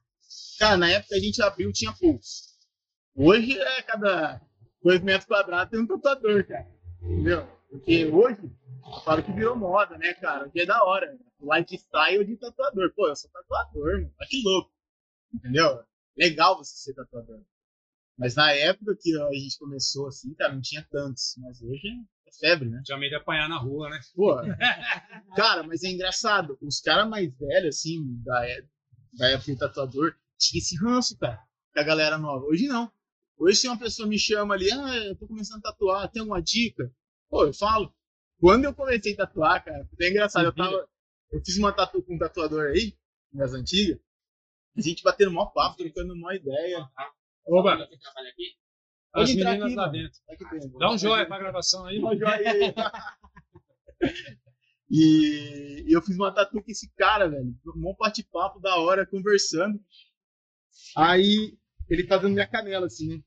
Cara, 0.59 0.77
na 0.77 0.89
época 0.89 1.09
que 1.09 1.15
a 1.15 1.19
gente 1.19 1.41
abriu, 1.41 1.71
tinha 1.71 1.93
poucos. 1.93 2.53
Hoje 3.15 3.59
é 3.59 3.81
cada 3.83 4.41
2 4.81 5.01
metros 5.01 5.25
quadrados 5.25 5.71
tem 5.71 5.79
um 5.79 5.87
tatuador, 5.87 6.45
cara. 6.47 6.67
Entendeu? 7.01 7.47
Porque 7.69 8.05
hoje, 8.05 8.41
eu 8.41 9.01
falo 9.03 9.23
que 9.23 9.31
virou 9.31 9.55
moda, 9.55 9.97
né, 9.97 10.13
cara? 10.15 10.49
Que 10.49 10.61
é 10.61 10.65
da 10.65 10.83
hora. 10.83 11.15
Lifestyle 11.39 12.25
de 12.25 12.37
tatuador. 12.37 12.93
Pô, 12.95 13.07
eu 13.07 13.15
sou 13.15 13.29
tatuador, 13.29 13.93
mano. 14.01 14.13
Olha 14.19 14.29
que 14.29 14.41
louco. 14.43 14.71
Entendeu? 15.33 15.83
Legal 16.17 16.57
você 16.57 16.75
ser 16.75 16.93
tatuador. 16.93 17.41
Mas 18.17 18.35
na 18.35 18.51
época 18.53 18.95
que 18.99 19.15
a 19.19 19.33
gente 19.33 19.57
começou 19.57 20.07
assim, 20.07 20.33
cara, 20.35 20.53
não 20.53 20.61
tinha 20.61 20.85
tantos. 20.91 21.35
Mas 21.39 21.61
hoje 21.61 21.87
é 22.27 22.31
febre, 22.39 22.69
né? 22.69 22.81
Já 22.87 22.97
meio 22.97 23.09
de 23.09 23.15
apanhar 23.15 23.49
na 23.49 23.57
rua, 23.57 23.89
né? 23.89 23.99
Pô, 24.15 24.35
cara, 25.35 25.63
mas 25.63 25.83
é 25.83 25.89
engraçado. 25.89 26.57
Os 26.61 26.79
caras 26.79 27.09
mais 27.09 27.31
velhos, 27.37 27.75
assim, 27.77 27.99
da, 28.23 28.47
é- 28.49 28.65
da 29.13 29.29
época 29.31 29.51
do 29.53 29.57
tatuador, 29.57 30.15
tinha 30.37 30.59
esse 30.59 30.75
ranço, 30.77 31.17
cara, 31.17 31.39
da 31.75 31.83
galera 31.83 32.17
nova. 32.17 32.45
Hoje 32.45 32.67
não. 32.67 32.91
Hoje, 33.37 33.57
se 33.57 33.67
uma 33.67 33.77
pessoa 33.79 34.07
me 34.07 34.17
chama 34.19 34.53
ali, 34.53 34.71
ah, 34.71 34.95
eu 35.05 35.15
tô 35.15 35.27
começando 35.27 35.59
a 35.59 35.71
tatuar, 35.71 36.09
tem 36.11 36.19
alguma 36.21 36.41
dica? 36.41 36.91
Pô, 37.29 37.45
eu 37.45 37.53
falo. 37.53 37.93
Quando 38.39 38.65
eu 38.65 38.73
comecei 38.73 39.13
a 39.13 39.17
tatuar, 39.17 39.63
cara, 39.63 39.87
é 39.99 40.09
engraçado. 40.09 40.45
Eu, 40.45 40.53
tava, 40.53 40.87
eu 41.31 41.41
fiz 41.43 41.57
uma 41.57 41.71
tatu 41.73 42.01
com 42.03 42.15
um 42.15 42.19
tatuador 42.19 42.67
aí, 42.71 42.95
nas 43.33 43.53
antigas, 43.53 43.99
a 44.77 44.81
gente 44.81 45.01
batendo 45.03 45.31
mó 45.31 45.45
papo, 45.47 45.77
trocando 45.77 46.15
mó 46.15 46.31
ideia. 46.31 46.87
Oba, 47.45 47.77
Pode 47.77 47.89
as 49.13 49.29
entrar 49.31 49.51
meninas 49.51 49.67
aqui, 49.67 49.75
lá 49.75 49.85
mano. 49.87 49.91
dentro. 49.93 50.19
Aqui 50.29 50.49
tem. 50.49 50.71
Dá 50.79 50.91
um 50.91 50.97
joia 50.97 51.25
pra 51.27 51.37
gravação 51.39 51.85
aí. 51.85 52.01
Dá 52.01 52.07
um 52.07 52.17
joia 52.17 52.51
aí. 52.51 52.73
E 54.95 55.85
eu 55.87 56.01
fiz 56.03 56.15
uma 56.15 56.31
tatu 56.31 56.61
com 56.61 56.69
esse 56.71 56.87
cara, 56.93 57.27
velho. 57.27 57.57
Um 57.75 57.95
bate-papo 57.97 58.59
da 58.59 58.75
hora, 58.77 59.07
conversando. 59.07 59.79
Aí 60.95 61.57
ele 61.89 62.05
tá 62.05 62.17
dando 62.17 62.33
minha 62.33 62.45
canela, 62.47 62.85
assim, 62.85 63.07
né? 63.07 63.23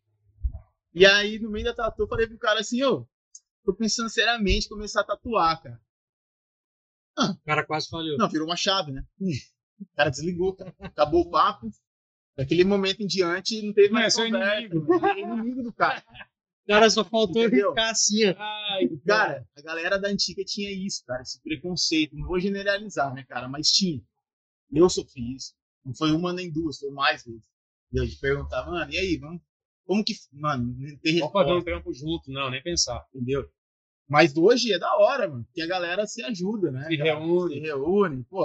E 0.94 1.04
aí, 1.04 1.40
no 1.40 1.50
meio 1.50 1.64
da 1.64 1.74
tatu, 1.74 2.02
eu 2.02 2.08
falei 2.08 2.28
pro 2.28 2.38
cara 2.38 2.60
assim, 2.60 2.84
ô, 2.84 3.04
tô 3.64 3.74
pensando 3.74 4.08
seriamente 4.08 4.66
em 4.66 4.68
começar 4.68 5.00
a 5.00 5.04
tatuar, 5.04 5.60
cara. 5.60 5.80
O 7.18 7.44
cara 7.44 7.66
quase 7.66 7.88
falhou. 7.88 8.16
Não, 8.16 8.28
virou 8.28 8.46
uma 8.46 8.56
chave, 8.56 8.92
né? 8.92 9.04
Hum. 9.20 9.32
O 9.80 9.96
cara 9.96 10.10
desligou, 10.10 10.54
cara. 10.54 10.72
Acabou 10.78 11.22
o 11.22 11.30
papo. 11.30 11.68
Daquele 12.36 12.64
momento 12.64 13.00
em 13.02 13.06
diante, 13.06 13.62
não 13.62 13.72
teve 13.72 13.88
Não, 13.90 13.98
é 13.98 14.02
mais 14.02 14.14
conversa. 14.14 14.60
inimigo. 14.60 14.94
É 15.06 15.20
inimigo 15.20 15.62
do 15.62 15.72
cara. 15.72 16.02
Cara 16.68 16.90
só 16.90 17.04
faltou 17.04 17.44
Entendeu? 17.44 17.68
ficar 17.70 17.90
assim, 17.90 18.24
ó. 18.28 18.34
Ai, 18.36 18.88
Cara, 19.06 19.46
a 19.56 19.62
galera 19.62 20.00
da 20.00 20.08
antiga 20.08 20.42
tinha 20.44 20.68
isso, 20.72 21.04
cara, 21.06 21.22
esse 21.22 21.40
preconceito. 21.40 22.16
Não 22.16 22.26
vou 22.26 22.40
generalizar, 22.40 23.14
né, 23.14 23.24
cara, 23.28 23.48
mas 23.48 23.68
tinha. 23.70 24.02
Eu 24.72 24.90
sofri 24.90 25.36
isso. 25.36 25.54
Não 25.84 25.94
foi 25.94 26.10
uma 26.10 26.32
nem 26.32 26.50
duas, 26.50 26.80
foi 26.80 26.90
mais 26.90 27.24
vezes. 27.24 27.44
Eu 27.92 28.04
de 28.04 28.16
perguntar, 28.18 28.66
mano, 28.66 28.90
e 28.92 28.98
aí, 28.98 29.16
vamos. 29.16 29.40
Como 29.84 30.04
que. 30.04 30.14
Mano, 30.32 30.74
não 30.76 30.96
tem 30.98 31.20
Vamos 31.20 31.32
fazer 31.32 31.50
um 31.52 31.54
resposta, 31.54 31.64
trampo 31.70 31.92
junto. 31.94 32.32
Não, 32.32 32.50
nem 32.50 32.60
pensar. 32.60 33.06
entendeu? 33.14 33.48
Mas 34.08 34.36
hoje 34.36 34.72
é 34.72 34.78
da 34.80 34.92
hora, 34.96 35.28
mano, 35.28 35.44
porque 35.44 35.62
a 35.62 35.68
galera 35.68 36.04
se 36.04 36.20
ajuda, 36.24 36.72
né? 36.72 36.88
Se 36.88 36.96
cara? 36.98 37.16
reúne. 37.16 37.54
Se 37.54 37.60
reúne, 37.60 38.24
pô. 38.24 38.44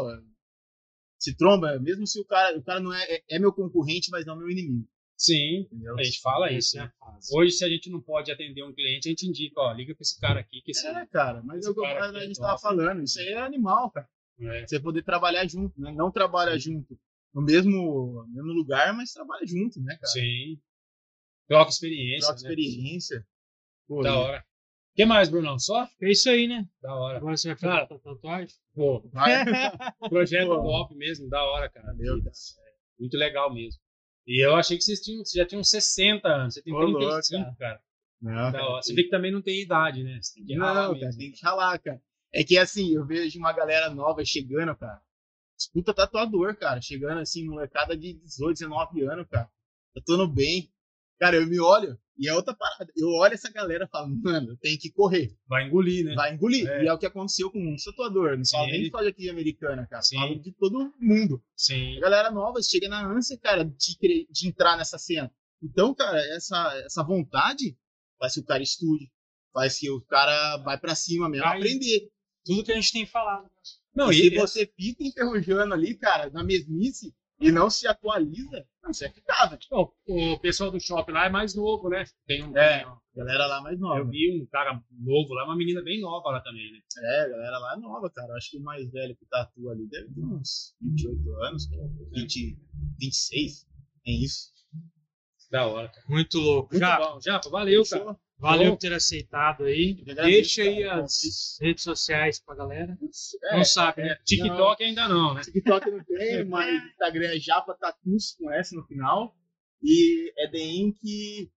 Se 1.21 1.35
tromba, 1.35 1.79
mesmo 1.79 2.07
se 2.07 2.19
o 2.19 2.25
cara. 2.25 2.57
O 2.57 2.63
cara 2.63 2.79
não 2.79 2.91
é, 2.91 3.03
é, 3.03 3.23
é 3.29 3.39
meu 3.39 3.53
concorrente, 3.53 4.09
mas 4.09 4.25
não 4.25 4.35
meu 4.35 4.49
inimigo. 4.49 4.87
Sim, 5.15 5.67
Entendeu? 5.71 5.95
a 5.99 6.03
gente 6.03 6.19
fala 6.19 6.51
isso, 6.51 6.75
né? 6.77 6.91
Hoje, 7.31 7.51
se 7.51 7.63
a 7.63 7.69
gente 7.69 7.91
não 7.91 8.01
pode 8.01 8.31
atender 8.31 8.63
um 8.63 8.73
cliente, 8.73 9.07
a 9.07 9.11
gente 9.11 9.27
indica, 9.27 9.61
ó, 9.61 9.71
liga 9.71 9.93
pra 9.93 10.01
esse 10.01 10.19
cara 10.19 10.39
aqui, 10.39 10.63
que 10.63 10.71
esse... 10.71 10.87
É, 10.87 11.05
cara, 11.05 11.43
mas 11.43 11.63
é 11.63 11.69
o 11.69 11.75
que 11.75 11.85
a 11.85 12.07
é 12.07 12.21
gente 12.21 12.39
tava 12.39 12.57
falando. 12.57 13.03
Isso 13.03 13.19
aí 13.19 13.27
é 13.27 13.37
animal, 13.37 13.91
cara. 13.91 14.09
É. 14.39 14.65
Você 14.65 14.79
poder 14.79 15.03
trabalhar 15.03 15.47
junto, 15.47 15.79
né? 15.79 15.91
Não 15.91 16.11
trabalha 16.11 16.57
junto 16.57 16.99
no 17.31 17.43
mesmo, 17.43 18.25
mesmo 18.29 18.51
lugar, 18.51 18.91
mas 18.95 19.13
trabalha 19.13 19.45
junto, 19.45 19.79
né, 19.79 19.95
cara? 19.95 20.11
Sim. 20.11 20.59
Troca 21.47 21.69
experiência, 21.69 22.27
Troca 22.27 22.41
né? 22.41 22.49
experiência. 22.49 23.27
Pô, 23.87 24.01
Da 24.01 24.17
hora. 24.17 24.45
O 24.91 24.95
que 24.95 25.05
mais, 25.05 25.29
Brunão? 25.29 25.57
Só? 25.57 25.87
É 26.01 26.11
isso 26.11 26.29
aí, 26.29 26.47
né? 26.47 26.67
Da 26.81 26.93
hora. 26.93 27.17
Agora 27.17 27.37
você 27.37 27.47
vai 27.49 27.57
Cara, 27.57 27.87
fazer 27.87 27.99
a 28.01 28.03
tatuagem? 28.13 28.55
Pô, 28.75 29.01
vai- 29.13 29.31
projeto 30.09 30.47
top 30.49 30.95
mesmo, 30.95 31.29
da 31.29 31.41
hora, 31.43 31.69
cara. 31.69 31.87
Valeu, 31.87 32.21
cara. 32.21 32.35
Muito 32.99 33.17
legal 33.17 33.53
mesmo. 33.53 33.79
E 34.27 34.45
eu 34.45 34.55
achei 34.55 34.77
que 34.77 34.83
vocês, 34.83 34.99
tinham, 35.01 35.23
vocês 35.23 35.41
já 35.41 35.45
tinham 35.47 35.63
60 35.63 36.27
anos. 36.27 36.53
Você 36.53 36.61
tem 36.61 36.73
Ô, 36.73 36.79
35, 36.85 37.55
cara. 37.57 37.81
Não, 38.21 38.33
Da 38.33 38.51
cara, 38.51 38.65
hora. 38.69 38.81
Você 38.81 38.93
vê 38.93 39.03
que 39.03 39.09
também 39.09 39.31
não 39.31 39.41
tem 39.41 39.61
idade, 39.61 40.03
né? 40.03 40.19
Você 40.21 40.35
tem 40.35 40.45
que 40.45 40.57
ralar 40.57 40.83
Não, 40.83 40.89
mesmo. 40.93 40.99
cara, 41.07 41.17
tem 41.17 41.31
que 41.31 41.43
ralar, 41.45 41.79
cara. 41.79 42.01
É 42.33 42.43
que 42.43 42.57
assim, 42.57 42.93
eu 42.93 43.05
vejo 43.05 43.39
uma 43.39 43.51
galera 43.53 43.89
nova 43.89 44.23
chegando, 44.23 44.75
cara. 44.75 45.01
Escuta 45.57 45.93
tatuador, 45.93 46.55
cara. 46.57 46.81
Chegando 46.81 47.19
assim, 47.19 47.45
molecada 47.45 47.95
de 47.97 48.13
18, 48.13 48.59
19 48.59 49.03
anos, 49.03 49.27
cara. 49.29 49.49
Tatuando 49.95 50.27
bem. 50.27 50.69
Cara, 51.21 51.35
eu 51.35 51.45
me 51.45 51.59
olho 51.59 51.95
e 52.17 52.27
é 52.27 52.33
outra 52.33 52.51
parada. 52.55 52.91
Eu 52.97 53.07
olho 53.09 53.35
essa 53.35 53.51
galera 53.51 53.85
e 53.85 53.87
falo, 53.87 54.09
mano, 54.23 54.57
tenho 54.57 54.79
que 54.79 54.91
correr. 54.91 55.31
Vai 55.47 55.67
engolir, 55.67 56.03
né? 56.03 56.15
Vai 56.15 56.33
engolir. 56.33 56.67
É. 56.67 56.83
E 56.83 56.87
é 56.87 56.93
o 56.93 56.97
que 56.97 57.05
aconteceu 57.05 57.51
com 57.51 57.59
um 57.59 57.75
tatuador. 57.75 58.35
Não 58.35 58.43
falo 58.49 58.65
nem 58.65 58.89
só 58.89 59.01
de 59.03 59.09
aqui 59.09 59.29
americana, 59.29 59.85
cara. 59.87 60.01
Sim. 60.01 60.15
Falo 60.15 60.41
de 60.41 60.51
todo 60.53 60.91
mundo. 60.99 61.39
Sim. 61.55 61.97
A 61.97 62.01
galera 62.01 62.31
nova 62.31 62.59
chega 62.63 62.89
na 62.89 63.07
ânsia, 63.07 63.37
cara, 63.37 63.63
de, 63.63 63.95
querer- 63.99 64.25
de 64.31 64.47
entrar 64.47 64.75
nessa 64.75 64.97
cena. 64.97 65.31
Então, 65.61 65.93
cara, 65.93 66.17
essa, 66.35 66.81
essa 66.83 67.03
vontade 67.03 67.77
faz 68.19 68.33
que 68.33 68.39
o 68.39 68.45
cara 68.45 68.63
estude, 68.63 69.11
faz 69.53 69.77
que 69.77 69.91
o 69.91 70.01
cara 70.01 70.57
vai 70.57 70.79
pra 70.79 70.95
cima 70.95 71.29
mesmo, 71.29 71.45
Vai. 71.45 71.57
aprender. 71.59 72.09
Tudo 72.43 72.63
que 72.63 72.71
a 72.71 72.75
gente 72.75 72.91
tem 72.91 73.05
falado. 73.05 73.47
Não, 73.95 74.11
e 74.11 74.15
e, 74.27 74.29
se 74.31 74.35
você 74.37 74.65
fica 74.75 75.03
enferrujando 75.03 75.71
ali, 75.75 75.93
cara, 75.95 76.31
na 76.31 76.43
mesmice, 76.43 77.13
e 77.41 77.51
não 77.51 77.69
se 77.69 77.87
atualiza, 77.87 78.65
não, 78.83 78.93
você 78.93 79.05
é. 79.07 79.13
Bom, 79.69 79.91
o 80.07 80.39
pessoal 80.39 80.71
do 80.71 80.79
shopping 80.79 81.11
lá 81.11 81.25
é 81.25 81.29
mais 81.29 81.55
novo, 81.55 81.89
né? 81.89 82.03
Tem 82.27 82.43
um. 82.43 82.55
É. 82.57 82.85
um- 82.87 83.01
Galera 83.13 83.45
lá 83.45 83.61
mais 83.61 83.75
Eu 83.75 83.81
nova. 83.81 84.09
vi 84.09 84.41
um 84.41 84.45
cara 84.45 84.81
novo 84.89 85.33
lá, 85.33 85.43
uma 85.43 85.57
menina 85.57 85.81
bem 85.83 85.99
nova 85.99 86.29
lá 86.29 86.39
também, 86.41 86.71
né? 86.71 86.79
É, 87.03 87.21
a 87.23 87.27
galera 87.29 87.57
lá 87.59 87.73
é 87.73 87.77
nova, 87.77 88.09
cara. 88.09 88.33
Acho 88.35 88.51
que 88.51 88.57
o 88.57 88.63
mais 88.63 88.89
velho 88.89 89.15
que 89.17 89.25
Tatu 89.25 89.69
ali 89.69 89.85
deve 89.89 90.13
ter 90.13 90.21
uns 90.23 90.73
28 90.81 91.35
anos, 91.43 91.67
cara. 91.67 91.89
20, 92.13 92.57
26. 92.99 93.67
É 94.07 94.11
isso. 94.11 94.51
Da 95.51 95.67
hora, 95.67 95.89
cara. 95.89 96.05
Muito 96.07 96.37
louco. 96.39 96.69
Muito 96.71 96.79
Já, 96.79 96.97
bom. 96.97 97.19
Japa, 97.19 97.49
valeu, 97.49 97.83
cara. 97.89 98.17
Valeu 98.41 98.71
Bom. 98.71 98.75
por 98.75 98.79
ter 98.79 98.91
aceitado 98.91 99.65
aí. 99.65 100.03
Deixa 100.03 100.63
aí 100.63 100.83
as 100.83 101.59
redes 101.61 101.83
sociais 101.83 102.39
pra 102.43 102.55
galera. 102.55 102.97
É, 103.43 103.55
Não 103.57 103.63
sabe, 103.63 104.01
né? 104.01 104.13
É, 104.13 104.15
TikTok 104.25 104.83
ainda 104.83 105.07
não, 105.07 105.35
né? 105.35 105.41
TikTok 105.41 105.91
não 105.91 106.03
tem, 106.03 106.43
mas 106.45 106.65
Instagram 106.89 107.27
é 107.27 107.39
Japa 107.39 107.75
Tatus 107.75 108.35
com 108.39 108.51
S 108.51 108.75
no 108.75 108.83
final. 108.87 109.35
E 109.83 110.33
Eden 110.43 110.87
Inc. 110.87 111.51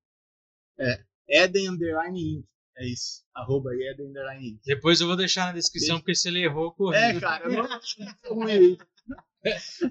É, 0.78 1.02
Eden 1.26 1.70
Underline 1.70 2.20
Inc. 2.20 2.46
É 2.76 2.86
isso. 2.86 3.24
Arroba 3.34 3.70
aí, 3.70 3.88
Eden 3.90 4.08
Underline 4.08 4.48
Inc. 4.50 4.60
Depois 4.66 5.00
eu 5.00 5.06
vou 5.06 5.16
deixar 5.16 5.46
na 5.46 5.52
descrição, 5.52 5.94
Deixa. 5.94 6.00
porque 6.02 6.14
se 6.14 6.28
ele 6.28 6.44
errou, 6.44 6.70
corrige. 6.72 7.02
É, 7.02 7.18
cara, 7.18 7.46
eu 7.46 7.52
não 7.62 7.80
tô 8.22 8.34
ruim 8.34 8.52
aí. 8.52 8.78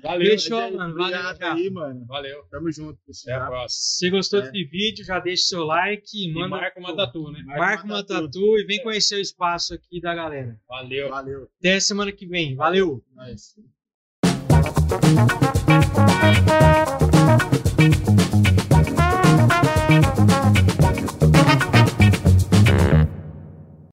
Valeu. 0.02 0.32
Fechou, 0.32 0.72
mano. 0.72 0.96
Valeu, 0.96 1.20
aí, 1.42 1.70
mano. 1.70 2.06
Valeu. 2.08 2.44
Tamo 2.50 2.72
junto, 2.72 3.00
Até 3.24 3.34
a 3.34 3.46
próxima. 3.46 3.68
Se 3.70 4.10
você 4.10 4.10
gostou 4.10 4.40
É. 4.40 4.42
desse 4.52 4.64
vídeo, 4.66 5.06
já 5.06 5.20
deixa 5.20 5.44
seu 5.44 5.64
like 5.64 6.06
e 6.14 6.30
E 6.30 6.34
manda. 6.34 6.50
marca 6.50 6.80
uma 6.80 6.96
tatu, 6.96 7.32
né? 7.32 7.44
Marca 7.46 7.84
uma 7.86 8.04
tatu 8.04 8.58
e 8.58 8.66
vem 8.66 8.82
conhecer 8.82 9.16
o 9.16 9.22
espaço 9.22 9.74
aqui 9.74 10.02
da 10.02 10.14
galera. 10.16 10.60
Valeu. 10.68 11.10
Valeu. 11.10 11.48
Até 11.60 11.80
semana 11.80 12.12
que 12.12 12.26
vem. 12.26 12.56
Valeu! 12.56 13.04
Nice. 13.16 13.54